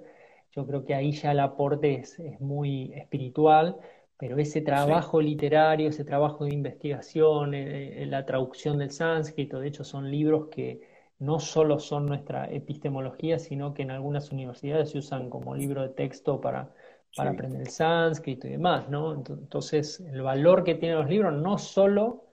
yo 0.53 0.67
creo 0.67 0.85
que 0.85 0.95
ahí 0.95 1.13
ya 1.13 1.33
el 1.33 1.41
aporte 1.41 1.95
es, 1.95 2.19
es 2.21 2.41
muy 2.41 2.93
espiritual, 2.95 3.77
pero 4.21 4.37
ese 4.37 4.61
trabajo 4.61 5.19
literario, 5.19 5.89
ese 5.89 6.05
trabajo 6.05 6.45
de 6.45 6.53
investigación, 6.53 7.55
eh, 7.55 8.03
eh, 8.03 8.07
la 8.07 8.27
traducción 8.27 8.77
del 8.77 8.91
sánscrito, 8.91 9.59
de 9.59 9.69
hecho 9.69 9.83
son 9.83 10.11
libros 10.11 10.49
que 10.51 10.83
no 11.19 11.41
solo 11.41 11.79
son 11.79 12.05
nuestra 12.05 12.45
epistemología, 12.51 13.39
sino 13.39 13.73
que 13.73 13.81
en 13.81 13.91
algunas 13.91 14.31
universidades 14.31 14.91
se 14.91 14.99
usan 14.99 15.31
como 15.31 15.55
libro 15.55 15.81
de 15.81 15.89
texto 15.89 16.39
para, 16.39 16.71
para 17.17 17.31
aprender 17.31 17.63
el 17.63 17.69
sánscrito 17.69 18.47
y 18.47 18.51
demás, 18.51 18.91
¿no? 18.91 19.15
Entonces, 19.15 20.01
el 20.01 20.21
valor 20.21 20.65
que 20.65 20.75
tienen 20.75 20.99
los 20.99 21.09
libros 21.09 21.33
no 21.33 21.57
solo 21.57 22.30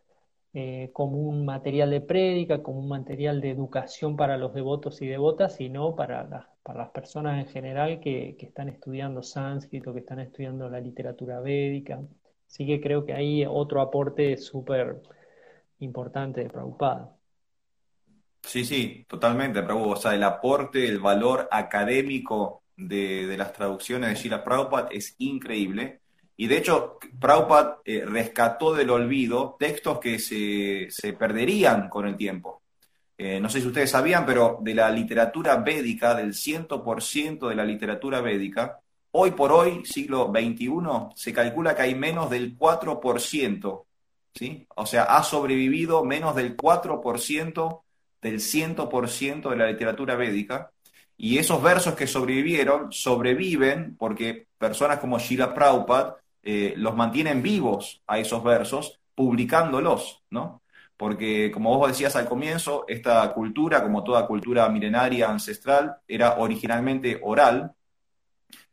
eh, 0.53 0.89
como 0.93 1.17
un 1.17 1.45
material 1.45 1.91
de 1.91 2.01
prédica, 2.01 2.63
como 2.63 2.79
un 2.79 2.87
material 2.87 3.41
de 3.41 3.51
educación 3.51 4.15
para 4.15 4.37
los 4.37 4.53
devotos 4.53 5.01
y 5.01 5.07
devotas, 5.07 5.55
sino 5.55 5.95
para, 5.95 6.49
para 6.63 6.79
las 6.79 6.89
personas 6.89 7.45
en 7.45 7.51
general 7.51 7.99
que, 7.99 8.35
están 8.39 8.69
estudiando 8.69 9.23
sánscrito, 9.23 9.93
que 9.93 9.99
están 9.99 10.19
estudiando 10.19 10.69
la 10.69 10.79
literatura 10.79 11.39
védica. 11.39 12.01
Así 12.47 12.65
que 12.65 12.81
creo 12.81 13.05
que 13.05 13.13
hay 13.13 13.45
otro 13.45 13.81
aporte 13.81 14.35
súper 14.37 15.01
importante 15.79 16.41
de 16.41 16.49
Prabhupada. 16.49 17.15
Sí, 18.41 18.65
sí, 18.65 19.05
totalmente, 19.07 19.61
Prabhupada. 19.61 19.93
O 19.93 19.97
sea, 19.97 20.15
el 20.15 20.23
aporte, 20.23 20.87
el 20.87 20.99
valor 20.99 21.47
académico 21.51 22.63
de, 22.75 23.35
las 23.37 23.53
traducciones 23.53 24.09
de 24.09 24.15
Shila 24.15 24.43
Prabhupada 24.43 24.89
es 24.91 25.15
increíble. 25.19 26.01
Y 26.39 26.45
de 26.47 26.57
hecho, 26.57 26.99
Prabhupada 27.19 27.79
eh, 27.83 28.03
rescató 28.05 28.73
del 28.73 28.91
olvido 28.91 29.55
textos 29.59 29.99
que 29.99 30.19
se, 30.19 30.87
se, 30.91 31.13
perderían 31.13 31.89
con 31.89 32.07
el 32.07 32.15
tiempo. 32.15 32.61
Eh, 33.17 33.39
no 33.39 33.49
sé 33.49 33.59
si 33.59 33.67
ustedes 33.67 33.89
sabían, 33.89 34.23
pero 34.23 34.59
de 34.61 34.75
la 34.75 34.91
literatura 34.91 35.55
védica, 35.57 36.13
del 36.13 36.33
100% 36.33 37.49
de 37.49 37.55
la 37.55 37.65
literatura 37.65 38.21
védica, 38.21 38.79
hoy 39.11 39.31
por 39.31 39.51
hoy, 39.51 39.83
siglo 39.83 40.31
XXI, 40.31 40.69
se 41.15 41.33
calcula 41.33 41.75
que 41.75 41.81
hay 41.81 41.95
menos 41.95 42.29
del 42.29 42.55
4%, 42.55 43.83
¿sí? 44.35 44.67
O 44.75 44.85
sea, 44.85 45.03
ha 45.05 45.23
sobrevivido 45.23 46.05
menos 46.05 46.35
del 46.35 46.55
4% 46.55 47.81
del 48.21 48.39
100% 48.39 49.49
de 49.49 49.55
la 49.55 49.67
literatura 49.67 50.15
védica. 50.15 50.71
Y 51.17 51.39
esos 51.39 51.63
versos 51.63 51.95
que 51.95 52.05
sobrevivieron, 52.05 52.91
sobreviven 52.91 53.95
porque 53.97 54.45
personas 54.59 54.99
como 54.99 55.17
Shila 55.17 55.55
Prabhupada 55.55 56.17
eh, 56.49 56.75
los 56.77 56.95
mantienen 56.95 57.41
vivos 57.41 58.01
a 58.07 58.19
esos 58.19 58.41
versos, 58.41 59.01
publicándolos, 59.13 60.23
¿no? 60.29 60.61
Porque, 60.95 61.51
como 61.51 61.77
vos 61.77 61.89
decías 61.89 62.15
al 62.15 62.25
comienzo, 62.25 62.85
esta 62.87 63.33
cultura, 63.33 63.83
como 63.83 64.01
toda 64.01 64.25
cultura 64.25 64.69
milenaria 64.69 65.29
ancestral, 65.29 65.97
era 66.07 66.37
originalmente 66.37 67.19
oral. 67.21 67.73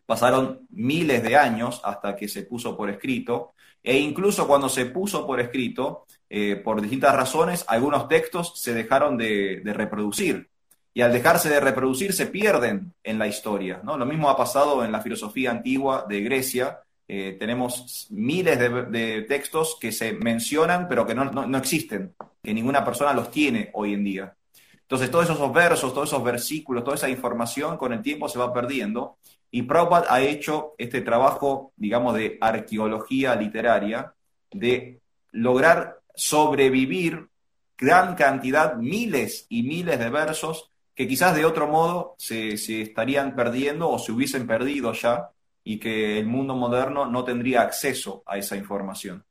Pasaron 0.07 0.69
miles 0.71 1.25
de 1.25 1.37
años 1.37 1.81
hasta 1.83 2.15
que 2.15 2.29
se 2.29 2.45
puso 2.45 2.77
por 2.77 2.91
escrito, 2.91 3.55
e 3.83 3.99
incluso 3.99 4.47
cuando 4.47 4.69
se 4.69 4.87
puso 4.87 5.27
por 5.27 5.41
escrito, 5.41 6.07
eh, 6.31 6.55
por 6.55 6.81
distintas 6.81 7.17
razones, 7.17 7.65
algunos 7.67 8.07
textos 8.07 8.53
se 8.55 8.73
dejaron 8.73 9.17
de, 9.17 9.63
de 9.65 9.73
reproducir 9.73 10.49
y 10.95 11.03
al 11.03 11.13
dejarse 11.13 11.51
de 11.51 11.59
reproducir 11.59 12.13
se 12.13 12.27
pierden 12.27 12.95
en 13.03 13.19
la 13.19 13.27
historia. 13.27 13.81
¿no? 13.83 13.99
Lo 13.99 14.07
mismo 14.07 14.31
ha 14.31 14.37
pasado 14.37 14.85
en 14.85 14.93
la 14.93 15.01
filosofía 15.01 15.51
antigua 15.51 16.07
de 16.09 16.21
Grecia, 16.21 16.84
eh, 17.07 17.37
tenemos 17.39 18.07
miles 18.11 18.59
de, 18.59 19.23
textos 19.29 19.77
que 19.81 19.93
se 19.93 20.13
mencionan, 20.15 20.89
pero 20.89 21.07
que 21.07 21.15
no, 21.15 21.59
existen, 21.59 22.15
que 22.43 22.55
ninguna 22.55 22.85
persona 22.85 23.13
los 23.13 23.31
tiene 23.31 23.71
hoy 23.75 23.95
en 23.95 24.05
día. 24.05 24.35
Entonces, 24.81 25.11
todos 25.11 25.29
esos 25.29 25.53
versos, 25.53 25.93
todos 25.93 26.09
esos 26.09 26.25
versículos, 26.25 26.85
toda 26.85 26.97
esa 26.97 27.09
información 27.09 27.77
con 27.77 27.93
el 27.93 28.03
tiempo 28.03 28.29
se 28.29 28.39
va 28.39 28.53
perdiendo. 28.53 29.19
Y 29.51 29.63
Prabhupada 29.63 30.13
ha 30.13 30.21
hecho 30.21 30.75
este 30.79 31.01
trabajo, 31.01 31.73
digamos, 31.77 32.15
de 32.15 32.39
arqueología 32.41 33.35
literaria, 33.37 34.15
de 34.51 35.01
lograr 35.33 36.01
sobrevivir 36.15 37.29
gran 37.77 38.15
cantidad, 38.15 38.77
miles 38.77 39.47
y 39.49 39.63
miles 39.63 39.99
de 39.99 40.11
versos 40.11 40.71
que 40.95 41.09
quizás 41.09 41.35
de 41.35 41.45
otro 41.45 41.67
modo 41.67 42.15
se, 42.19 42.57
se 42.57 42.83
estarían 42.83 43.35
perdiendo 43.35 43.91
o 43.91 43.99
se 43.99 44.13
hubiesen 44.13 44.47
perdido 44.47 44.93
ya 44.93 45.31
y 45.65 45.79
que 45.79 46.19
el 46.19 46.27
mundo 46.27 46.55
moderno 46.55 47.07
no 47.07 47.25
tendría 47.25 47.63
acceso 47.63 48.23
a 48.27 48.37
esa 48.37 48.55
información. 48.55 49.25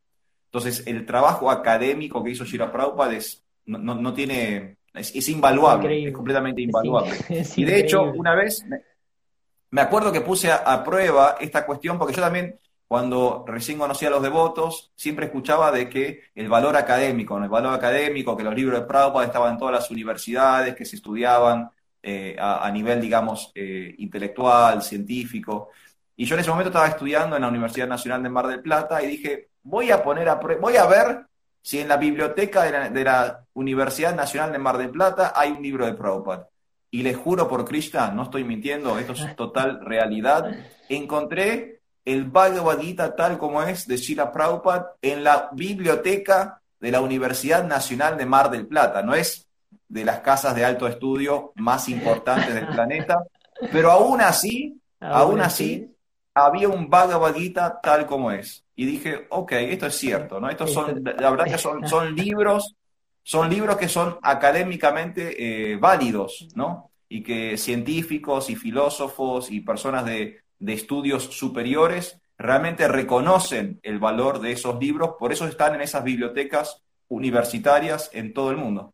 Entonces, 0.45 0.84
el 0.88 1.05
trabajo 1.05 1.49
académico 1.49 2.23
que 2.23 2.31
hizo 2.31 2.43
Shira 2.43 2.71
Prabhupada 2.71 3.13
es, 3.13 3.43
no, 3.65 4.13
tiene, 4.13 4.77
es, 4.93 5.29
invaluable, 5.29 6.07
es 6.07 6.13
completamente 6.13 6.61
invaluable. 6.61 7.15
y 7.55 7.63
de 7.63 7.79
hecho, 7.79 8.03
una 8.03 8.36
vez, 8.36 8.65
me, 9.69 9.81
acuerdo 9.81 10.11
que 10.11 10.21
puse 10.21 10.51
a, 10.51 10.84
prueba 10.84 11.38
esta 11.39 11.65
cuestión, 11.65 11.97
porque 11.99 12.15
yo 12.15 12.21
también, 12.21 12.59
cuando 12.88 13.45
recién 13.47 13.77
conocía 13.77 14.07
a 14.07 14.11
los 14.11 14.23
devotos, 14.23 14.91
siempre 14.95 15.25
escuchaba 15.25 15.71
de 15.71 15.88
que 15.88 16.21
el 16.36 16.49
valor 16.49 16.77
académico, 16.77 17.38
el 17.38 17.49
valor 17.49 17.73
académico, 17.73 18.36
que 18.36 18.43
los 18.43 18.55
libros 18.55 18.79
de 18.79 18.86
Prabhupada 18.86 19.25
estaban 19.25 19.53
en 19.53 19.59
todas 19.59 19.73
las 19.73 19.91
universidades, 19.91 20.75
que 20.75 20.86
se 20.86 20.95
estudiaban 20.95 21.69
eh, 22.05 22.36
a, 22.38 22.69
nivel, 22.69 22.99
digamos, 22.99 23.51
eh, 23.55 23.95
intelectual, 23.97 24.81
científico. 24.84 25.69
Y 26.16 26.26
yo 26.26 26.36
en 26.36 26.41
ese 26.41 26.49
momento 26.49 26.70
estaba 26.70 26.88
estudiando 26.88 27.36
en 27.36 27.41
la 27.41 27.47
Universidad 27.47 27.88
Nacional 27.88 28.22
de 28.22 28.30
Mar 28.30 28.47
del 28.47 28.61
Plata 28.61 29.01
y 29.01 29.07
dije, 29.07 29.49
voy 29.64 29.91
a 29.91 30.03
poner 30.03 30.30
a 30.30 30.36
voy 30.36 30.78
a 30.78 30.86
ver 30.86 31.26
si 31.61 31.80
en 31.80 31.88
la 31.88 31.97
biblioteca 31.97 32.64
de 32.64 33.03
la, 33.03 33.39
Universidad 33.55 34.16
Nacional 34.16 34.51
de 34.51 34.57
Mar 34.57 34.78
del 34.78 34.89
Plata 34.89 35.32
hay 35.36 35.51
un 35.51 35.61
libro 35.61 35.86
de 35.86 35.93
Prabhupada. 35.93 36.49
Y 36.89 37.03
les 37.03 37.16
juro 37.16 37.47
por 37.47 37.66
Krishna, 37.66 38.11
no 38.11 38.24
estoy 38.24 38.43
mintiendo, 38.43 38.97
esto 38.97 39.14
es 39.14 39.36
total 39.36 39.80
realidad. 39.86 40.51
Encontré 40.89 41.82
el 42.03 42.26
Bhagavad 42.26 42.80
Gita 42.80 43.16
tal 43.16 43.38
como 43.38 43.64
es 43.64 43.88
de 43.88 43.97
Shila 43.97 44.32
Prabhupada 44.32 44.93
en 45.01 45.24
la 45.24 45.49
biblioteca 45.53 46.61
de 46.80 46.91
la 46.91 46.99
Universidad 46.99 47.64
Nacional 47.64 48.18
de 48.18 48.26
Mar 48.26 48.49
del 48.49 48.68
Plata. 48.68 49.01
No 49.03 49.14
es 49.14 49.47
de 49.88 50.03
las 50.03 50.20
casas 50.20 50.55
de 50.55 50.66
alto 50.66 50.88
estudio 50.88 51.53
más 51.55 51.88
importantes 51.88 52.53
del 52.53 52.68
planeta, 52.74 53.24
pero 53.72 53.91
aún 53.91 54.20
así, 54.20 54.82
aún 54.99 55.39
así, 55.39 55.92
había 56.34 56.69
un 56.69 56.89
Bhagavad 56.89 57.36
Gita 57.36 57.79
tal 57.81 58.05
como 58.05 58.31
es. 58.31 58.65
Y 58.75 58.86
dije, 58.86 59.27
ok, 59.29 59.51
esto 59.53 59.88
es 59.88 59.95
cierto, 59.95 60.39
¿no? 60.39 60.49
Estos 60.49 60.73
son, 60.73 61.03
la 61.03 61.29
verdad 61.29 61.45
que 61.45 61.57
son, 61.57 61.88
son 61.88 62.15
libros, 62.15 62.75
son 63.21 63.49
libros 63.49 63.77
que 63.77 63.88
son 63.88 64.17
académicamente 64.21 65.71
eh, 65.71 65.77
válidos, 65.77 66.47
¿no? 66.55 66.91
Y 67.07 67.21
que 67.21 67.57
científicos 67.57 68.49
y 68.49 68.55
filósofos 68.55 69.51
y 69.51 69.61
personas 69.61 70.05
de, 70.05 70.41
de 70.59 70.73
estudios 70.73 71.23
superiores 71.23 72.19
realmente 72.38 72.88
reconocen 72.88 73.79
el 73.84 73.99
valor 73.99 74.39
de 74.41 74.51
esos 74.51 74.79
libros, 74.79 75.11
por 75.19 75.31
eso 75.31 75.47
están 75.47 75.75
en 75.75 75.81
esas 75.81 76.03
bibliotecas 76.03 76.81
universitarias 77.07 78.09
en 78.13 78.34
todo 78.34 78.49
el 78.51 78.57
mundo. 78.57 78.93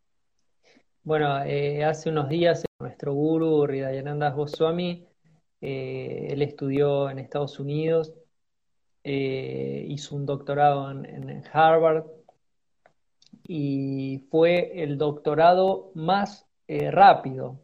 Bueno, 1.03 1.43
eh, 1.43 1.83
hace 1.85 2.09
unos 2.09 2.27
días 2.27 2.65
nuestro 2.79 3.13
guru 3.13 3.65
Ridayananda 3.65 4.29
Goswami, 4.31 5.05
eh, 5.61 6.27
él 6.31 6.41
estudió 6.41 7.09
en 7.09 7.19
Estados 7.19 7.59
Unidos, 7.59 8.13
eh, 9.03 9.85
hizo 9.87 10.15
un 10.15 10.25
doctorado 10.25 10.91
en, 10.91 11.43
Harvard 11.51 12.05
y 13.43 14.25
fue 14.29 14.83
el 14.83 14.97
doctorado 14.97 15.91
más 15.95 16.45
rápido 16.67 17.61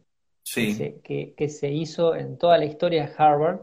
que, 0.54 1.48
se, 1.48 1.70
hizo 1.70 2.14
en 2.16 2.38
toda 2.38 2.58
la 2.58 2.64
historia 2.64 3.06
de 3.06 3.12
Harvard. 3.16 3.60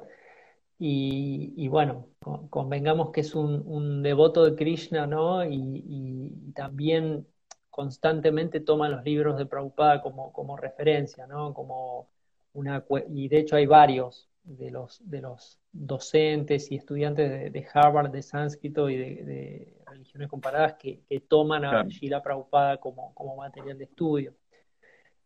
Y, 0.79 1.67
bueno, 1.69 2.09
convengamos 2.49 3.11
que 3.11 3.21
es 3.21 3.35
un, 3.35 4.03
devoto 4.03 4.45
de 4.45 4.55
Krishna, 4.55 5.07
¿no? 5.07 5.45
y 5.45 6.51
también 6.55 7.25
constantemente 7.73 8.59
toma 8.59 8.87
los 8.87 9.03
libros 9.03 9.35
de 9.35 9.47
Prabhupada 9.47 9.99
como, 10.03 10.31
como 10.31 10.55
referencia, 10.55 11.25
¿no? 11.25 11.55
Como 11.55 12.07
una, 12.53 12.85
y 13.09 13.27
de 13.27 13.39
hecho 13.39 13.55
hay 13.55 13.65
varios 13.65 14.29
de 14.43 14.71
los, 14.71 15.01
de 15.09 15.21
los 15.21 15.59
docentes 15.71 16.71
y 16.71 16.75
estudiantes 16.75 17.51
de, 17.51 17.67
Harvard 17.73 18.11
de 18.11 18.21
sánscrito 18.21 18.89
y 18.89 18.97
de, 18.97 19.73
religiones 19.85 20.29
comparadas 20.29 20.75
que, 20.75 21.01
toman 21.27 21.65
a 21.65 21.83
Shila 21.87 22.21
Prabhupada 22.21 22.77
como, 22.77 23.13
como 23.13 23.35
material 23.35 23.77
de 23.77 23.85
estudio. 23.85 24.33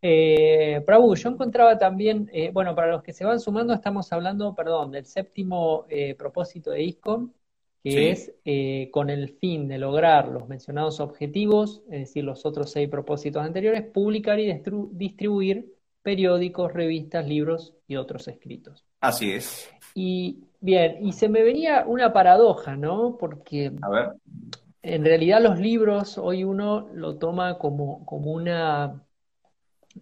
Eh, 0.02 0.84
Prabhu, 0.86 1.16
yo 1.16 1.30
encontraba 1.30 1.78
también, 1.78 2.30
eh, 2.32 2.52
bueno, 2.54 2.76
para 2.76 2.92
los 2.92 3.04
que 3.04 3.14
se 3.14 3.26
van 3.26 3.40
sumando, 3.40 3.74
estamos 3.74 4.12
hablando, 4.14 4.54
perdón, 4.54 4.92
del 4.92 5.06
séptimo 5.06 5.86
eh, 5.90 6.14
propósito 6.16 6.72
de 6.72 6.84
ISCOM, 6.84 7.32
que 7.84 8.12
es 8.12 8.34
eh, 8.44 8.90
con 8.92 9.10
el 9.10 9.30
fin 9.30 9.68
de 9.68 9.78
lograr 9.78 10.28
los 10.28 10.48
mencionados 10.48 11.00
objetivos, 11.00 11.84
es 11.86 12.00
decir, 12.02 12.24
los 12.24 12.46
otros 12.46 12.72
seis 12.72 12.90
propósitos 12.90 13.42
anteriores, 13.42 13.84
publicar 13.84 14.40
y 14.40 14.62
distribuir 14.92 15.77
periódicos, 16.08 16.72
revistas, 16.72 17.28
libros 17.28 17.74
y 17.86 17.98
otros 17.98 18.30
escritos. 18.30 18.86
Así 19.02 19.34
es. 19.34 19.70
Y 19.94 20.46
bien, 20.62 21.06
y 21.06 21.12
se 21.12 21.28
me 21.28 21.44
venía 21.44 21.84
una 21.86 22.14
paradoja, 22.14 22.78
¿no? 22.78 23.18
Porque 23.18 23.74
en 24.82 25.04
realidad 25.04 25.42
los 25.42 25.60
libros 25.60 26.18
hoy 26.18 26.46
uno 26.46 26.88
lo 26.94 27.18
toma 27.18 27.58
como, 27.58 28.06
como 28.06 28.32
una 28.32 29.04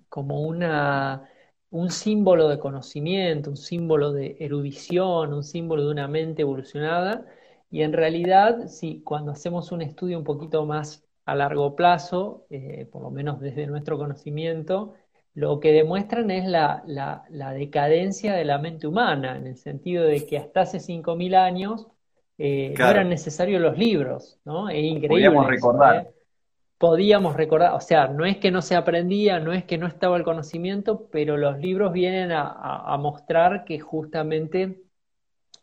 como 0.07 0.41
una 0.41 1.27
un 1.71 1.89
símbolo 1.89 2.49
de 2.49 2.59
conocimiento, 2.59 3.49
un 3.49 3.57
símbolo 3.57 4.11
de 4.11 4.37
erudición, 4.39 5.33
un 5.33 5.43
símbolo 5.43 5.85
de 5.85 5.91
una 5.91 6.07
mente 6.07 6.43
evolucionada, 6.43 7.25
y 7.71 7.81
en 7.81 7.93
realidad, 7.93 8.67
si 8.67 9.01
cuando 9.01 9.31
hacemos 9.31 9.71
un 9.71 9.81
estudio 9.81 10.19
un 10.19 10.23
poquito 10.23 10.67
más 10.67 11.03
a 11.25 11.33
largo 11.33 11.75
plazo, 11.75 12.45
eh, 12.51 12.87
por 12.91 13.01
lo 13.01 13.09
menos 13.09 13.39
desde 13.39 13.65
nuestro 13.65 13.97
conocimiento, 13.97 14.93
lo 15.35 15.59
que 15.59 15.71
demuestran 15.71 16.31
es 16.31 16.45
la, 16.47 16.83
decadencia 17.53 18.33
de 18.33 18.45
la 18.45 18.57
mente 18.57 18.87
humana, 18.87 19.37
en 19.37 19.47
el 19.47 19.57
sentido 19.57 20.03
de 20.03 20.25
que 20.25 20.37
hasta 20.37 20.61
hace 20.61 20.79
5.000 20.79 21.35
años 21.35 21.87
eh, 22.37 22.73
no 22.77 22.89
eran 22.89 23.09
necesarios 23.09 23.61
los 23.61 23.77
libros, 23.77 24.39
¿no? 24.45 24.69
Es 24.69 24.83
increíble. 24.83 25.09
Podíamos 25.09 25.47
recordar. 25.47 25.95
¿eh? 25.97 26.07
Podíamos 26.77 27.35
recordar, 27.35 27.73
o 27.73 27.79
sea, 27.79 28.07
no 28.07 28.25
es 28.25 28.37
que 28.37 28.51
no 28.51 28.61
se 28.61 28.75
aprendía, 28.75 29.39
no 29.39 29.53
es 29.53 29.63
que 29.63 29.77
no 29.77 29.87
estaba 29.87 30.17
el 30.17 30.23
conocimiento, 30.23 31.07
pero 31.11 31.37
los 31.37 31.59
libros 31.59 31.93
vienen 31.93 32.31
a 32.33 32.97
mostrar 32.99 33.63
que 33.63 33.79
justamente 33.79 34.85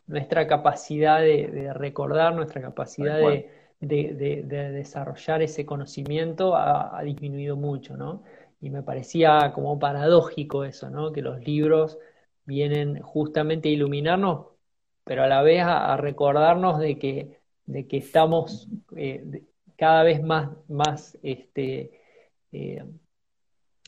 nuestra 0.07 0.47
capacidad 0.47 1.21
de, 1.21 1.71
recordar, 1.73 2.35
nuestra 2.35 2.61
capacidad 2.61 3.17
de, 3.17 3.49
desarrollar 3.79 5.41
ese 5.41 5.65
conocimiento 5.65 6.55
ha, 6.55 7.01
disminuido 7.03 7.55
mucho, 7.55 7.97
¿no? 7.97 8.23
Y 8.63 8.69
me 8.69 8.81
parecía 8.81 9.51
como 9.53 9.77
paradójico 9.77 10.63
eso, 10.63 10.89
¿no? 10.89 11.11
Que 11.11 11.21
los 11.21 11.41
libros 11.45 11.99
vienen 12.45 13.01
justamente 13.01 13.67
a 13.67 13.73
iluminarnos, 13.73 14.47
pero 15.03 15.23
a 15.23 15.27
la 15.27 15.41
vez 15.41 15.63
a, 15.65 15.97
recordarnos 15.97 16.79
de 16.79 16.97
que, 16.97 17.41
de 17.65 17.87
que 17.87 17.97
estamos 17.97 18.69
eh, 18.95 19.43
cada 19.77 20.03
vez 20.03 20.23
más, 20.23 20.51
más, 20.69 21.17
este, 21.23 22.01
eh, 22.53 22.85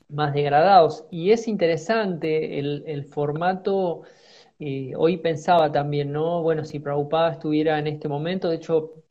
más 0.09 0.33
degradados. 0.33 1.05
Y 1.09 1.31
es 1.31 1.47
interesante 1.47 2.59
el, 2.59 3.05
formato 3.05 4.03
hoy 4.97 5.17
pensaba 5.17 5.71
también, 5.71 6.11
¿no? 6.11 6.41
Bueno, 6.41 6.65
si 6.65 6.79
Prabhupada 6.79 7.33
estuviera 7.33 7.79
en 7.79 7.87
este 7.87 8.09
momento, 8.09 8.49
de 8.49 8.57
hecho, 8.57 9.05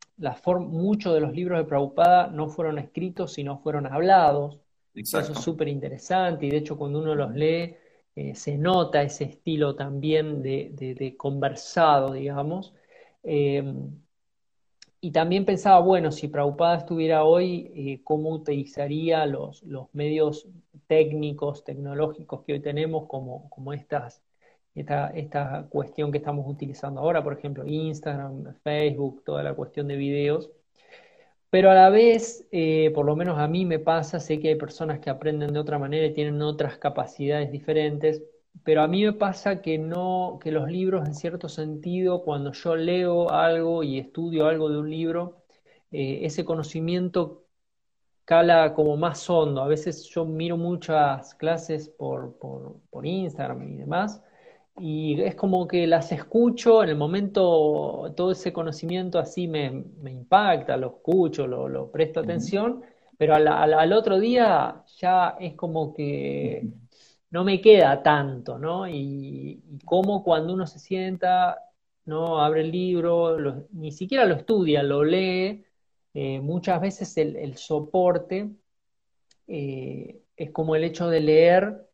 muchos 0.60 1.14
de 1.14 1.20
los 1.20 1.32
libros 1.32 1.58
de 1.58 1.64
Prabhupada 1.64 2.26
no 2.28 2.48
fueron 2.48 2.78
escritos, 2.78 3.32
sino 3.32 3.58
fueron 3.58 3.86
hablados. 3.86 4.63
Eso 4.94 5.18
es 5.18 5.38
súper 5.40 5.68
interesante 5.68 6.46
y 6.46 6.50
de 6.50 6.58
hecho 6.58 6.78
cuando 6.78 7.00
uno 7.00 7.14
los 7.14 7.34
lee 7.34 7.76
eh, 8.16 8.34
se 8.34 8.56
nota 8.56 9.02
ese 9.02 9.24
estilo 9.24 9.74
también 9.74 10.40
de, 10.42 11.14
conversado, 11.18 12.12
digamos. 12.12 12.72
Em, 13.22 13.90
y 15.00 15.10
también 15.10 15.44
pensaba, 15.44 15.80
bueno, 15.80 16.10
si 16.12 16.28
Prabhupada 16.28 16.78
estuviera 16.78 17.24
hoy, 17.24 17.70
eh, 17.74 18.00
¿cómo 18.04 18.30
utilizaría 18.30 19.26
los, 19.26 19.62
los 19.64 19.92
medios 19.94 20.46
técnicos, 20.86 21.64
tecnológicos 21.64 22.42
que 22.44 22.54
hoy 22.54 22.60
tenemos 22.60 23.06
como, 23.08 23.50
como 23.50 23.72
estas 23.72 24.22
esta, 24.74 25.08
esta 25.08 25.66
cuestión 25.68 26.10
que 26.10 26.18
estamos 26.18 26.46
utilizando 26.48 27.00
ahora, 27.00 27.22
por 27.22 27.32
ejemplo, 27.34 27.64
Instagram, 27.66 28.54
Facebook, 28.62 29.22
toda 29.24 29.42
la 29.42 29.54
cuestión 29.54 29.88
de 29.88 29.96
videos. 29.96 30.50
Pero 31.54 31.70
a 31.70 31.74
la 31.74 31.88
vez, 31.88 32.48
eh, 32.50 32.90
por 32.96 33.06
lo 33.06 33.14
menos 33.14 33.38
a 33.38 33.46
mí 33.46 33.64
me 33.64 33.78
pasa, 33.78 34.18
sé 34.18 34.40
que 34.40 34.48
hay 34.48 34.56
personas 34.56 34.98
que 34.98 35.08
aprenden 35.08 35.52
de 35.52 35.60
otra 35.60 35.78
manera 35.78 36.04
y 36.04 36.12
tienen 36.12 36.42
otras 36.42 36.78
capacidades 36.78 37.52
diferentes, 37.52 38.24
pero 38.64 38.82
a 38.82 38.88
mí 38.88 39.04
me 39.04 39.12
pasa 39.12 39.62
que 39.62 39.78
no, 39.78 40.40
que 40.42 40.50
los 40.50 40.68
libros 40.68 41.06
en 41.06 41.14
cierto 41.14 41.48
sentido, 41.48 42.24
cuando 42.24 42.50
yo 42.50 42.74
leo 42.74 43.30
algo 43.30 43.84
y 43.84 44.00
estudio 44.00 44.48
algo 44.48 44.68
de 44.68 44.78
un 44.78 44.90
libro, 44.90 45.44
eh, 45.92 46.22
ese 46.22 46.44
conocimiento 46.44 47.44
cala 48.24 48.74
como 48.74 48.96
más 48.96 49.30
hondo. 49.30 49.62
A 49.62 49.68
veces 49.68 50.02
yo 50.06 50.24
miro 50.24 50.56
muchas 50.56 51.36
clases 51.36 51.88
por, 51.88 52.36
por, 52.38 52.80
por 52.90 53.06
Instagram 53.06 53.62
y 53.62 53.76
demás, 53.76 54.20
y 54.76 55.20
es 55.22 55.34
como 55.36 55.68
que 55.68 55.86
las 55.86 56.10
escucho, 56.12 56.82
en 56.82 56.90
el 56.90 56.96
momento 56.96 58.12
todo 58.16 58.32
ese 58.32 58.52
conocimiento 58.52 59.18
así 59.18 59.46
me, 59.46 59.66
impacta, 60.04 60.76
lo 60.76 60.88
escucho, 60.88 61.46
lo, 61.46 61.90
presto 61.92 62.20
atención, 62.20 62.82
pero 63.16 63.34
al, 63.34 63.92
otro 63.92 64.18
día 64.18 64.82
ya 64.98 65.36
es 65.38 65.54
como 65.54 65.94
que 65.94 66.68
no 67.30 67.44
me 67.44 67.60
queda 67.60 68.02
tanto, 68.02 68.58
¿no? 68.58 68.88
Y, 68.88 69.62
como 69.84 70.24
cuando 70.24 70.54
uno 70.54 70.66
se 70.66 70.78
sienta, 70.78 71.58
¿no? 72.04 72.40
Abre 72.40 72.62
el 72.62 72.70
libro, 72.72 73.66
ni 73.72 73.92
siquiera 73.92 74.24
lo 74.26 74.34
estudia, 74.34 74.82
lo 74.82 75.04
lee, 75.04 75.64
eh, 76.14 76.40
muchas 76.40 76.80
veces 76.80 77.16
el, 77.16 77.56
soporte 77.56 78.50
eh, 79.46 80.22
es 80.36 80.50
como 80.52 80.76
el 80.76 80.84
hecho 80.84 81.08
de 81.08 81.20
leer 81.20 81.88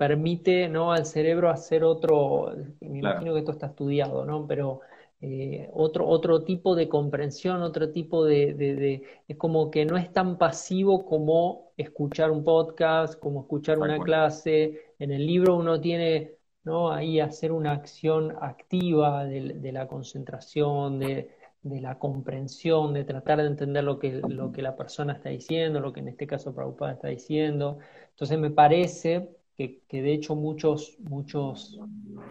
permite 0.00 0.66
¿no? 0.66 0.92
al 0.92 1.04
cerebro 1.04 1.50
hacer 1.50 1.84
otro, 1.84 2.54
me 2.80 3.00
imagino 3.00 3.34
que 3.34 3.40
esto 3.40 3.52
está 3.52 3.66
estudiado, 3.66 4.24
¿no? 4.24 4.46
Pero 4.46 4.80
eh, 5.20 5.68
otro, 5.74 6.08
otro 6.08 6.42
tipo 6.42 6.74
de 6.74 6.88
comprensión, 6.88 7.60
otro 7.60 7.90
tipo 7.90 8.24
de, 8.24 9.02
Es 9.28 9.36
como 9.36 9.70
que 9.70 9.84
no 9.84 9.98
es 9.98 10.10
tan 10.10 10.38
pasivo 10.38 11.04
como 11.04 11.72
escuchar 11.76 12.30
un 12.30 12.44
podcast, 12.44 13.20
como 13.20 13.42
escuchar 13.42 13.78
una 13.78 13.98
clase, 13.98 14.94
en 14.98 15.10
el 15.12 15.26
libro 15.26 15.54
uno 15.54 15.78
tiene 15.78 16.32
¿no? 16.64 16.90
ahí 16.90 17.20
hacer 17.20 17.52
una 17.52 17.72
acción 17.72 18.34
activa 18.40 19.26
de, 19.26 19.70
la 19.70 19.86
concentración, 19.86 20.98
de, 20.98 21.28
la 21.62 21.98
comprensión, 21.98 22.94
de 22.94 23.04
tratar 23.04 23.42
de 23.42 23.48
entender 23.48 23.84
lo 23.84 23.98
que, 23.98 24.22
lo 24.26 24.50
que 24.50 24.62
la 24.62 24.76
persona 24.76 25.12
está 25.12 25.28
diciendo, 25.28 25.78
lo 25.78 25.92
que 25.92 26.00
en 26.00 26.08
este 26.08 26.26
caso 26.26 26.54
Prabhupada 26.54 26.92
está 26.92 27.08
diciendo. 27.08 27.76
Entonces 28.12 28.38
me 28.38 28.50
parece 28.50 29.39
que, 29.88 30.02
de 30.02 30.12
hecho 30.12 30.34
muchos, 30.34 30.96
muchos 31.00 31.78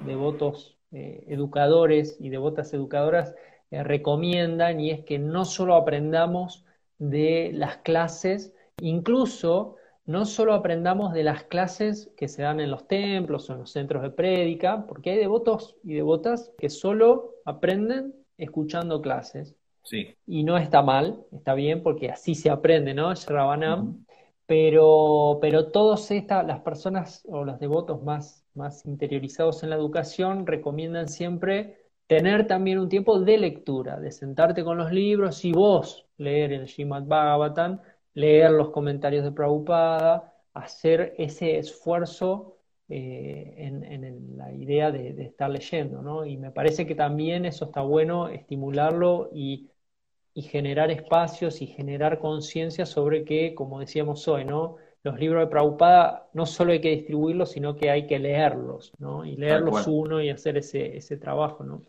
devotos 0.06 0.78
eh, 0.92 1.26
educadores 1.28 2.18
y 2.20 2.30
devotas 2.30 2.74
educadoras 2.74 3.36
eh, 3.70 3.84
recomiendan 3.84 4.80
y 4.80 4.92
es 4.92 5.04
que 5.04 5.20
no 5.20 5.46
solo 5.46 5.76
aprendamos 5.76 6.66
de 6.98 7.52
las 7.54 7.78
clases, 7.78 8.54
incluso 8.82 9.76
no 10.06 10.26
solo 10.26 10.56
aprendamos 10.56 11.14
de 11.14 11.24
las 11.24 11.44
clases 11.44 12.12
que 12.18 12.28
se 12.28 12.42
dan 12.42 12.60
en 12.60 12.72
los 12.72 12.88
templos 12.88 13.50
o 13.50 13.54
en 13.54 13.60
los 13.60 13.72
centros 13.72 14.02
de 14.02 14.10
prédica, 14.10 14.88
porque 14.88 15.12
hay 15.12 15.18
devotos 15.18 15.76
y 15.84 15.94
devotas 15.94 16.52
que 16.58 16.70
solo 16.70 17.36
aprenden 17.46 18.16
escuchando 18.38 19.02
clases. 19.02 19.56
Sí. 19.84 20.16
Y 20.26 20.44
no 20.44 20.58
está 20.58 20.82
mal, 20.82 21.24
está 21.32 21.54
bien, 21.54 21.84
porque 21.84 22.10
así 22.10 22.34
se 22.34 22.50
aprende, 22.50 22.94
¿no? 22.94 23.14
Shravanam. 23.14 24.04
Pero, 24.50 25.38
pero 25.42 25.68
todas 25.72 26.10
estas, 26.10 26.44
las 26.44 26.62
personas 26.62 27.24
o 27.30 27.44
los 27.44 27.60
devotos 27.60 28.02
más, 28.02 28.44
más 28.56 28.84
interiorizados 28.84 29.62
en 29.62 29.70
la 29.70 29.76
educación 29.76 30.48
recomiendan 30.48 31.08
siempre 31.08 31.78
tener 32.08 32.48
también 32.48 32.80
un 32.80 32.90
tiempo 32.90 33.20
de 33.20 33.38
lectura, 33.38 34.00
de 34.00 34.12
sentarte 34.12 34.64
con 34.64 34.80
los 34.80 34.92
libros 34.92 35.46
y 35.46 35.52
vos 35.52 36.08
leer 36.18 36.52
el 36.52 36.68
Srimad 36.68 37.04
Bhagavatam, 37.04 37.80
leer 38.16 38.50
los 38.50 38.72
comentarios 38.72 39.24
de 39.24 39.32
Prabhupada, 39.34 40.34
hacer 40.56 41.14
ese 41.20 41.60
esfuerzo 41.60 42.58
eh, 42.88 43.54
en, 43.56 44.36
la 44.36 44.52
idea 44.52 44.90
de, 44.92 45.14
de, 45.14 45.26
estar 45.26 45.52
leyendo, 45.52 46.02
¿no? 46.02 46.26
Y 46.26 46.38
me 46.38 46.50
parece 46.50 46.88
que 46.88 46.96
también 46.96 47.46
eso 47.46 47.66
está 47.66 47.82
bueno, 47.82 48.30
estimularlo 48.30 49.30
y 49.32 49.70
y 50.34 50.44
generar 50.44 50.92
espacios 50.92 51.62
y 51.62 51.68
generar 51.68 52.20
conciencia 52.20 52.86
sobre 52.86 53.26
que, 53.26 53.56
como 53.56 53.80
decíamos 53.80 54.28
hoy, 54.28 54.46
¿no? 54.46 54.78
Los 55.04 55.20
libros 55.20 55.46
de 55.46 55.48
Prabhupada 55.48 56.28
no 56.34 56.46
solo 56.46 56.74
hay 56.74 56.82
que 56.82 56.90
distribuirlos, 56.90 57.52
sino 57.52 57.76
que 57.76 57.90
hay 57.90 58.06
que 58.06 58.20
leerlos, 58.20 58.92
¿no? 59.00 59.26
Y 59.26 59.38
leerlos 59.38 59.88
uno 59.88 60.22
y 60.22 60.30
hacer 60.30 60.58
ese, 60.58 60.98
ese 60.98 61.18
trabajo, 61.18 61.64
¿no? 61.64 61.84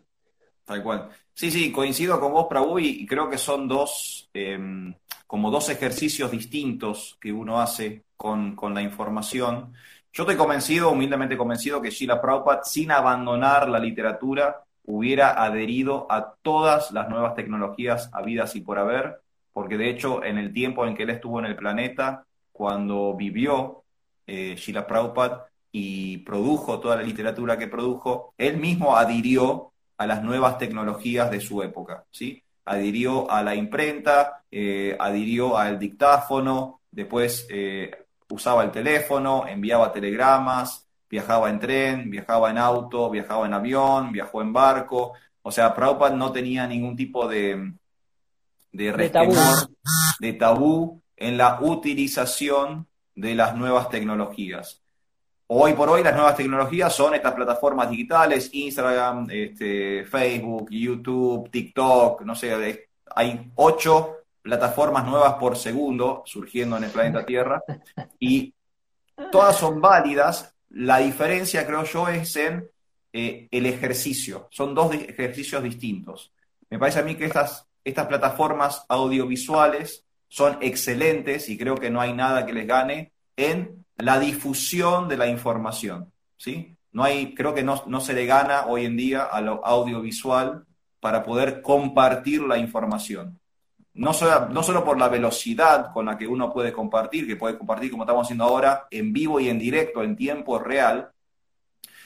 Tal 0.63 0.81
cual. 0.81 1.09
Sí, 1.33 1.51
sí, 1.51 1.71
coincido 1.71 2.19
con 2.19 2.31
vos, 2.31 2.47
Prabhu, 2.49 2.79
y 2.79 3.05
creo 3.05 3.29
que 3.29 3.37
son 3.37 3.67
dos, 3.67 4.29
em, 4.33 4.93
como 5.27 5.51
dos 5.51 5.69
ejercicios 5.69 6.31
distintos 6.31 7.17
que 7.19 7.31
uno 7.31 7.59
hace 7.59 8.03
con, 8.15 8.55
con, 8.55 8.73
la 8.73 8.81
información. 8.81 9.73
Yo 10.13 10.23
estoy 10.23 10.35
convencido, 10.35 10.91
humildemente 10.91 11.37
convencido, 11.37 11.81
que 11.81 11.89
Sheila 11.89 12.21
Prabhupada, 12.21 12.63
sin 12.63 12.91
abandonar 12.91 13.67
la 13.67 13.79
literatura, 13.79 14.63
hubiera 14.85 15.43
adherido 15.43 16.07
a 16.09 16.35
todas 16.41 16.91
las 16.91 17.09
nuevas 17.09 17.35
tecnologías 17.35 18.09
habidas 18.13 18.55
y 18.55 18.61
por 18.61 18.79
haber, 18.79 19.21
porque 19.53 19.77
de 19.77 19.89
hecho 19.89 20.23
en 20.23 20.37
el 20.37 20.53
tiempo 20.53 20.85
en 20.85 20.95
que 20.95 21.03
él 21.03 21.09
estuvo 21.09 21.39
en 21.39 21.45
el 21.45 21.55
planeta, 21.55 22.25
cuando 22.51 23.15
vivió 23.15 23.83
eh, 24.27 24.55
Sheila 24.57 24.85
Prabhupada 24.85 25.47
y 25.71 26.17
produjo 26.19 26.79
toda 26.79 26.97
la 26.97 27.03
literatura 27.03 27.57
que 27.57 27.67
produjo, 27.67 28.33
él 28.37 28.57
mismo 28.57 28.95
adhirió 28.95 29.71
a 29.97 30.05
las 30.05 30.23
nuevas 30.23 30.57
tecnologías 30.57 31.31
de 31.31 31.39
su 31.39 31.61
época, 31.61 32.05
¿sí? 32.11 32.43
Adhirió 32.65 33.29
a 33.29 33.43
la 33.43 33.55
imprenta, 33.55 34.43
eh, 34.51 34.95
adhirió 34.99 35.57
al 35.57 35.79
dictáfono, 35.79 36.81
después 36.91 37.47
eh, 37.49 38.05
usaba 38.29 38.63
el 38.63 38.71
teléfono, 38.71 39.45
enviaba 39.47 39.91
telegramas, 39.91 40.87
viajaba 41.11 41.49
en 41.49 41.59
tren, 41.59 42.09
viajaba 42.09 42.49
en 42.49 42.57
auto, 42.57 43.09
viajaba 43.09 43.45
en 43.45 43.53
avión, 43.53 44.11
viajó 44.13 44.41
en 44.41 44.53
barco. 44.53 45.13
O 45.41 45.51
sea, 45.51 45.75
Prabhupada 45.75 46.15
no 46.15 46.31
tenía 46.31 46.65
ningún 46.65 46.95
tipo 46.95 47.27
de, 47.27 47.73
de 48.71 48.91
de 50.19 50.33
tabú 50.33 51.01
en 51.17 51.37
la 51.37 51.59
utilización 51.59 52.87
de 53.13 53.35
las 53.35 53.55
nuevas 53.55 53.89
tecnologías. 53.89 54.81
Hoy 55.47 55.73
por 55.73 55.89
hoy 55.89 56.01
las 56.01 56.15
nuevas 56.15 56.37
tecnologías 56.37 56.93
son 56.95 57.13
estas 57.13 57.33
plataformas 57.33 57.89
digitales, 57.89 58.49
Instagram, 58.53 59.27
este, 59.29 60.05
Facebook, 60.05 60.69
YouTube, 60.71 61.49
TikTok, 61.51 62.21
no 62.21 62.35
sé, 62.35 62.87
hay 63.13 63.51
ocho 63.55 64.15
plataformas 64.41 65.05
nuevas 65.05 65.33
por 65.33 65.57
segundo 65.57 66.23
surgiendo 66.25 66.77
en 66.77 66.85
el 66.85 66.91
planeta 66.91 67.25
Tierra 67.25 67.61
y 68.17 68.53
todas 69.29 69.57
son 69.57 69.81
válidas 69.81 70.50
la 70.73 70.99
diferencia, 70.99 71.65
creo 71.65 71.83
yo, 71.83 72.07
es 72.07 72.35
en 72.35 72.69
eh, 73.13 73.47
el 73.51 73.65
ejercicio. 73.65 74.47
Son 74.51 74.73
dos 74.73 74.93
ejercicios 74.93 75.61
distintos. 75.63 76.31
Me 76.69 76.79
parece 76.79 76.99
a 76.99 77.03
mí 77.03 77.15
que 77.15 77.25
estas, 77.25 77.67
estas 77.83 78.07
plataformas 78.07 78.85
audiovisuales 78.87 80.05
son 80.29 80.57
excelentes 80.61 81.49
y 81.49 81.57
creo 81.57 81.75
que 81.75 81.89
no 81.89 81.99
hay 81.99 82.13
nada 82.13 82.45
que 82.45 82.53
les 82.53 82.65
gane 82.65 83.11
en 83.35 83.85
la 83.97 84.19
difusión 84.19 85.09
de 85.09 85.17
la 85.17 85.27
información. 85.27 86.13
¿sí? 86.37 86.77
No 86.93 87.03
hay, 87.03 87.35
creo 87.35 87.53
que 87.53 87.63
no, 87.63 87.83
no 87.87 87.99
se 87.99 88.13
le 88.13 88.25
gana 88.25 88.67
hoy 88.67 88.85
en 88.85 88.95
día 88.95 89.23
a 89.23 89.41
lo 89.41 89.65
audiovisual 89.65 90.65
para 91.01 91.23
poder 91.23 91.61
compartir 91.61 92.41
la 92.43 92.57
información 92.57 93.40
no 93.93 94.13
solo, 94.13 94.47
no 94.49 94.63
solo 94.63 94.83
por 94.83 94.97
la 94.97 95.09
velocidad 95.09 95.91
con 95.91 96.05
la 96.05 96.17
que 96.17 96.27
uno 96.27 96.51
puede 96.51 96.71
compartir, 96.71 97.27
que 97.27 97.35
puede 97.35 97.57
compartir 97.57 97.91
como 97.91 98.03
estamos 98.03 98.25
haciendo 98.25 98.45
ahora, 98.45 98.87
en 98.89 99.11
vivo 99.11 99.39
y 99.39 99.49
en 99.49 99.59
directo, 99.59 100.03
en 100.03 100.15
tiempo 100.15 100.59
real, 100.59 101.11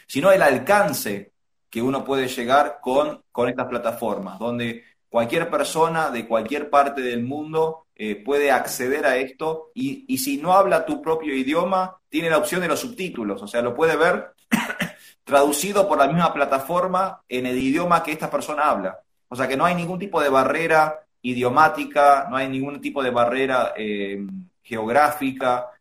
sino 0.08 0.32
el 0.32 0.42
alcance 0.42 1.32
que 1.70 1.82
uno 1.82 2.04
puede 2.04 2.28
llegar 2.28 2.80
con, 2.82 3.24
con 3.32 3.50
estas 3.50 3.68
plataformas, 3.68 4.40
donde 4.40 4.84
cualquier 5.10 5.50
persona 5.50 6.10
de 6.10 6.28
cualquier 6.28 6.70
parte 6.70 7.02
del 7.02 7.24
mundo 7.24 7.88
eh, 7.96 8.16
puede 8.16 8.52
acceder 8.52 9.06
a 9.06 9.18
esto 9.18 9.72
y, 9.74 10.06
y, 10.08 10.18
si 10.18 10.38
no 10.38 10.54
habla 10.54 10.86
tu 10.86 11.02
propio 11.02 11.34
idioma, 11.34 11.98
tiene 12.10 12.30
la 12.30 12.38
opción 12.38 12.62
de 12.62 12.68
los 12.68 12.80
subtítulos, 12.80 13.42
o 13.42 13.48
sea, 13.48 13.62
lo 13.62 13.74
puede 13.74 13.96
ver 13.96 14.34
traducido 15.24 15.88
por 15.88 15.98
la 15.98 16.08
misma 16.08 16.34
plataforma 16.34 17.22
en 17.30 17.46
el 17.46 17.58
idioma 17.58 18.04
que 18.04 18.12
esta 18.12 18.30
persona 18.30 18.70
habla. 18.70 19.00
O 19.28 19.36
sea 19.36 19.48
que 19.48 19.58
no 19.58 19.66
hay 19.66 19.76
ningún 19.76 20.00
tipo 20.00 20.22
de 20.22 20.30
barrera 20.30 21.05
idiomática, 21.26 22.28
no 22.30 22.38
hay 22.38 22.48
ningún 22.48 22.80
tipo 22.80 23.02
de 23.02 23.10
barrera 23.10 23.74
eh, 23.76 24.24
geográfica. 24.62 25.72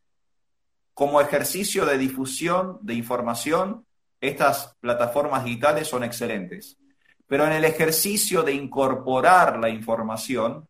Como 0.95 1.21
ejercicio 1.21 1.85
de 1.85 1.99
difusión 1.99 2.79
de 2.81 2.95
información, 2.95 3.85
estas 4.21 4.75
plataformas 4.81 5.45
digitales 5.45 5.87
son 5.87 6.03
excelentes. 6.03 6.79
Pero 7.27 7.47
en 7.47 7.53
el 7.53 7.65
ejercicio 7.67 8.43
de 8.43 8.55
incorporar 8.55 9.59
la 9.59 9.69
información, 9.69 10.67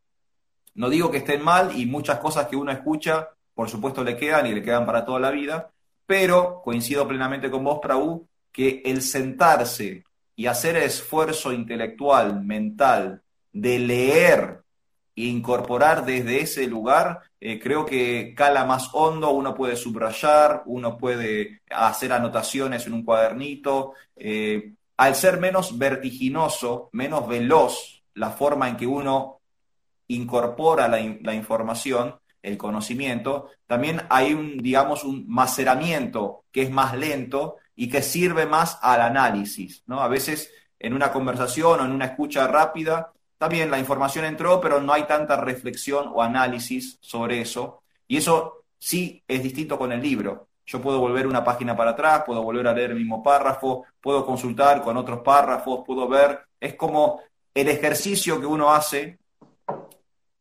no 0.75 0.89
digo 0.89 1.09
que 1.11 1.19
estén 1.19 1.43
mal 1.43 1.79
y 1.79 1.87
muchas 1.87 2.19
cosas 2.19 2.49
que 2.49 2.57
uno 2.57 2.73
escucha, 2.73 3.29
por 3.55 3.71
supuesto, 3.71 4.03
le 4.03 4.17
quedan 4.17 4.49
y 4.49 4.55
le 4.55 4.63
quedan 4.63 4.87
para 4.87 5.05
toda 5.05 5.21
la 5.21 5.31
vida, 5.31 5.71
pero 6.05 6.63
coincido 6.65 7.07
plenamente 7.07 7.49
con 7.49 7.63
vos, 7.63 7.79
Praú, 7.81 8.27
que 8.51 8.83
el 8.85 9.03
sentarse 9.03 10.03
y 10.35 10.47
hacer 10.47 10.77
esfuerzo 10.77 11.53
intelectual, 11.53 12.43
mental, 12.43 13.23
de 13.53 13.79
leer 13.79 14.64
incorporar 15.17 16.05
desde 16.05 16.41
ese 16.41 16.67
lugar, 16.67 17.21
eh, 17.41 17.61
creo 17.61 17.87
que 17.87 18.35
cala 18.37 18.65
más 18.65 18.91
hondo, 18.93 19.31
uno 19.31 19.55
puede 19.55 19.77
subrayar, 19.77 20.63
uno 20.67 20.99
puede 20.99 21.63
hacer 21.71 22.13
anotaciones 22.13 22.87
en 22.87 22.95
un 22.95 23.05
cuadernito. 23.05 23.93
Eh, 24.17 24.73
al 24.97 25.15
ser 25.15 25.39
menos 25.39 25.79
vertiginoso, 25.79 26.89
menos 26.93 27.29
veloz 27.29 28.03
la 28.15 28.31
forma 28.31 28.69
en 28.69 28.77
que 28.77 28.87
uno 28.87 29.41
incorpora 30.09 30.89
la, 30.89 30.99
la 31.23 31.35
información, 31.35 32.17
el 32.43 32.59
conocimiento, 32.59 33.51
también 33.67 34.03
hay 34.11 34.35
un, 34.35 34.59
digamos, 34.59 35.03
un 35.03 35.25
maceramiento 35.29 36.45
que 36.53 36.63
es 36.63 36.71
más 36.71 36.95
lento 36.95 37.57
y 37.75 37.89
que 37.89 38.03
sirve 38.03 38.47
más 38.47 38.79
al 38.83 39.01
análisis, 39.01 39.83
¿no? 39.87 40.01
A 40.01 40.09
veces 40.09 40.51
en 40.79 40.93
una 40.93 41.11
conversación 41.11 41.81
o 41.81 41.85
en 41.85 41.93
una 41.93 42.05
escucha 42.05 42.47
rápida 42.47 43.14
Bien, 43.49 43.71
la 43.71 43.79
información 43.79 44.25
entró, 44.25 44.61
pero 44.61 44.81
no 44.81 44.93
hay 44.93 45.05
tanta 45.05 45.37
reflexión 45.37 46.11
o 46.15 46.23
análisis 46.23 46.99
sobre 47.01 47.41
eso. 47.41 47.83
Y 48.09 48.17
eso 48.17 48.65
sí 48.79 49.23
es 49.29 49.43
distinto 49.43 49.79
con 49.79 49.93
el 49.93 50.01
libro. 50.01 50.49
Yo 50.65 50.81
puedo 50.81 50.99
volver 50.99 51.27
una 51.27 51.45
página 51.45 51.77
para 51.77 51.91
atrás, 51.91 52.23
puedo 52.25 52.43
volver 52.43 52.67
a 52.69 52.73
leer 52.73 52.93
el 52.93 52.97
mismo 52.97 53.23
párrafo, 53.23 53.85
puedo 54.01 54.25
consultar 54.25 54.83
con 54.83 54.97
otros 54.97 55.21
párrafos, 55.21 55.83
puedo 55.87 56.09
ver. 56.09 56.41
Es 56.59 56.75
como 56.75 57.21
el 57.53 57.69
ejercicio 57.69 58.41
que 58.41 58.47
uno 58.47 58.73
hace, 58.73 59.19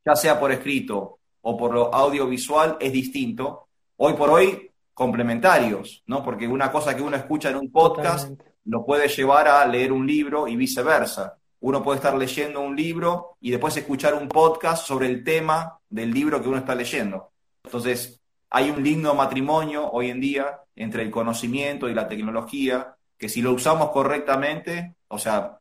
ya 0.06 0.16
sea 0.16 0.40
por 0.40 0.54
escrito 0.54 1.20
o 1.42 1.58
por 1.58 1.74
lo 1.74 1.94
audiovisual, 1.94 2.78
es 2.80 2.94
distinto. 2.94 3.68
Hoy 3.98 4.14
por 4.14 4.30
hoy, 4.30 4.72
complementarios, 4.94 6.04
¿no? 6.08 6.24
Porque 6.24 6.48
una 6.48 6.72
cosa 6.72 6.96
que 6.96 7.02
uno 7.02 7.18
escucha 7.18 7.50
en 7.50 7.58
un 7.58 7.70
podcast 7.70 8.32
lo 8.66 8.86
puede 8.86 9.10
llevar 9.10 9.50
a 9.50 9.66
leer 9.66 9.92
un 9.92 10.08
libro 10.08 10.48
y 10.48 10.56
viceversa 10.56 11.38
uno 11.64 11.82
puede 11.82 11.96
estar 11.96 12.18
leyendo 12.18 12.60
un 12.60 12.76
libro 12.76 13.38
y 13.40 13.50
después 13.50 13.78
escuchar 13.78 14.16
un 14.16 14.28
podcast 14.28 14.86
sobre 14.86 15.08
el 15.08 15.24
tema 15.24 15.80
del 15.90 16.12
libro 16.12 16.42
que 16.42 16.50
uno 16.50 16.58
está 16.58 16.76
leyendo. 16.76 17.32
Entonces, 17.64 18.22
hay 18.50 18.70
un 18.70 18.84
lindo 18.84 19.16
matrimonio 19.16 19.90
hoy 19.90 20.10
en 20.10 20.20
día 20.20 20.60
entre 20.76 21.04
el 21.04 21.10
conocimiento 21.10 21.88
y 21.88 21.94
la 21.94 22.10
tecnología, 22.10 22.98
que 23.18 23.30
si 23.30 23.42
lo 23.42 23.54
usamos 23.54 23.92
correctamente, 23.92 24.96
o 25.08 25.18
sea, 25.18 25.58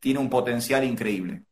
tiene 0.00 0.18
un 0.18 0.28
potencial 0.28 0.82
increíble. 0.82 1.44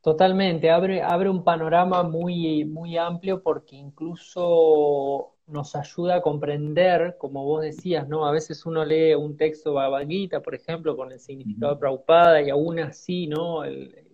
Totalmente, 0.00 0.68
abre, 0.68 1.02
abre 1.02 1.30
un 1.30 1.44
panorama 1.44 2.02
muy, 2.02 2.64
muy 2.64 2.98
amplio 2.98 3.44
porque 3.44 3.76
incluso 3.76 5.31
nos 5.46 5.74
ayuda 5.76 6.16
a 6.16 6.22
comprender, 6.22 7.16
como 7.18 7.44
vos 7.44 7.62
decías, 7.62 8.08
¿no? 8.08 8.26
A 8.26 8.32
veces 8.32 8.64
uno 8.66 8.84
lee 8.84 9.14
un 9.14 9.36
texto 9.36 9.74
Bhagavad 9.74 10.06
por 10.42 10.54
ejemplo, 10.54 10.96
con 10.96 11.12
el 11.12 11.20
significado 11.20 11.74
de 11.74 11.80
Prabhupada 11.80 12.42
y 12.42 12.50
aún 12.50 12.78
así, 12.78 13.26
¿no? 13.26 13.62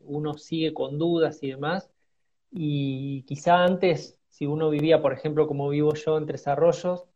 uno 0.04 0.34
sigue 0.38 0.72
con 0.74 0.98
dudas 0.98 1.42
y 1.42 1.50
demás. 1.50 1.90
Y 2.50 3.22
quizá 3.24 3.64
antes 3.64 4.18
si 4.28 4.46
uno 4.46 4.70
vivía, 4.70 5.02
por 5.02 5.12
ejemplo, 5.12 5.46
como 5.46 5.68
vivo 5.68 5.94
yo 5.94 6.16
en 6.16 6.26
Tres 6.26 6.48
Arroyos, 6.48 7.06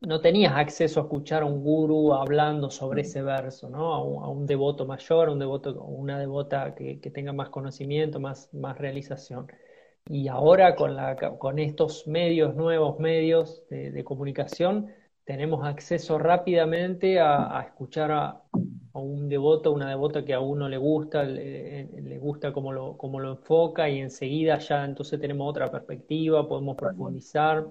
no 0.00 0.20
tenías 0.20 0.54
acceso 0.56 1.00
a 1.00 1.02
escuchar 1.04 1.42
a 1.42 1.46
un 1.46 1.62
gurú 1.62 2.12
hablando 2.14 2.70
sobre 2.70 3.02
ese 3.02 3.22
verso, 3.22 3.68
¿no? 3.68 3.94
A 3.94 4.30
un, 4.30 4.46
devoto 4.46 4.86
mayor, 4.86 5.28
a 5.28 5.32
un 5.32 5.38
devoto, 5.40 5.74
una 5.82 6.18
devota 6.18 6.74
que, 6.74 6.96
tenga 7.12 7.32
más 7.32 7.48
conocimiento, 7.48 8.20
más, 8.20 8.52
más 8.54 8.78
realización. 8.78 9.50
Y 10.08 10.28
ahora 10.28 10.74
con, 10.74 10.96
la, 10.96 11.16
con 11.16 11.58
estos 11.58 12.06
medios, 12.06 12.54
nuevos 12.56 12.98
medios 12.98 13.62
de 13.68 14.02
comunicación, 14.04 14.90
tenemos 15.28 15.66
acceso 15.66 16.18
rápidamente 16.18 17.20
a, 17.20 17.62
escuchar 17.66 18.10
a, 18.12 18.42
un 18.94 19.28
devoto, 19.28 19.72
una 19.72 19.90
devota 19.90 20.24
que 20.24 20.32
a 20.32 20.40
uno 20.40 20.70
le 20.70 20.78
gusta, 20.78 21.22
le, 21.22 22.18
gusta 22.18 22.50
cómo 22.50 22.72
lo, 22.72 22.96
cómo 22.96 23.20
lo 23.20 23.32
enfoca 23.32 23.90
y 23.90 23.98
enseguida 23.98 24.58
ya 24.58 24.86
entonces 24.86 25.20
tenemos 25.20 25.50
otra 25.50 25.70
perspectiva, 25.70 26.48
podemos 26.48 26.78
profundizar, 26.78 27.66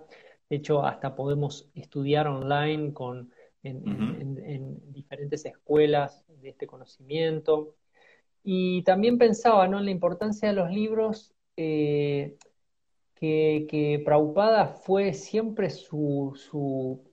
de 0.47 0.55
hecho 0.55 0.85
hasta 0.85 1.15
podemos 1.15 1.67
estudiar 1.73 2.27
online 2.27 2.93
con, 2.93 3.31
en, 3.63 4.93
diferentes 4.93 5.43
escuelas 5.43 6.23
de 6.27 6.49
este 6.49 6.67
conocimiento. 6.67 7.73
Y 8.43 8.83
también 8.83 9.17
pensaba 9.17 9.67
¿no? 9.67 9.79
en 9.79 9.85
la 9.85 9.91
importancia 9.91 10.49
de 10.49 10.53
los 10.53 10.69
libros 10.69 11.33
eh, 11.57 12.37
que, 13.15 13.67
que 13.69 14.01
Prabhupada 14.05 14.67
fue 14.67 15.13
siempre 15.13 15.69
su, 15.69 16.33
su 16.35 17.07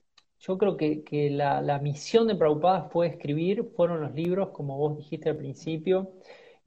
yo 0.45 0.57
creo 0.59 0.77
que, 0.77 1.29
la, 1.31 1.79
misión 1.79 2.27
de 2.27 2.35
Prabhupada 2.35 2.89
fue 2.89 3.07
escribir, 3.07 3.63
fueron 3.75 4.01
los 4.01 4.13
libros, 4.13 4.49
como 4.49 4.77
vos 4.77 4.97
dijiste 4.97 5.29
al 5.29 5.37
principio, 5.37 6.13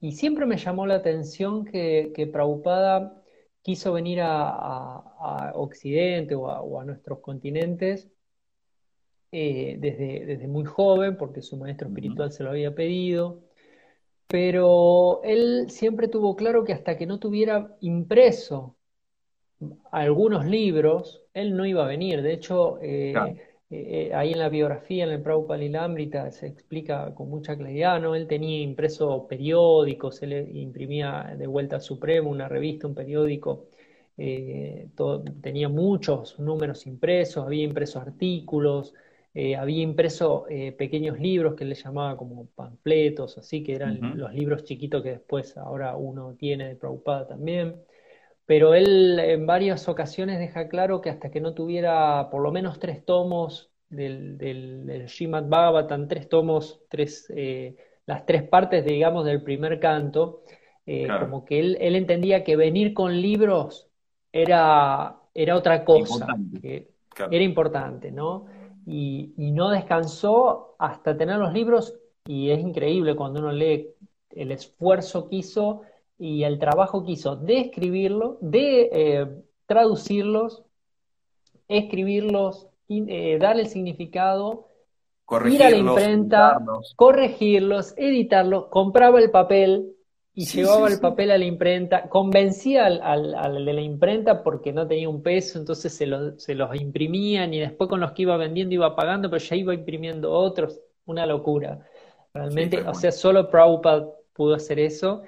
y 0.01 0.13
siempre 0.13 0.45
me 0.45 0.57
llamó 0.57 0.85
la 0.85 0.95
atención 0.95 1.65
que, 1.65 2.11
que 2.15 2.27
Prabhupada 2.27 3.23
quiso 3.61 3.93
venir 3.93 4.19
a, 4.21 5.51
Occidente 5.55 6.35
o 6.35 6.79
a, 6.79 6.85
nuestros 6.85 7.19
continentes 7.19 8.09
eh, 9.31 9.77
desde, 9.79 10.25
desde 10.25 10.47
muy 10.47 10.65
joven, 10.65 11.17
porque 11.17 11.41
su 11.41 11.57
maestro 11.57 11.87
espiritual 11.87 12.31
se 12.31 12.43
lo 12.43 12.49
había 12.49 12.75
pedido, 12.75 13.43
pero 14.29 15.21
él 15.23 15.71
siempre 15.71 16.07
tuvo 16.07 16.35
claro 16.35 16.63
que 16.63 16.73
hasta 16.73 16.97
que 16.97 17.07
no 17.07 17.19
tuviera 17.19 17.75
impreso 17.81 18.75
algunos 19.91 20.45
libros, 20.45 21.23
él 21.33 21.57
no 21.57 21.65
iba 21.65 21.83
a 21.83 21.87
venir. 21.87 22.21
De 22.21 22.33
hecho, 22.33 22.79
eh, 22.79 23.13
eh, 23.71 24.09
eh, 24.09 24.11
ahí 24.13 24.33
en 24.33 24.39
la 24.39 24.49
biografía, 24.49 25.03
en 25.03 25.11
el 25.11 25.21
Prabhupada 25.23 25.59
Lilamrita, 25.59 26.31
se 26.31 26.45
explica 26.45 27.13
con 27.15 27.27
mucha 27.29 27.57
claridad, 27.57 27.99
¿no? 27.99 28.13
Él 28.13 28.27
tenía 28.27 28.61
impreso 28.61 29.27
periódicos, 29.27 30.21
él 30.21 30.55
imprimía 30.55 31.35
de 31.35 31.47
vuelta 31.47 31.77
a 31.77 31.79
Supremo 31.79 32.29
una 32.29 32.47
revista, 32.47 32.85
un 32.85 32.93
periódico, 32.93 33.65
eh, 34.15 34.89
tenía 35.41 35.69
muchos 35.69 36.39
números 36.39 36.85
impresos, 36.85 37.45
había 37.45 37.63
impreso 37.63 37.99
artículos, 37.99 38.93
había 39.57 39.83
impreso 39.83 40.45
pequeños 40.77 41.19
libros 41.19 41.55
que 41.55 41.63
él 41.63 41.69
le 41.69 41.75
llamaba 41.75 42.17
como 42.17 42.47
panfletos, 42.55 43.37
así 43.37 43.63
que 43.63 43.75
eran 43.75 44.17
los 44.17 44.33
libros 44.33 44.63
chiquitos 44.63 45.03
que 45.03 45.11
después 45.11 45.55
ahora 45.57 45.95
uno 45.95 46.35
tiene 46.35 46.67
de 46.67 46.75
Prabhupada 46.75 47.27
también. 47.27 47.75
Pero 48.49 48.73
él 48.73 49.19
en 49.19 49.45
varias 49.45 49.87
ocasiones 49.87 50.39
deja 50.39 50.67
claro 50.69 51.01
que 51.01 51.11
hasta 51.11 51.29
que 51.29 51.39
no 51.39 51.53
tuviera 51.53 52.29
por 52.31 52.41
lo 52.41 52.51
menos 52.51 52.79
tres 52.79 53.05
tomos 53.05 53.69
del, 53.89 54.39
del, 54.39 54.87
del 54.87 55.07
Srimad 55.07 55.45
Bhagavatam, 55.47 56.07
tres 56.07 56.27
tomos, 56.29 56.81
tres, 56.89 57.31
eh, 57.35 57.75
las 58.07 58.25
tres 58.25 58.41
partes, 58.41 58.83
digamos, 58.85 59.25
del 59.25 59.43
primer 59.43 59.79
canto, 59.79 60.41
eh, 60.85 61.07
como 61.19 61.45
que 61.45 61.59
él, 61.59 61.77
él, 61.79 61.95
entendía 61.95 62.43
que 62.43 62.55
venir 62.55 62.95
con 62.95 63.21
libros 63.21 63.87
era, 64.31 65.17
era 65.35 65.55
otra 65.55 65.85
cosa, 65.85 66.27
que 66.59 66.89
era 67.29 67.43
importante, 67.43 68.11
¿no? 68.11 68.47
Y, 68.91 69.33
y 69.37 69.51
no 69.51 69.69
descansó 69.69 70.75
hasta 70.79 71.15
tener 71.15 71.37
los 71.37 71.53
libros, 71.53 71.93
y 72.25 72.49
es 72.49 72.59
increíble 72.59 73.15
cuando 73.15 73.39
uno 73.39 73.51
lee 73.51 73.89
el 74.31 74.51
esfuerzo 74.51 75.27
que 75.27 75.37
hizo 75.37 75.81
y 76.17 76.43
el 76.43 76.59
trabajo 76.59 77.03
que 77.03 77.11
hizo 77.13 77.35
de 77.35 77.59
escribirlo, 77.61 78.37
de 78.41 78.89
eh, 78.91 79.27
traducirlos, 79.65 80.63
escribirlos, 81.67 82.67
eh, 82.89 83.37
darle 83.39 83.63
el 83.63 83.67
significado, 83.67 84.67
ir 85.45 85.63
a 85.63 85.69
la 85.69 85.77
imprenta, 85.77 86.59
corregirlos, 86.95 87.93
editarlos, 87.97 88.65
compraba 88.67 89.19
el 89.19 89.29
papel 89.29 89.95
y 90.39 90.45
llevaba 90.45 90.87
el 90.87 91.01
papel 91.01 91.31
a 91.31 91.37
la 91.37 91.43
imprenta, 91.43 92.07
convencía 92.07 92.85
al, 92.85 93.65
de 93.65 93.73
la 93.73 93.81
imprenta 93.81 94.41
porque 94.41 94.71
no 94.71 94.87
tenía 94.87 95.09
un 95.09 95.21
peso, 95.21 95.59
entonces 95.59 95.93
se, 95.93 96.07
se 96.37 96.55
los 96.55 96.75
imprimían 96.79 97.53
y 97.53 97.59
después 97.59 97.89
con 97.89 97.99
los 97.99 98.13
que 98.13 98.21
iba 98.21 98.37
vendiendo 98.37 98.73
iba 98.73 98.95
pagando, 98.95 99.29
pero 99.29 99.43
ya 99.43 99.57
iba 99.57 99.73
imprimiendo 99.73 100.31
otros, 100.31 100.79
una 101.03 101.25
locura. 101.25 101.85
Realmente, 102.33 102.81
o 102.83 102.93
sea, 102.93 103.11
solo 103.11 103.49
Prabhupada 103.49 104.07
pudo 104.31 104.55
hacer 104.55 104.79
eso. 104.79 105.23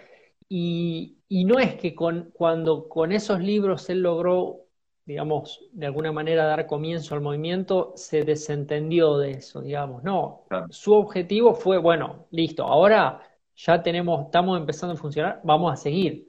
Y, 0.47 1.18
no 1.30 1.59
es 1.59 1.76
que 1.76 1.93
con, 1.93 2.32
cuando 2.32 2.88
con 2.88 3.12
esos 3.12 3.41
libros 3.41 3.89
él 3.89 4.03
logró, 4.03 4.62
digamos, 5.03 5.59
de 5.74 5.88
alguna 5.88 6.14
manera 6.14 6.45
dar 6.45 6.68
comienzo 6.68 7.16
al 7.16 7.22
movimiento, 7.22 7.91
se 7.97 8.24
desentendió 8.24 9.18
de 9.18 9.32
eso, 9.32 9.59
digamos. 9.62 10.05
No, 10.05 10.45
su 10.70 10.93
objetivo 10.93 11.53
fue, 11.53 11.80
bueno, 11.80 12.28
listo, 12.32 12.64
ahora 12.64 13.28
ya 13.56 13.84
tenemos, 13.84 14.26
estamos 14.26 14.60
empezando 14.60 14.93
a 14.93 14.97
funcionar, 14.97 15.41
vamos 15.43 15.72
a 15.74 15.76
seguir. 15.76 16.28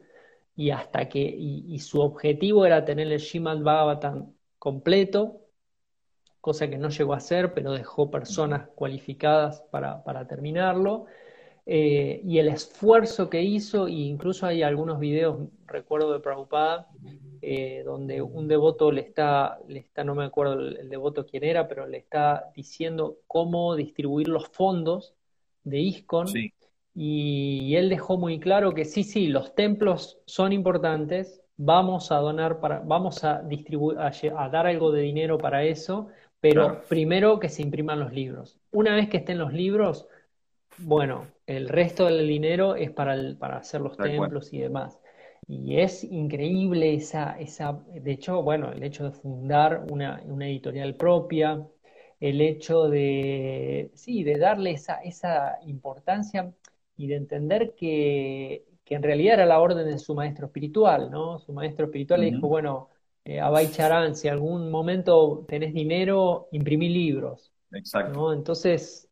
Y 0.55 0.71
hasta 0.71 1.09
que, 1.09 1.21
y, 1.21 1.79
su 1.79 2.01
objetivo 2.01 2.67
era 2.67 2.85
tener 2.85 3.11
el 3.11 3.19
Shimad 3.19 3.61
Bhagavatam 3.61 4.35
completo, 4.59 5.41
cosa 6.41 6.69
que 6.69 6.77
no 6.77 6.91
llegó 6.91 7.15
a 7.15 7.19
hacer, 7.19 7.55
pero 7.55 7.73
dejó 7.73 8.11
personas 8.11 8.69
cualificadas 8.75 9.63
para, 9.71 10.05
para 10.05 10.27
terminarlo. 10.27 11.07
Eh, 11.65 12.21
y 12.25 12.39
el 12.39 12.49
esfuerzo 12.49 13.31
que 13.31 13.43
hizo, 13.43 13.87
e 13.87 13.93
incluso 13.93 14.47
hay 14.47 14.63
algunos 14.63 14.99
videos, 14.99 15.49
recuerdo 15.67 16.13
de 16.13 16.21
Prabhupada, 16.21 16.89
eh, 17.41 17.83
donde 17.85 18.21
un 18.21 18.49
devoto 18.49 18.91
le 18.91 19.03
está, 19.03 19.59
le 19.69 19.79
está, 19.79 20.03
no 20.03 20.15
me 20.15 20.25
acuerdo 20.25 20.55
el, 20.55 20.89
devoto 20.89 21.25
quién 21.25 21.45
era, 21.45 21.69
pero 21.69 21.87
le 21.87 21.99
está 21.99 22.51
diciendo 22.55 23.19
cómo 23.29 23.77
distribuir 23.77 24.29
los 24.29 24.49
fondos 24.49 25.15
de 25.63 25.79
ISKCON. 25.79 26.27
Y, 26.95 27.75
él 27.77 27.89
dejó 27.89 28.19
muy 28.19 28.39
claro 28.39 28.75
que 28.75 28.85
sí, 28.85 29.03
sí, 29.03 29.29
los 29.29 29.55
templos 29.55 30.19
son 30.27 30.53
importantes, 30.53 31.43
vamos 31.57 32.13
a 32.13 32.17
donar 32.17 32.61
para, 32.61 32.81
vamos 32.81 33.25
a 33.25 33.43
distribuir, 33.43 33.99
a, 33.99 34.49
dar 34.51 34.67
algo 34.67 34.93
de 34.93 35.03
dinero 35.03 35.39
para 35.39 35.65
eso, 35.65 36.09
pero 36.41 36.83
primero 36.89 37.39
que 37.39 37.49
se 37.49 37.63
impriman 37.63 38.01
los 38.01 38.13
libros. 38.13 38.59
Una 38.73 38.95
vez 38.95 39.09
que 39.09 39.19
estén 39.19 39.39
los 39.39 39.53
libros, 39.53 40.07
bueno, 40.79 41.29
el 41.47 41.69
resto 41.69 42.07
del 42.07 42.27
dinero 42.27 42.75
es 42.75 42.91
para, 42.91 43.17
para 43.39 43.59
hacer 43.59 43.81
los 43.81 43.97
templos 43.97 44.53
y 44.53 44.59
demás. 44.59 44.99
Y 45.47 45.81
es 45.81 46.05
increíble 46.05 46.95
esa, 46.95 47.39
esa, 47.39 47.81
de 47.93 48.13
hecho, 48.13 48.43
bueno, 48.43 48.73
el 48.73 48.83
hecho 48.83 49.05
de 49.05 49.13
fundar 49.13 49.85
una, 49.91 50.21
editorial 50.47 50.95
propia, 50.95 51.67
el 52.21 52.41
hecho 52.41 52.89
de, 52.89 53.91
sí, 53.95 54.23
de 54.23 54.39
darle 54.39 54.73
esa, 54.73 54.97
esa 55.03 55.59
importancia 55.67 56.53
y 57.03 57.09
de 57.09 57.17
entender 57.17 57.75
que, 57.75 58.65
en 58.87 59.03
realidad 59.03 59.35
era 59.35 59.47
la 59.47 59.59
orden 59.59 59.87
de 59.87 59.99
su 59.99 60.15
maestro 60.15 60.47
espiritual, 60.47 61.11
¿no? 61.11 61.39
Su 61.39 61.55
maestro 61.55 61.87
espiritual 61.87 62.21
le 62.21 62.31
dijo, 62.31 62.47
bueno, 62.47 62.91
eh, 63.25 63.41
Charan, 63.71 64.15
si 64.15 64.29
algún 64.29 64.71
momento 64.71 65.47
tenés 65.49 65.73
dinero, 65.73 66.49
imprimí 66.53 66.91
libros. 66.91 67.51
Exacto. 67.73 68.13
¿no? 68.13 68.33
Entonces, 68.35 69.09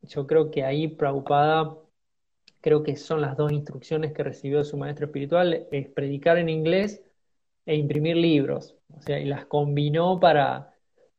yo 0.00 0.26
creo 0.26 0.50
que 0.50 0.64
ahí 0.64 0.88
Prabhupada, 0.88 1.76
creo 2.62 2.82
que 2.82 2.96
son 2.96 3.20
las 3.20 3.36
dos 3.36 3.52
instrucciones 3.52 4.12
que 4.14 4.22
recibió 4.22 4.58
de 4.58 4.64
su 4.64 4.78
maestro 4.78 5.06
espiritual, 5.06 5.66
es 5.70 5.88
predicar 5.88 6.38
en 6.38 6.48
inglés 6.48 7.02
e 7.66 7.76
imprimir 7.76 8.16
libros. 8.16 8.76
O 8.96 9.02
sea, 9.02 9.20
y 9.20 9.26
las 9.26 9.44
combinó 9.44 10.20
para, 10.20 10.72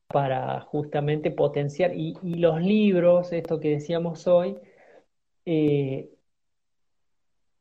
para 0.08 0.62
justamente 0.62 1.30
potenciar. 1.30 1.94
Y, 1.96 2.16
los 2.24 2.60
libros, 2.60 3.32
esto 3.34 3.60
que 3.60 3.70
decíamos 3.70 4.26
hoy, 4.28 4.58
eh, 5.46 6.10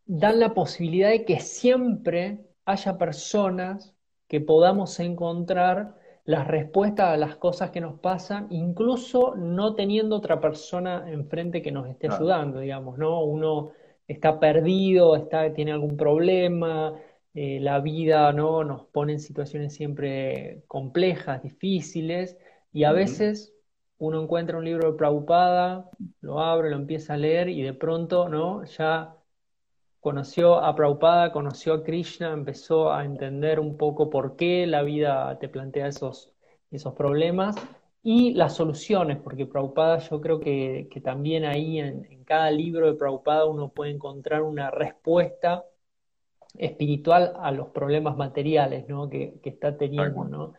dan 0.06 0.40
la 0.40 0.54
posibilidad 0.54 1.10
de 1.10 1.24
que 1.24 1.40
siempre 1.40 2.40
haya 2.64 2.98
personas 2.98 3.94
que 4.28 4.40
podamos 4.40 4.98
encontrar 5.00 5.96
las 6.24 6.46
respuestas 6.46 7.08
a 7.08 7.16
las 7.16 7.36
cosas 7.36 7.70
que 7.70 7.80
nos 7.80 7.98
pasan, 7.98 8.46
incluso 8.50 9.34
no 9.34 9.74
teniendo 9.74 10.16
otra 10.16 10.40
persona 10.40 11.10
enfrente 11.10 11.62
que 11.62 11.72
nos 11.72 11.88
esté 11.88 12.08
ayudando, 12.08 12.60
digamos, 12.60 12.96
¿no? 12.96 13.24
Uno 13.24 13.72
está 14.06 14.38
perdido, 14.38 15.16
está, 15.16 15.52
tiene 15.52 15.72
algún 15.72 15.96
problema, 15.96 16.94
eh, 17.34 17.58
la 17.60 17.80
vida, 17.80 18.32
¿no? 18.32 18.62
Nos 18.62 18.86
pone 18.86 19.14
en 19.14 19.20
situaciones 19.20 19.74
siempre 19.74 20.62
complejas, 20.68 21.42
difíciles, 21.42 22.38
y 22.72 22.84
a 22.84 22.92
veces 22.92 23.52
uno 24.02 24.20
encuentra 24.20 24.58
un 24.58 24.64
libro 24.64 24.90
de 24.90 24.98
Prabhupada, 24.98 25.88
lo 26.22 26.40
abre, 26.40 26.70
lo 26.70 26.76
empieza 26.76 27.14
a 27.14 27.16
leer 27.16 27.48
y 27.48 27.62
de 27.62 27.72
pronto, 27.72 28.28
¿no? 28.28 28.64
Ya 28.64 29.14
conoció 30.00 30.56
a 30.56 30.74
Prabhupada, 30.74 31.30
conoció 31.30 31.74
a 31.74 31.84
Krishna, 31.84 32.32
empezó 32.32 32.92
a 32.92 33.04
entender 33.04 33.60
un 33.60 33.76
poco 33.76 34.10
por 34.10 34.34
qué 34.34 34.66
la 34.66 34.82
vida 34.82 35.38
te 35.38 35.48
plantea 35.48 35.86
esos, 35.86 36.32
esos 36.72 36.94
problemas 36.94 37.54
y 38.02 38.34
las 38.34 38.56
soluciones, 38.56 39.18
porque 39.18 39.46
Prabhupada 39.46 39.98
yo 39.98 40.20
creo 40.20 40.40
que, 40.40 40.88
también 41.04 41.44
ahí 41.44 41.78
en, 41.78 42.24
cada 42.24 42.50
libro 42.50 42.88
de 42.88 42.98
Prabhupada 42.98 43.46
uno 43.46 43.68
puede 43.68 43.92
encontrar 43.92 44.42
una 44.42 44.72
respuesta 44.72 45.64
espiritual 46.58 47.34
a 47.38 47.52
los 47.52 47.68
problemas 47.68 48.16
materiales 48.16 48.88
¿no? 48.88 49.08
que, 49.08 49.38
está 49.44 49.76
teniendo. 49.76 50.24
¿no? 50.24 50.54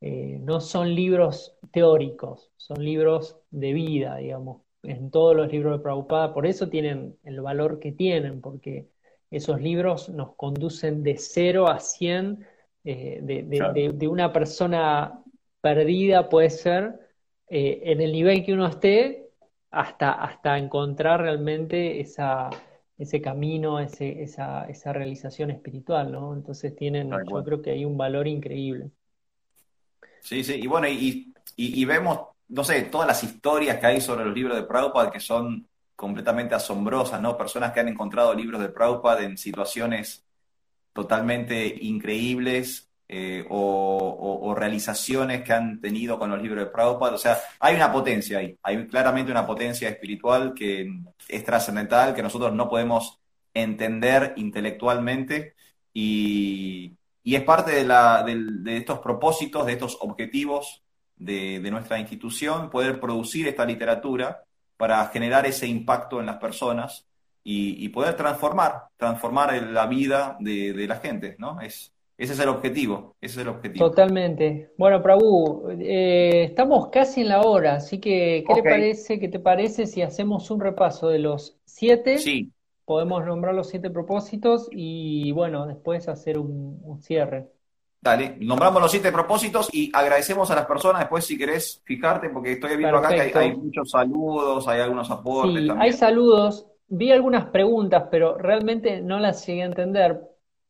Eh, 0.00 0.38
no 0.40 0.60
son 0.60 0.94
libros 0.94 1.56
teóricos, 1.72 2.50
son 2.56 2.84
libros 2.84 3.38
de 3.50 3.72
vida, 3.72 4.16
digamos 4.16 4.62
en 4.82 5.10
todos 5.10 5.36
los 5.36 5.50
libros 5.50 5.78
de 5.78 5.82
Prabhupada, 5.82 6.32
por 6.32 6.46
eso 6.46 6.68
tienen 6.68 7.16
el 7.24 7.40
valor 7.40 7.78
que 7.78 7.92
tienen, 7.92 8.40
porque 8.40 8.88
esos 9.30 9.60
libros 9.60 10.08
nos 10.08 10.34
conducen 10.36 11.02
de 11.02 11.16
0 11.18 11.68
a 11.68 11.80
100, 11.80 12.46
eh, 12.84 13.20
de, 13.22 14.08
una 14.08 14.32
persona 14.32 15.22
perdida 15.60 16.28
puede 16.28 16.50
ser, 16.50 16.98
eh, 17.48 17.80
en 17.84 18.00
el 18.00 18.12
nivel 18.12 18.44
que 18.44 18.52
uno 18.52 18.66
esté, 18.66 19.26
hasta, 19.70 20.12
hasta 20.12 20.56
encontrar 20.56 21.20
realmente 21.20 22.00
esa, 22.00 22.48
ese 22.96 23.20
camino, 23.20 23.80
ese, 23.80 24.22
esa, 24.22 24.64
esa 24.64 24.94
realización 24.94 25.50
espiritual, 25.50 26.10
¿no? 26.10 26.32
Entonces 26.32 26.74
tienen, 26.74 27.10
yo 27.10 27.44
creo 27.44 27.60
que 27.60 27.72
hay 27.72 27.84
un 27.84 27.98
valor 27.98 28.26
increíble. 28.26 28.90
Sí, 30.20 30.44
sí, 30.44 30.54
y 30.54 30.66
bueno, 30.66 30.88
y, 30.88 31.32
y 31.56 31.84
vemos 31.84 32.20
no 32.48 32.64
sé, 32.64 32.82
todas 32.82 33.06
las 33.06 33.22
historias 33.22 33.78
que 33.78 33.86
hay 33.86 34.00
sobre 34.00 34.24
los 34.24 34.34
libros 34.34 34.56
de 34.56 34.64
Prabhupada 34.64 35.10
que 35.10 35.20
son 35.20 35.68
completamente 35.94 36.54
asombrosas, 36.54 37.20
¿no? 37.20 37.36
Personas 37.36 37.72
que 37.72 37.80
han 37.80 37.88
encontrado 37.88 38.34
libros 38.34 38.60
de 38.60 38.68
Prabhupada 38.70 39.22
en 39.22 39.36
situaciones 39.36 40.24
totalmente 40.92 41.66
increíbles 41.82 42.90
eh, 43.08 43.44
o, 43.50 44.54
realizaciones 44.56 45.42
que 45.44 45.52
han 45.52 45.80
tenido 45.80 46.18
con 46.18 46.30
los 46.30 46.42
libros 46.42 46.64
de 46.64 46.70
Prabhupada. 46.70 47.14
O 47.14 47.18
sea, 47.18 47.38
hay 47.60 47.76
una 47.76 47.92
potencia 47.92 48.38
ahí, 48.38 48.58
hay 48.62 48.86
claramente 48.88 49.30
una 49.30 49.46
potencia 49.46 49.88
espiritual 49.88 50.54
que 50.54 50.90
es 51.28 51.44
trascendental, 51.44 52.14
que 52.14 52.22
nosotros 52.22 52.52
no 52.54 52.68
podemos 52.68 53.20
entender 53.54 54.34
intelectualmente 54.36 55.54
y, 55.92 56.97
es 57.34 57.42
parte 57.42 57.72
de, 57.72 57.84
la, 57.84 58.24
de 58.24 58.76
estos 58.76 59.00
propósitos, 59.00 59.66
de 59.66 59.72
estos 59.72 59.98
objetivos 60.00 60.82
de, 61.18 61.70
nuestra 61.70 61.98
institución, 61.98 62.70
poder 62.70 63.00
producir 63.00 63.48
esta 63.48 63.64
literatura 63.64 64.44
para 64.76 65.04
generar 65.06 65.46
ese 65.46 65.66
impacto 65.66 66.20
en 66.20 66.26
las 66.26 66.36
personas 66.36 67.06
y, 67.42 67.88
poder 67.88 68.14
transformar, 68.14 68.88
transformar 68.96 69.54
la 69.62 69.86
vida 69.86 70.36
de, 70.38 70.86
la 70.86 70.96
gente, 70.96 71.34
¿no? 71.38 71.60
Es, 71.60 71.94
ese 72.18 72.34
es 72.34 72.40
el 72.40 72.48
objetivo, 72.48 73.16
ese 73.20 73.36
es 73.36 73.42
el 73.42 73.48
objetivo. 73.48 73.88
Totalmente. 73.88 74.72
Bueno, 74.76 75.00
Prabhu, 75.02 75.70
eh, 75.80 76.44
estamos 76.44 76.88
casi 76.90 77.22
en 77.22 77.28
la 77.28 77.40
hora, 77.42 77.76
así 77.76 77.98
que 78.00 78.44
¿qué 78.46 78.62
parece, 78.62 79.18
qué 79.18 79.28
te 79.28 79.38
parece 79.38 79.86
si 79.86 80.02
hacemos 80.02 80.50
un 80.50 80.60
repaso 80.60 81.08
de 81.08 81.20
los 81.20 81.56
siete? 81.64 82.18
Sí. 82.18 82.52
Podemos 82.88 83.24
nombrar 83.24 83.54
los 83.54 83.68
siete 83.68 83.88
propósitos 83.90 84.68
y 84.72 85.30
bueno, 85.30 85.66
después 85.66 86.08
hacer 86.08 86.38
un 86.38 86.98
cierre. 87.00 87.52
Dale, 88.00 88.36
nombramos 88.40 88.80
los 88.80 88.90
siete 88.92 89.10
propósitos 89.10 89.68
y 89.72 89.90
agradecemos 89.92 90.50
a 90.50 90.54
las 90.54 90.66
personas 90.66 91.00
después 91.00 91.24
si 91.24 91.36
querés 91.36 91.82
fijarte, 91.84 92.30
porque 92.30 92.52
estoy 92.52 92.76
viendo 92.76 92.96
acá 92.96 93.08
que 93.08 93.36
hay, 93.36 93.56
muchos 93.56 93.90
saludos, 93.90 94.68
hay 94.68 94.80
algunos 94.80 95.10
aportes. 95.10 95.64
Sí, 95.64 95.68
hay 95.76 95.92
saludos. 95.92 96.66
Vi 96.86 97.10
algunas 97.10 97.46
preguntas, 97.46 98.04
pero 98.10 98.38
realmente 98.38 99.00
no 99.00 99.18
las 99.18 99.44
llegué 99.46 99.62
a 99.62 99.66
entender 99.66 100.22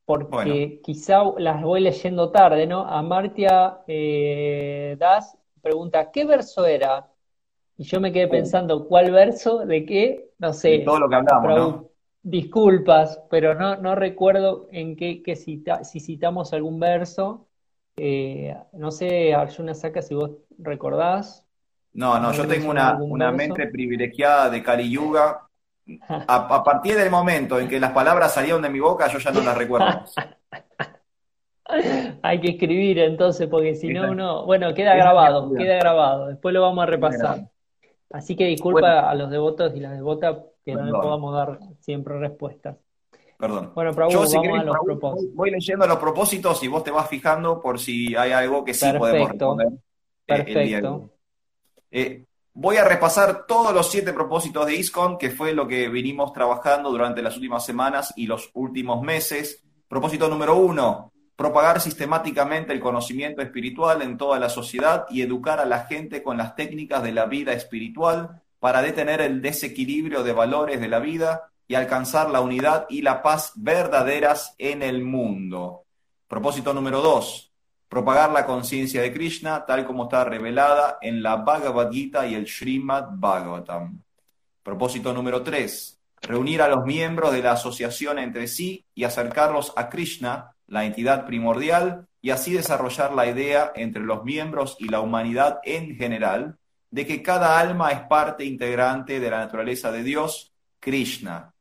porque 0.05 0.81
quizá 0.83 1.21
las 1.37 1.61
voy 1.61 1.81
leyendo 1.81 2.31
tarde, 2.31 2.65
¿no? 2.65 2.83
Amartia 2.83 3.77
eh, 3.85 4.95
Das 4.97 5.37
pregunta, 5.61 6.09
¿qué 6.11 6.25
verso 6.25 6.65
era? 6.65 7.07
Y 7.77 7.83
yo 7.83 8.01
me 8.01 8.11
quedé 8.11 8.25
uh. 8.25 8.31
pensando, 8.31 8.87
¿cuál 8.87 9.11
verso? 9.11 9.59
¿De 9.59 9.85
qué? 9.85 10.31
No 10.39 10.51
sé. 10.51 10.79
todo 10.79 10.99
lo 10.99 11.07
que 11.07 11.15
hablamos, 11.15 11.55
¿no? 11.55 11.88
Disculpas, 12.21 13.21
pero 13.29 13.55
no, 13.55 13.77
no 13.77 13.95
recuerdo 13.95 14.67
en 14.71 14.95
qué, 14.95 15.35
cita, 15.35 15.83
si 15.83 15.99
citamos 15.99 16.53
algún 16.53 16.79
verso. 16.79 17.47
Eh, 17.95 18.55
no 18.73 18.91
sé, 18.91 19.33
Arjuna 19.33 19.73
Saka, 19.73 20.01
si 20.01 20.15
vos 20.15 20.31
recordás. 20.57 21.45
No, 21.93 22.19
no, 22.19 22.31
yo 22.33 22.47
tengo 22.47 22.69
una, 22.69 22.95
una 22.95 23.31
mente 23.31 23.67
privilegiada 23.67 24.49
de 24.49 24.61
Kali 24.61 24.89
Yuga. 24.89 25.45
A, 26.27 26.63
partir 26.63 26.95
del 26.95 27.09
momento 27.09 27.59
en 27.59 27.67
que 27.67 27.79
las 27.79 27.91
palabras 27.91 28.33
salieron 28.33 28.61
de 28.61 28.69
mi 28.69 28.79
boca, 28.79 29.07
yo 29.07 29.17
ya 29.17 29.31
no 29.31 29.41
las 29.41 29.57
recuerdo. 29.57 29.87
Hay 32.21 32.39
que 32.41 32.49
escribir 32.51 32.99
entonces, 32.99 33.47
porque 33.47 33.75
si 33.75 33.89
no, 33.89 34.11
uno. 34.11 34.45
Bueno, 34.45 34.73
queda 34.73 34.95
grabado, 34.95 35.51
queda 35.53 35.77
grabado. 35.77 36.27
Después 36.27 36.53
lo 36.53 36.61
vamos 36.61 36.83
a 36.83 36.85
repasar. 36.85 37.49
Así 38.11 38.35
que 38.35 38.45
disculpa 38.45 39.09
a 39.09 39.15
los 39.15 39.29
devotos 39.29 39.75
y 39.75 39.79
las 39.79 39.93
devotas 39.93 40.37
que 40.77 40.83
no 40.83 41.01
podamos 41.01 41.33
dar 41.33 41.59
siempre 41.79 42.19
respuestas. 42.19 42.77
Perdón. 43.39 43.71
Bueno, 43.73 43.91
pero 43.93 44.09
vamos 44.09 44.35
a 44.35 44.63
los 44.63 44.77
propósitos. 44.83 45.35
Voy 45.35 45.51
leyendo 45.51 45.87
los 45.87 45.97
propósitos 45.97 46.61
y 46.61 46.67
vos 46.67 46.83
te 46.83 46.91
vas 46.91 47.07
fijando 47.07 47.61
por 47.61 47.79
si 47.79 48.13
hay 48.15 48.33
algo 48.33 48.65
que 48.65 48.73
sí 48.73 48.85
podemos 48.97 49.29
responder. 49.29 49.67
Eh, 50.27 50.43
Perfecto. 50.43 51.09
Eh, 51.89 52.25
voy 52.53 52.75
a 52.75 52.83
repasar 52.83 53.45
todos 53.47 53.73
los 53.73 53.89
siete 53.89 54.11
propósitos 54.11 54.65
de 54.65 54.75
ISCON, 54.75 55.17
que 55.17 55.29
fue 55.29 55.53
lo 55.53 55.67
que 55.67 55.87
vinimos 55.87 56.33
trabajando 56.33 56.89
durante 56.89 57.21
las 57.21 57.35
últimas 57.37 57.65
semanas 57.65 58.13
y 58.17 58.27
los 58.27 58.49
últimos 58.53 59.01
meses. 59.01 59.63
Propósito 59.87 60.27
número 60.27 60.57
uno, 60.57 61.13
propagar 61.37 61.79
sistemáticamente 61.79 62.73
el 62.73 62.81
conocimiento 62.81 63.41
espiritual 63.41 64.01
en 64.01 64.17
toda 64.17 64.37
la 64.37 64.49
sociedad 64.49 65.05
y 65.09 65.21
educar 65.21 65.61
a 65.61 65.65
la 65.65 65.85
gente 65.85 66.21
con 66.21 66.37
las 66.37 66.57
técnicas 66.57 67.01
de 67.03 67.13
la 67.13 67.25
vida 67.25 67.53
espiritual 67.53 68.41
para 68.59 68.81
detener 68.81 69.21
el 69.21 69.41
desequilibrio 69.41 70.23
de 70.23 70.33
valores 70.33 70.79
de 70.81 70.87
la 70.87 70.99
vida 70.99 71.51
y 71.67 71.75
alcanzar 71.75 72.29
la 72.29 72.41
unidad 72.41 72.85
y 72.89 73.01
la 73.01 73.21
paz 73.21 73.53
verdaderas 73.55 74.55
en 74.57 74.81
el 74.81 75.03
mundo. 75.03 75.85
Propósito 76.27 76.73
número 76.73 77.01
dos, 77.01 77.53
propagar 77.87 78.31
la 78.31 78.45
conciencia 78.45 79.01
de 79.01 79.13
Krishna 79.13 79.65
tal 79.65 79.85
como 79.85 80.03
está 80.03 80.23
revelada 80.23 80.97
en 81.01 81.23
la 81.23 81.37
Bhagavad 81.37 81.91
Gita 81.91 82.27
y 82.27 82.35
el 82.35 82.47
Srimad 82.47 83.05
Bhagavatam. 83.11 84.01
Propósito 84.63 85.13
número 85.13 85.41
tres, 85.41 85.99
reunir 86.21 86.61
a 86.61 86.67
los 86.67 86.85
miembros 86.85 87.31
de 87.31 87.41
la 87.41 87.53
asociación 87.53 88.19
entre 88.19 88.47
sí 88.47 88.85
y 88.93 89.03
acercarlos 89.03 89.73
a 89.75 89.89
Krishna, 89.89 90.55
la 90.67 90.85
entidad 90.85 91.25
primordial, 91.25 92.07
y 92.21 92.31
así 92.31 92.53
desarrollar 92.53 93.13
la 93.13 93.27
idea 93.27 93.71
entre 93.75 94.03
los 94.03 94.23
miembros 94.23 94.75
y 94.79 94.89
la 94.89 94.99
humanidad 94.99 95.59
en 95.63 95.95
general 95.95 96.57
de 96.91 97.05
que 97.05 97.21
cada 97.21 97.59
alma 97.59 97.91
es 97.91 98.01
parte 98.01 98.43
integrante 98.43 99.19
de 99.19 99.29
la 99.29 99.39
naturaleza 99.39 99.91
de 99.91 100.03
Dios, 100.03 100.53
Krishna. 100.79 101.53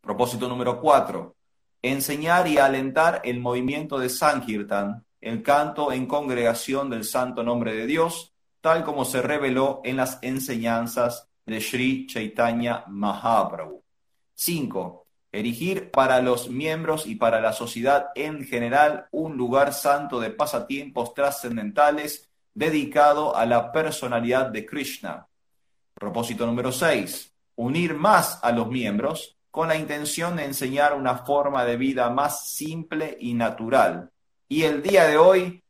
Propósito 0.00 0.48
número 0.48 0.80
cuatro, 0.80 1.36
enseñar 1.82 2.46
y 2.46 2.58
alentar 2.58 3.20
el 3.24 3.40
movimiento 3.40 3.98
de 3.98 4.08
Sankirtan, 4.08 5.04
el 5.20 5.42
canto 5.42 5.90
en 5.92 6.06
congregación 6.06 6.90
del 6.90 7.04
santo 7.04 7.42
nombre 7.42 7.74
de 7.74 7.86
Dios, 7.86 8.32
tal 8.60 8.84
como 8.84 9.04
se 9.04 9.22
reveló 9.22 9.80
en 9.84 9.96
las 9.96 10.18
enseñanzas 10.22 11.28
de 11.46 11.60
Sri 11.60 12.06
Chaitanya 12.06 12.84
Mahaprabhu. 12.88 13.82
5. 14.34 15.06
Erigir 15.32 15.90
para 15.90 16.20
los 16.22 16.48
miembros 16.48 17.06
y 17.06 17.16
para 17.16 17.40
la 17.40 17.52
sociedad 17.52 18.08
en 18.14 18.44
general 18.44 19.08
un 19.10 19.36
lugar 19.36 19.72
santo 19.72 20.20
de 20.20 20.30
pasatiempos 20.30 21.12
trascendentales 21.12 22.30
dedicado 22.54 23.36
a 23.36 23.44
la 23.44 23.72
personalidad 23.72 24.46
de 24.46 24.64
Krishna. 24.64 25.26
Propósito 25.94 26.46
número 26.46 26.72
6. 26.72 27.32
Unir 27.56 27.94
más 27.94 28.38
a 28.42 28.52
los 28.52 28.68
miembros 28.68 29.36
con 29.50 29.68
la 29.68 29.76
intención 29.76 30.36
de 30.36 30.44
enseñar 30.44 30.94
una 30.94 31.18
forma 31.18 31.64
de 31.64 31.76
vida 31.76 32.10
más 32.10 32.48
simple 32.48 33.16
y 33.20 33.34
natural. 33.34 34.10
Y 34.48 34.62
el 34.62 34.82
día 34.82 35.06
de 35.06 35.16
hoy, 35.16 35.62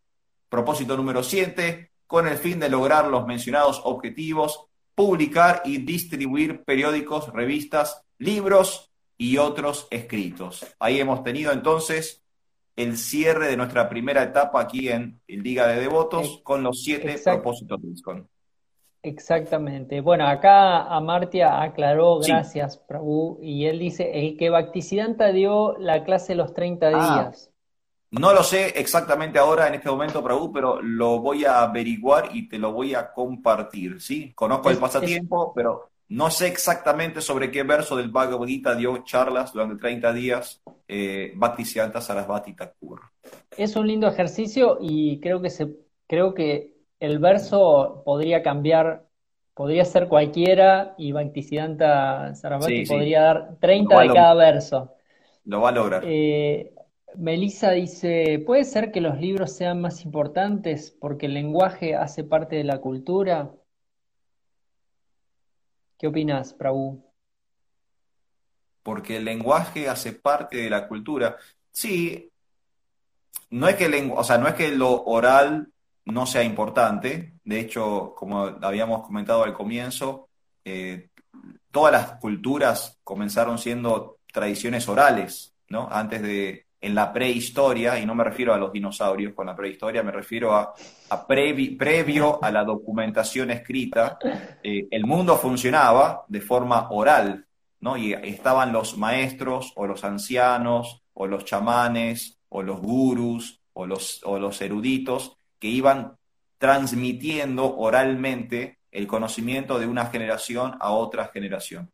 propósito 0.49 0.97
número 0.97 1.23
7, 1.23 1.91
con 2.07 2.27
el 2.27 2.39
fin 2.39 2.59
de 2.61 2.69
lograr 2.71 3.09
los 3.09 3.27
mencionados 3.27 3.83
objetivos, 3.85 4.67
publicar 4.95 5.63
y 5.65 5.79
distribuir 5.79 6.65
periódicos, 6.65 7.33
revistas, 7.33 8.03
libros 8.19 8.91
y 9.19 9.37
otros 9.37 9.87
escritos. 9.91 10.65
Ahí 10.79 11.01
hemos 11.01 11.23
tenido 11.23 11.53
entonces 11.53 12.24
el 12.77 12.97
cierre 12.97 13.49
de 13.49 13.57
nuestra 13.57 13.89
primera 13.89 14.23
etapa 14.23 14.61
aquí 14.61 14.89
en 14.89 15.21
Liga 15.29 15.67
de 15.69 15.81
Devotos 15.81 16.41
con 16.43 16.63
los 16.63 16.83
siete 16.83 17.15
exact- 17.15 17.35
propósitos 17.37 17.81
de 17.83 17.89
ISKCON. 17.89 18.29
Exactamente. 19.03 20.01
Bueno, 20.01 20.27
acá 20.27 20.85
Amartya 20.85 21.61
aclaró, 21.63 22.23
Sí. 22.23 22.33
gracias, 22.33 22.79
Prabhu, 22.79 23.39
y 23.43 23.67
él 23.67 23.79
dice, 23.79 24.11
el 24.15 24.37
que 24.39 24.49
Bhaktisiddhanta 24.49 25.31
dio 25.31 25.77
la 25.79 26.05
clase 26.05 26.33
de 26.33 26.37
los 26.37 26.55
30 26.55 26.89
Ah. 26.95 27.23
días. 27.25 27.51
No 28.11 28.33
lo 28.33 28.43
sé 28.43 28.69
exactamente 28.79 29.39
ahora 29.39 29.67
en 29.69 29.75
este 29.75 29.91
momento, 29.91 30.23
Prabhu, 30.23 30.53
pero 30.53 30.81
lo 30.81 31.19
voy 31.19 31.45
a 31.45 31.63
averiguar 31.63 32.31
y 32.33 32.49
te 32.49 32.59
lo 32.59 32.73
voy 32.73 32.95
a 32.95 33.13
compartir, 33.13 34.01
¿sí? 34.01 34.33
Conozco 34.35 34.69
el 34.71 34.77
Es- 34.77 34.81
pasatiempo, 34.81 35.53
pero 35.55 35.91
no 36.15 36.31
sé 36.31 36.47
exactamente 36.47 37.21
sobre 37.21 37.51
qué 37.51 37.65
verso 37.65 37.97
del 37.97 38.09
Bhagavad 38.09 38.47
Gita 38.47 38.77
dio 38.77 39.03
charlas 39.03 39.53
durante 39.53 39.81
30 39.81 40.13
días 40.13 40.63
eh, 40.87 41.33
Bhaktisiddhanta 41.35 42.01
Sarasvati 42.01 42.55
Thakur. 42.55 43.01
Es 43.57 43.75
un 43.75 43.89
lindo 43.89 44.07
ejercicio 44.07 44.79
y 44.81 45.19
creo 45.19 45.43
que 45.43 45.51
se, 45.51 45.75
creo 46.07 46.33
que 46.33 46.73
el 47.01 47.19
verso 47.19 48.03
podría 48.05 48.45
cambiar, 48.45 49.07
podría 49.55 49.85
ser 49.85 50.07
cualquiera 50.07 50.95
y 50.99 51.11
Bhaktisiddhanta 51.11 52.33
Sarasvati 52.37 52.77
Sí, 52.77 52.87
sí. 52.87 52.93
podría 52.93 53.23
dar 53.23 53.57
30 53.61 53.91
Lo 53.91 53.97
va 53.97 54.03
a 54.03 54.07
de 54.07 54.15
cada 54.15 54.35
verso. 54.35 54.93
Lo 55.47 55.61
va 55.63 55.71
a 55.71 55.73
lograr. 55.73 56.03
Eh, 56.07 56.73
Melissa 57.17 57.73
dice, 57.73 58.41
¿puede 58.47 58.63
ser 58.63 58.93
que 58.93 59.01
los 59.01 59.19
libros 59.21 59.51
sean 59.51 59.81
más 59.81 60.05
importantes 60.05 60.97
porque 61.01 61.27
el 61.27 61.35
lenguaje 61.35 61.97
hace 61.97 62.23
parte 62.23 62.55
de 62.55 62.65
la 62.65 62.79
cultura? 62.79 63.51
¿Qué 65.99 66.07
opinas, 66.07 66.53
Prabhu? 66.53 67.15
porque 68.85 69.17
el 69.17 69.25
lenguaje 69.25 69.89
hace 69.89 70.13
parte 70.13 70.59
de 70.59 70.71
la 70.71 70.87
cultura. 70.87 71.37
Sí, 71.73 72.31
no 73.51 73.67
es 73.67 73.77
que 73.77 73.87
el 73.87 74.13
o 74.15 74.23
sea, 74.23 74.39
no 74.39 74.47
es 74.47 74.55
que 74.55 74.71
lo 74.71 75.05
oral 75.05 75.69
no 76.05 76.27
sea 76.27 76.45
importante. 76.45 77.33
De 77.43 77.59
hecho, 77.59 78.15
como 78.15 78.43
habíamos 78.61 79.05
comentado 79.07 79.43
al 79.43 79.55
comienzo, 79.55 80.29
eh, 80.65 81.09
todas 81.71 81.93
las 81.93 82.21
culturas 82.21 83.01
comenzaron 83.03 83.59
siendo 83.59 84.19
tradiciones 84.31 84.87
orales, 84.87 85.55
¿no? 85.71 85.89
Antes 85.91 86.23
de, 86.23 86.64
en 86.87 86.95
la 86.95 87.13
prehistoria, 87.13 87.99
y 87.99 88.05
no 88.05 88.15
me 88.15 88.25
refiero 88.25 88.53
a 88.53 88.59
los 88.59 88.73
dinosaurios 88.73 89.33
con 89.35 89.47
la 89.47 89.57
prehistoria, 89.57 90.03
me 90.03 90.13
refiero 90.13 90.53
a, 90.53 90.75
a 91.11 91.27
previ- 91.27 91.77
previo 91.79 92.39
a 92.43 92.51
la 92.51 92.63
documentación 92.63 93.51
escrita, 93.51 94.19
eh, 94.63 94.87
el 94.91 95.05
mundo 95.07 95.37
funcionaba 95.37 96.25
de 96.29 96.41
forma 96.41 96.89
oral, 96.91 97.47
¿no? 97.81 97.97
Y 97.97 98.13
estaban 98.13 98.73
los 98.73 98.99
maestros 98.99 99.73
o 99.77 99.87
los 99.87 100.05
ancianos 100.05 101.03
o 101.15 101.27
los 101.27 101.45
chamanes 101.45 102.39
o 102.49 102.63
los 102.63 102.81
gurús 102.81 103.61
o 103.73 103.87
los 103.87 104.61
eruditos 104.61 105.37
que 105.59 105.69
iban 105.69 106.17
transmitiendo 106.59 107.77
oralmente 107.77 108.79
el 108.91 109.07
conocimiento 109.07 109.79
de 109.79 109.87
una 109.87 110.07
generación 110.07 110.77
a 110.81 110.93
otra 110.93 111.31
generación. 111.33 111.91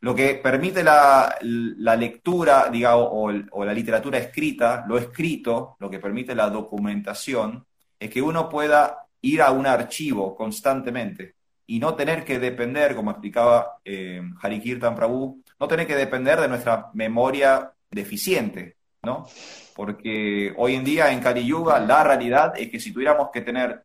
Lo 0.00 0.14
que 0.14 0.34
permite 0.34 0.84
la, 0.84 1.36
la 1.40 1.96
lectura, 1.96 2.68
digamos, 2.70 3.08
o, 3.10 3.32
o 3.50 3.64
la 3.64 3.72
literatura 3.72 4.18
escrita, 4.18 4.84
lo 4.86 4.98
escrito, 4.98 5.76
lo 5.80 5.88
que 5.90 5.98
permite 5.98 6.34
la 6.34 6.50
documentación, 6.50 7.64
es 7.98 8.10
que 8.10 8.20
uno 8.20 8.48
pueda 8.48 9.06
ir 9.22 9.40
a 9.42 9.50
un 9.50 9.66
archivo 9.66 10.36
constantemente 10.36 11.34
y 11.66 11.78
no 11.78 11.94
tener 11.94 12.24
que 12.24 12.38
depender, 12.38 12.94
como 12.94 13.10
explicaba 13.10 13.78
eh, 13.84 14.22
Harikirtan 14.40 14.94
Prabhu, 14.94 15.42
no 15.58 15.66
tener 15.66 15.86
que 15.86 15.96
depender 15.96 16.40
de 16.40 16.48
nuestra 16.48 16.90
memoria 16.92 17.72
deficiente, 17.90 18.76
¿no? 19.02 19.26
Porque 19.74 20.54
hoy 20.56 20.74
en 20.74 20.84
día 20.84 21.10
en 21.10 21.20
Kali 21.20 21.44
Yuga 21.44 21.80
la 21.80 22.04
realidad 22.04 22.52
es 22.56 22.70
que 22.70 22.78
si 22.78 22.92
tuviéramos 22.92 23.30
que 23.32 23.40
tener, 23.40 23.82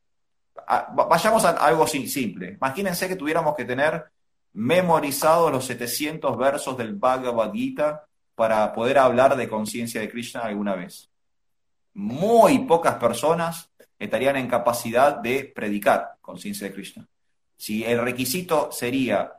vayamos 0.94 1.44
a 1.46 1.52
algo 1.52 1.88
sim- 1.88 2.08
simple, 2.08 2.52
imagínense 2.52 3.08
que 3.08 3.16
tuviéramos 3.16 3.56
que 3.56 3.66
tener 3.66 4.04
memorizados 4.54 5.52
los 5.52 5.66
700 5.66 6.38
versos 6.38 6.78
del 6.78 6.96
Bhagavad 6.96 7.54
Gita 7.54 8.06
para 8.36 8.74
poder 8.74 8.98
hablar 8.98 9.36
de 9.36 9.48
conciencia 9.48 10.02
de 10.02 10.10
Krishna 10.10 10.42
alguna 10.42 10.76
vez. 10.76 11.10
Muy 11.94 12.60
pocas 12.60 12.96
personas 12.96 13.70
estarían 14.00 14.36
en 14.38 14.48
capacidad 14.48 15.18
de 15.18 15.46
predicar 15.46 16.16
conciencia 16.22 16.68
de 16.68 16.74
Krishna. 16.74 17.08
Si 17.56 17.84
el 17.84 18.02
requisito 18.02 18.72
sería 18.72 19.34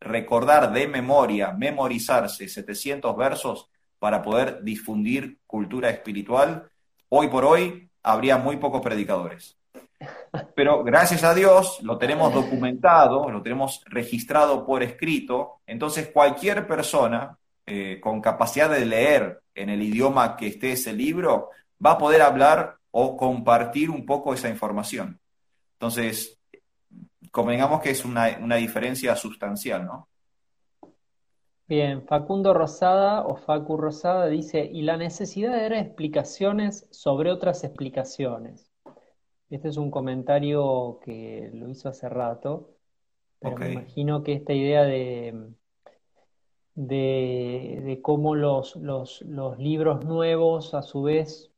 recordar 0.00 0.72
de 0.72 0.88
memoria, 0.88 1.52
memorizarse 1.52 2.48
700 2.48 3.16
versos 3.16 3.68
para 3.98 4.22
poder 4.22 4.62
difundir 4.62 5.38
cultura 5.46 5.90
espiritual, 5.90 6.70
hoy 7.08 7.28
por 7.28 7.44
hoy 7.44 7.90
habría 8.02 8.38
muy 8.38 8.56
pocos 8.56 8.80
predicadores. 8.80 9.56
Pero 10.54 10.84
gracias 10.84 11.24
a 11.24 11.34
Dios 11.34 11.80
lo 11.82 11.98
tenemos 11.98 12.32
documentado, 12.32 13.30
lo 13.30 13.42
tenemos 13.42 13.82
registrado 13.86 14.64
por 14.64 14.82
escrito, 14.82 15.60
entonces 15.66 16.10
cualquier 16.12 16.66
persona 16.66 17.38
eh, 17.66 17.98
con 18.00 18.20
capacidad 18.20 18.70
de 18.70 18.86
leer 18.86 19.40
en 19.54 19.70
el 19.70 19.82
idioma 19.82 20.36
que 20.36 20.46
esté 20.46 20.72
ese 20.72 20.92
libro 20.92 21.50
va 21.84 21.92
a 21.92 21.98
poder 21.98 22.22
hablar 22.22 22.76
o 22.90 23.16
compartir 23.16 23.90
un 23.90 24.06
poco 24.06 24.32
esa 24.32 24.48
información. 24.48 25.20
Entonces, 25.72 26.38
convengamos 27.30 27.82
que 27.82 27.90
es 27.90 28.04
una, 28.04 28.56
diferencia 28.56 29.14
sustancial, 29.16 29.84
¿no? 29.84 30.08
Bien, 31.68 32.06
Facundo 32.06 32.54
Rosada 32.54 33.26
o 33.26 33.36
Facu 33.36 33.76
Rosada 33.76 34.28
dice, 34.28 34.64
y 34.64 34.82
la 34.82 34.96
necesidad 34.96 35.58
era 35.58 35.80
explicaciones 35.80 36.86
sobre 36.90 37.32
otras 37.32 37.64
explicaciones. 37.64 38.70
Este 39.50 39.68
es 39.68 39.76
un 39.76 39.90
comentario 39.90 40.98
que 41.04 41.50
lo 41.54 41.68
hizo 41.68 41.88
hace 41.88 42.08
rato, 42.08 42.70
pero 43.40 43.56
me 43.58 43.72
imagino 43.72 44.22
que 44.22 44.34
esta 44.34 44.52
idea 44.52 44.84
de, 44.84 45.52
de, 46.74 47.82
de 47.84 48.02
cómo 48.02 48.34
los, 48.34 48.76
los, 48.76 49.22
los 49.22 49.58
libros 49.58 50.04
nuevos 50.04 50.74
a 50.74 50.82
su 50.82 51.02
vez, 51.02 51.50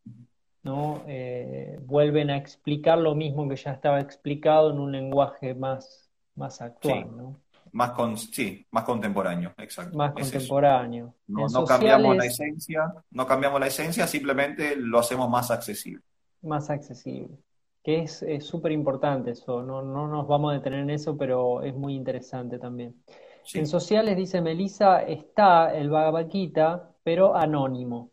¿no? 0.62 1.03
Eh, 1.07 1.78
vuelven 1.82 2.30
a 2.30 2.36
explicar 2.36 2.99
lo 2.99 3.14
mismo 3.14 3.49
que 3.49 3.57
ya 3.57 3.72
estaba 3.72 4.01
explicado 4.01 4.70
en 4.70 4.78
un 4.80 4.93
lenguaje 4.93 5.55
más, 5.55 6.11
más 6.34 6.61
actual, 6.61 7.09
Sí. 7.09 7.16
¿no? 7.16 7.41
Más 7.72 7.91
con, 7.93 8.16
sí, 8.16 8.66
más 8.70 8.84
contemporáneo, 8.84 9.53
exacto. 9.59 9.97
Más 9.97 10.12
Es 10.16 10.30
contemporáneo. 10.30 11.14
No, 11.26 11.64
cambiamos 11.66 12.16
la 12.16 12.24
esencia, 12.26 12.93
no 13.11 13.26
cambiamos 13.26 13.61
la 13.61 13.66
esencia, 13.66 14.07
simplemente 14.07 14.74
lo 14.76 14.99
hacemos 14.99 15.28
más 15.28 15.51
accesible. 15.51 16.03
más 16.43 16.70
accesible. 16.70 17.39
Que 17.83 18.01
es 18.03 18.22
es 18.22 18.45
súper 18.45 18.72
importante 18.72 19.31
eso, 19.31 19.62
no, 19.62 19.83
no 19.83 20.07
nos 20.09 20.26
vamos 20.26 20.51
a 20.51 20.55
detener 20.55 20.81
en 20.81 20.91
eso, 20.91 21.16
pero 21.16 21.62
es 21.62 21.74
muy 21.74 21.95
interesante 21.95 22.59
también. 22.59 22.95
Sí. 23.45 23.61
En 23.61 23.66
sociales, 23.66 24.16
dice 24.16 24.41
Melissa, 24.43 25.03
está 25.03 25.74
el 25.74 25.89
Bhagavad 25.89 26.29
Gita, 26.29 26.91
pero 27.03 27.35
anónimo. 27.35 28.11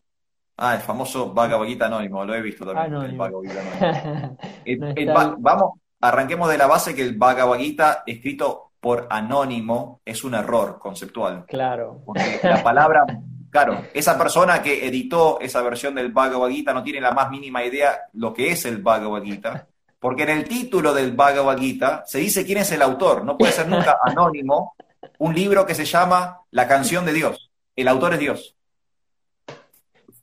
Ah, 0.57 0.75
el 0.75 0.81
famoso 0.81 1.33
Bhagavad 1.33 1.65
Gita 1.67 1.87
anónimo, 1.87 2.23
lo 2.23 2.33
he 2.33 2.41
visto 2.41 2.63
también, 2.65 2.85
el 2.93 2.95
Anónimo. 2.95 3.23
Anónimo. 3.25 4.37
El- 4.63 4.79
No 4.79 4.87
el 4.87 4.97
está 4.99 5.13
ba- 5.13 5.23
el- 5.23 5.35
vamos, 5.39 5.73
arranquemos 5.99 6.49
de 6.49 6.57
la 6.57 6.67
base 6.67 6.95
que 6.95 7.01
el 7.01 7.17
Bhagavad 7.17 7.57
Gita 7.57 8.03
escrito 8.05 8.71
por 8.79 9.07
anónimo 9.09 9.99
es 10.05 10.23
un 10.23 10.35
error 10.35 10.79
conceptual. 10.79 11.45
Claro. 11.47 12.01
Porque 12.05 12.39
la 12.43 12.63
palabra, 12.63 13.03
claro, 13.55 13.85
esa 13.93 14.17
persona 14.17 14.61
que 14.61 14.85
editó 14.85 15.39
esa 15.39 15.61
versión 15.61 15.95
del 15.95 16.11
Bhagavad 16.11 16.49
Gita 16.49 16.73
no 16.73 16.83
tiene 16.83 16.99
la 16.99 17.11
más 17.11 17.29
mínima 17.31 17.63
idea 17.63 18.01
lo 18.11 18.33
que 18.33 18.51
es 18.51 18.65
el 18.65 18.81
Bhagavad 18.81 19.23
Gita, 19.23 19.69
porque 19.97 20.23
en 20.23 20.29
el 20.31 20.43
título 20.43 20.93
del 20.93 21.13
Bhagavad 21.13 21.57
Gita 21.57 22.03
se 22.05 22.17
dice 22.19 22.45
quién 22.45 22.57
es 22.57 22.69
el 22.73 22.81
autor, 22.81 23.23
no 23.23 23.37
puede 23.37 23.53
ser 23.53 23.69
nunca 23.69 23.97
anónimo 24.03 24.75
un 25.19 25.33
libro 25.33 25.65
que 25.65 25.73
se 25.73 25.85
llama 25.85 26.41
La 26.51 26.67
canción 26.67 27.05
de 27.05 27.13
Dios. 27.13 27.49
El 27.77 27.87
autor 27.87 28.15
es 28.15 28.19
Dios. 28.19 28.57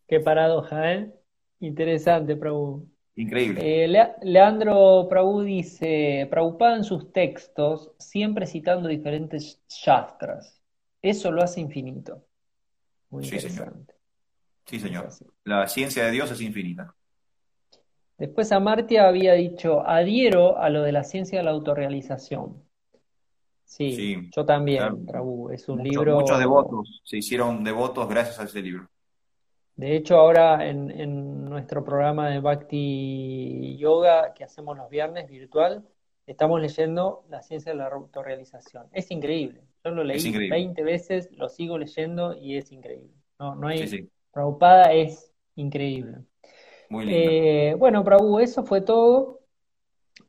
Qué 0.07 0.21
paradoja, 0.21 0.93
¿eh? 0.93 1.11
Interesante, 1.61 2.37
Prabhu. 2.37 2.87
Increíble. 3.17 3.61
Eh, 3.85 3.89
Lea- 3.89 4.17
Leandro 4.21 5.07
Prabhu 5.09 5.41
dice, 5.41 6.27
Prabhupada 6.31 6.77
en 6.77 6.85
sus 6.85 7.11
textos, 7.15 7.93
siempre 7.99 8.47
citando 8.47 8.91
diferentes 8.91 9.63
shastras. 9.71 10.61
Eso 11.01 11.31
lo 11.33 11.43
hace 11.43 11.61
infinito. 11.63 12.27
Muy 13.13 13.25
Sí, 13.25 13.39
señor. 13.39 13.75
Sí, 14.65 14.81
señor. 14.81 15.09
La 15.45 15.69
ciencia 15.69 16.05
de 16.07 16.11
Dios 16.11 16.31
es 16.31 16.41
infinita. 16.41 16.95
Después 18.17 18.51
Amartya 18.53 19.07
había 19.07 19.35
dicho, 19.35 19.87
adhiero 19.87 20.57
a 20.57 20.71
lo 20.71 20.83
de 20.83 20.93
la 20.93 21.05
ciencia 21.05 21.39
de 21.39 21.45
la 21.45 21.51
autorrealización. 21.51 22.63
Sí, 23.65 23.93
Sí, 23.93 24.31
yo 24.35 24.47
también, 24.47 25.05
claro. 25.05 25.51
Es 25.51 25.69
un 25.69 25.83
libro, 25.83 26.21
muchos 26.21 26.39
devotos 26.39 27.03
se 27.05 27.19
hicieron 27.19 27.63
devotos 27.63 28.09
gracias 28.09 28.39
a 28.41 28.45
ese 28.45 28.63
libro. 28.63 28.89
de 29.77 29.97
hecho 29.97 30.17
ahora 30.17 30.67
en, 30.67 30.91
en 30.91 31.45
nuestro 31.45 31.85
programa 31.85 32.31
de 32.31 32.41
Bhakti 32.41 33.77
Yoga 33.79 34.35
que 34.35 34.45
hacemos 34.45 34.77
los 34.77 34.89
viernes 34.89 35.29
virtual, 35.29 35.87
estamos 36.27 36.61
leyendo 36.61 37.25
la 37.29 37.43
ciencia 37.43 37.73
de 37.73 37.79
la 37.79 37.89
autorrealización. 37.89 38.87
Es 38.93 39.11
increíble. 39.11 39.63
Yo 39.85 39.91
lo 39.91 40.05
Es 40.11 40.25
leí 40.25 40.27
increíble. 40.27 40.57
20 40.57 40.83
veces, 40.83 41.31
lo 41.33 41.49
sigo 41.49 41.79
leyendo 41.79 42.35
y 42.37 42.57
es 42.57 42.71
increíble. 42.73 43.13
No, 43.39 43.55
no 43.57 43.69
hay, 43.69 43.81
Sí, 43.81 43.89
sí. 43.89 44.11
Prabhupada 44.33 44.93
es 44.93 45.33
increíble. 45.57 46.19
Muy 46.89 47.07
lindo. 47.07 47.31
Eh, 47.31 47.75
bueno, 47.79 48.05
Prabhu, 48.05 48.41
eso 48.41 48.65
fue 48.65 48.81
todo. 48.83 49.41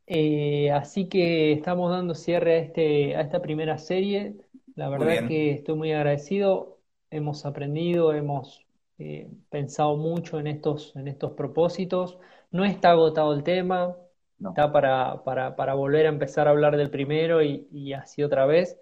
Eh, 0.06 0.70
así 0.72 1.08
que 1.08 1.52
estamos 1.52 1.90
dando 1.90 2.14
cierre 2.14 2.54
a, 2.56 2.58
este, 2.58 3.16
a 3.16 3.20
esta 3.22 3.42
primera 3.42 3.78
serie. 3.78 4.36
La 4.74 4.88
verdad 4.88 5.06
bien. 5.12 5.28
que 5.28 5.52
estoy 5.52 5.76
muy 5.76 5.92
agradecido. 5.92 6.80
Hemos 7.10 7.46
aprendido, 7.46 8.12
hemos 8.14 8.66
eh, 8.98 9.30
pensado 9.50 9.96
mucho 9.96 10.38
en 10.40 10.46
estos, 10.48 10.94
en 10.96 11.08
estos 11.08 11.32
propósitos. 11.32 12.18
No 12.50 12.64
está 12.64 12.90
agotado 12.92 13.34
el 13.34 13.42
tema, 13.44 13.96
No. 14.38 14.50
está 14.50 14.72
para, 14.72 15.22
para, 15.24 15.56
para 15.56 15.74
volver 15.74 16.06
a 16.06 16.08
empezar 16.10 16.48
a 16.48 16.50
hablar 16.50 16.76
del 16.76 16.90
primero 16.90 17.42
y, 17.42 17.68
y 17.72 17.92
así 17.92 18.22
otra 18.22 18.46
vez. 18.46 18.78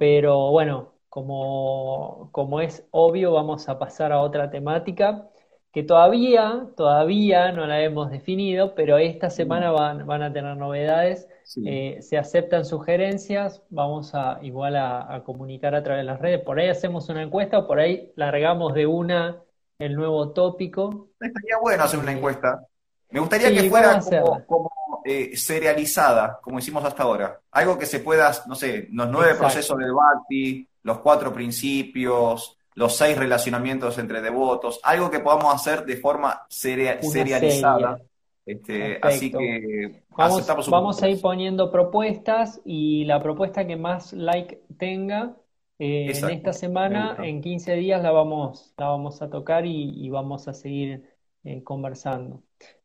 Pero 0.00 0.50
bueno, 0.50 0.94
como, 1.10 2.30
como 2.32 2.60
es 2.62 2.86
obvio, 2.90 3.32
vamos 3.32 3.68
a 3.68 3.78
pasar 3.78 4.12
a 4.12 4.20
otra 4.22 4.50
temática 4.50 5.28
que 5.72 5.82
todavía, 5.84 6.68
todavía 6.76 7.52
no 7.52 7.66
la 7.66 7.82
hemos 7.82 8.10
definido, 8.10 8.74
pero 8.74 8.98
esta 8.98 9.30
semana 9.30 9.70
van, 9.72 10.06
van 10.06 10.22
a 10.22 10.32
tener 10.32 10.56
novedades. 10.56 11.28
Sí. 11.42 11.62
Eh, 11.64 11.98
se 12.02 12.16
aceptan 12.18 12.64
sugerencias, 12.64 13.62
vamos 13.70 14.14
a 14.14 14.38
igual 14.42 14.76
a, 14.76 15.14
a 15.14 15.22
comunicar 15.24 15.74
a 15.74 15.82
través 15.82 16.00
de 16.02 16.06
las 16.12 16.20
redes. 16.20 16.40
Por 16.44 16.58
ahí 16.58 16.68
hacemos 16.68 17.08
una 17.10 17.22
encuesta, 17.22 17.66
por 17.66 17.78
ahí 17.80 18.12
largamos 18.16 18.74
de 18.74 18.86
una 18.86 19.42
el 19.78 19.94
nuevo 19.96 20.32
tópico. 20.32 21.10
Estaría 21.20 21.58
bueno 21.60 21.84
hacer 21.84 22.00
una 22.00 22.12
Eh, 22.12 22.16
encuesta. 22.16 22.66
Me 23.10 23.20
gustaría 23.20 23.48
sí, 23.48 23.54
que 23.54 23.64
fuera 23.64 24.00
como, 24.08 24.44
como 24.46 24.70
eh, 25.10 25.36
serializada, 25.36 26.38
como 26.42 26.58
hicimos 26.58 26.84
hasta 26.84 27.02
ahora. 27.02 27.40
Algo 27.52 27.78
que 27.78 27.86
se 27.86 28.00
pueda, 28.00 28.30
no 28.46 28.54
sé, 28.54 28.88
los 28.92 29.08
nueve 29.08 29.32
Exacto. 29.32 29.44
procesos 29.44 29.78
del 29.78 29.92
Bhakti, 29.92 30.68
los 30.82 30.98
cuatro 31.00 31.32
principios, 31.32 32.56
los 32.74 32.96
seis 32.96 33.16
relacionamientos 33.18 33.98
entre 33.98 34.20
devotos, 34.22 34.80
algo 34.82 35.10
que 35.10 35.20
podamos 35.20 35.54
hacer 35.54 35.84
de 35.84 35.96
forma 35.96 36.42
seria- 36.48 37.02
serializada. 37.02 37.96
serie. 37.96 38.10
Este, 38.46 38.98
así 39.02 39.30
que 39.30 40.02
Vamos, 40.16 40.46
vamos 40.68 41.02
a 41.02 41.08
ir 41.08 41.20
poniendo 41.20 41.70
propuestas 41.70 42.60
y 42.64 43.04
la 43.04 43.22
propuesta 43.22 43.66
que 43.66 43.76
más 43.76 44.12
like 44.12 44.62
tenga 44.78 45.36
eh, 45.78 46.12
en 46.14 46.30
esta 46.30 46.52
semana, 46.52 47.16
en 47.22 47.40
15 47.40 47.74
días 47.74 48.02
la 48.02 48.10
vamos, 48.10 48.72
la 48.76 48.88
vamos 48.88 49.22
a 49.22 49.30
tocar 49.30 49.64
y, 49.66 50.04
y 50.04 50.10
vamos 50.10 50.48
a 50.48 50.52
seguir 50.52 51.08
eh, 51.44 51.62
conversando. 51.62 52.42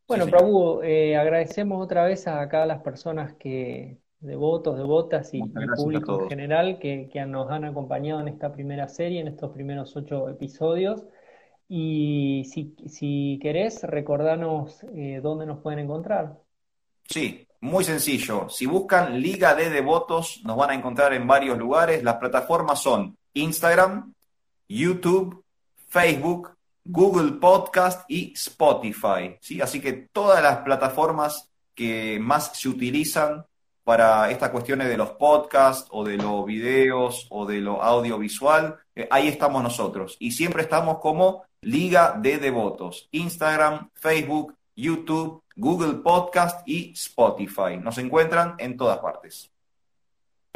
Sí, 0.07 0.19
Bueno. 0.19 0.27
Prabhu, 0.27 0.81
eh, 0.83 1.17
agradecemos 1.17 1.83
otra 1.83 2.05
vez 2.05 2.27
a 2.27 2.41
acá 2.41 2.63
a 2.63 2.65
las 2.67 2.81
personas 2.81 3.33
que, 3.33 3.97
devotos, 4.19 4.77
devotas 4.77 5.33
y, 5.33 5.39
y 5.39 5.67
público 5.75 6.23
en 6.23 6.29
general 6.29 6.79
que, 6.79 7.09
que 7.11 7.25
nos 7.25 7.49
han 7.51 7.65
acompañado 7.65 8.21
en 8.21 8.27
esta 8.27 8.51
primera 8.51 8.87
serie, 8.87 9.21
en 9.21 9.27
estos 9.27 9.51
primeros 9.51 9.95
ocho 9.95 10.29
episodios. 10.29 11.05
Y 11.67 12.43
si, 12.51 12.75
si 12.87 13.39
querés, 13.41 13.83
recordanos 13.83 14.83
eh, 14.93 15.19
dónde 15.21 15.45
nos 15.45 15.59
pueden 15.59 15.79
encontrar. 15.79 16.37
Sí, 17.07 17.47
muy 17.61 17.83
sencillo. 17.83 18.49
Si 18.49 18.65
buscan 18.65 19.19
Liga 19.19 19.55
de 19.55 19.69
Devotos, 19.69 20.41
nos 20.43 20.57
van 20.57 20.71
a 20.71 20.75
encontrar 20.75 21.13
en 21.13 21.25
varios 21.25 21.57
lugares. 21.57 22.03
Las 22.03 22.15
plataformas 22.17 22.81
son 22.81 23.17
Instagram, 23.33 24.13
YouTube, 24.67 25.43
Facebook, 25.87 26.54
Google 26.85 27.33
Podcast 27.33 28.09
y 28.09 28.31
Spotify. 28.33 29.35
¿sí? 29.41 29.59
Así 29.59 29.81
que 29.81 29.93
todas 30.13 30.41
las 30.41 30.59
plataformas 30.59 31.49
que 31.73 32.19
más 32.21 32.57
se 32.57 32.69
utilizan 32.69 33.43
para 33.83 34.31
estas 34.31 34.49
cuestiones 34.49 34.87
de 34.87 34.97
los 34.97 35.11
podcasts 35.11 35.87
o 35.91 36.03
de 36.03 36.17
los 36.17 36.45
videos 36.45 37.27
o 37.29 37.45
de 37.45 37.59
lo 37.59 37.81
audiovisual, 37.83 38.77
eh, 38.95 39.07
ahí 39.11 39.27
estamos 39.27 39.61
nosotros. 39.61 40.15
Y 40.19 40.31
siempre 40.31 40.63
estamos 40.63 40.99
como 40.99 41.43
Liga 41.61 42.15
de 42.19 42.37
Devotos. 42.37 43.07
Instagram, 43.11 43.89
Facebook, 43.93 44.55
YouTube, 44.75 45.43
Google 45.55 45.95
Podcast 45.95 46.67
y 46.67 46.91
Spotify. 46.93 47.77
Nos 47.81 47.97
encuentran 47.97 48.55
en 48.59 48.77
todas 48.77 48.99
partes. 48.99 49.51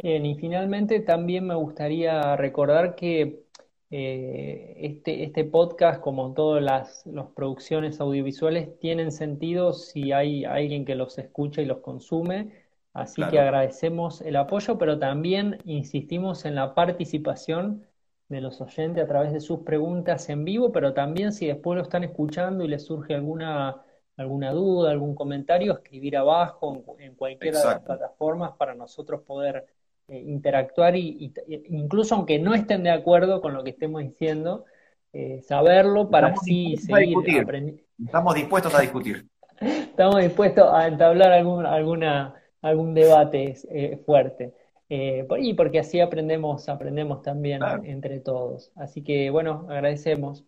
Bien, 0.02 0.24
y 0.24 0.34
finalmente 0.36 1.00
también 1.00 1.46
me 1.46 1.54
gustaría 1.54 2.34
recordar 2.36 2.94
que 2.94 3.44
eh, 3.90 4.74
este, 4.78 5.24
este 5.24 5.44
podcast, 5.44 6.00
como 6.00 6.32
todas 6.32 6.62
las, 6.62 7.04
las 7.06 7.26
producciones 7.28 8.00
audiovisuales, 8.00 8.78
tienen 8.78 9.10
sentido 9.10 9.72
si 9.72 10.12
hay 10.12 10.44
alguien 10.44 10.84
que 10.84 10.94
los 10.94 11.18
escucha 11.18 11.60
y 11.60 11.66
los 11.66 11.78
consume. 11.78 12.52
Así 12.92 13.22
que 13.30 13.38
agradecemos 13.38 14.20
el 14.20 14.36
apoyo, 14.36 14.78
pero 14.78 14.98
también 14.98 15.58
insistimos 15.64 16.44
en 16.44 16.56
la 16.56 16.74
participación 16.74 17.86
de 18.28 18.40
los 18.40 18.60
oyentes 18.60 19.02
a 19.02 19.06
través 19.06 19.32
de 19.32 19.40
sus 19.40 19.60
preguntas 19.60 20.28
en 20.28 20.44
vivo, 20.44 20.70
pero 20.72 20.92
también 20.94 21.32
si 21.32 21.46
después 21.46 21.76
lo 21.76 21.82
están 21.82 22.04
escuchando 22.04 22.64
y 22.64 22.68
les 22.68 22.84
surge 22.84 23.14
alguna, 23.14 23.82
alguna 24.16 24.52
duda, 24.52 24.90
algún 24.92 25.14
comentario, 25.14 25.72
escribir 25.72 26.16
abajo 26.16 26.84
en, 26.98 27.06
en 27.06 27.14
cualquiera 27.16 27.58
de 27.60 27.64
las 27.64 27.80
plataformas 27.80 28.52
para 28.56 28.74
nosotros 28.74 29.22
poder 29.22 29.66
eh, 30.10 30.20
interactuar 30.26 30.96
y, 30.96 31.32
y- 31.48 31.54
e 31.54 31.62
incluso 31.70 32.14
aunque 32.14 32.38
no 32.38 32.54
estén 32.54 32.82
de 32.82 32.90
acuerdo 32.90 33.40
con 33.40 33.54
lo 33.54 33.62
que 33.64 33.70
estemos 33.70 34.02
diciendo, 34.02 34.64
eh, 35.12 35.40
saberlo 35.42 36.10
para 36.10 36.28
Estamos 36.28 36.42
así 36.42 36.76
seguir 36.76 37.40
aprendiendo. 37.40 37.82
Estamos 38.04 38.34
dispuestos 38.34 38.74
a 38.74 38.80
discutir. 38.80 39.26
Estamos 39.60 40.20
dispuestos 40.22 40.66
a 40.72 40.86
entablar 40.88 41.32
algún, 41.32 41.66
alguna, 41.66 42.34
algún 42.62 42.94
debate 42.94 43.54
eh, 43.70 44.02
fuerte. 44.04 44.54
Eh, 44.88 45.26
y 45.38 45.54
porque 45.54 45.78
así 45.78 46.00
aprendemos, 46.00 46.68
aprendemos 46.68 47.22
también 47.22 47.58
Claro. 47.58 47.82
entre 47.84 48.18
todos. 48.20 48.72
Así 48.74 49.02
que 49.02 49.30
bueno, 49.30 49.66
agradecemos. 49.68 50.44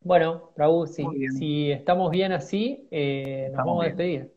Bueno, 0.00 0.50
Raúl, 0.56 0.88
si, 0.88 1.70
estamos 1.70 2.10
bien 2.10 2.32
así, 2.32 2.86
eh, 2.90 3.42
nos 3.42 3.50
Estamos 3.50 3.66
vamos 3.66 3.84
a 3.84 3.86
despedir. 3.86 4.34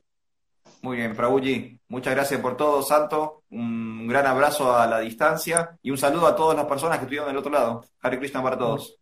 Muy 0.82 0.98
bien, 0.98 1.16
Prabhuji. 1.16 1.77
Muchas 1.90 2.16
gracias 2.16 2.42
por 2.42 2.58
todo, 2.58 2.82
Santo. 2.82 3.44
Un 3.50 4.08
gran 4.08 4.26
abrazo 4.26 4.76
a 4.76 4.88
la 4.88 5.00
distancia 5.00 5.78
y 5.82 5.90
un 5.90 5.98
saludo 5.98 6.28
a 6.28 6.36
todas 6.36 6.58
las 6.58 6.66
personas 6.66 6.98
que 6.98 7.04
estuvieron 7.04 7.30
del 7.30 7.38
otro 7.38 7.52
lado. 7.52 7.86
Hare 8.02 8.20
Krishna 8.20 8.44
para 8.44 8.58
todos. 8.58 9.00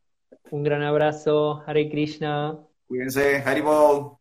Un 0.52 0.64
gran 0.64 0.84
abrazo, 0.84 1.64
Hare 1.66 1.90
Krishna. 1.90 2.60
Cuídense. 2.88 3.42
Haribol. 3.44 4.18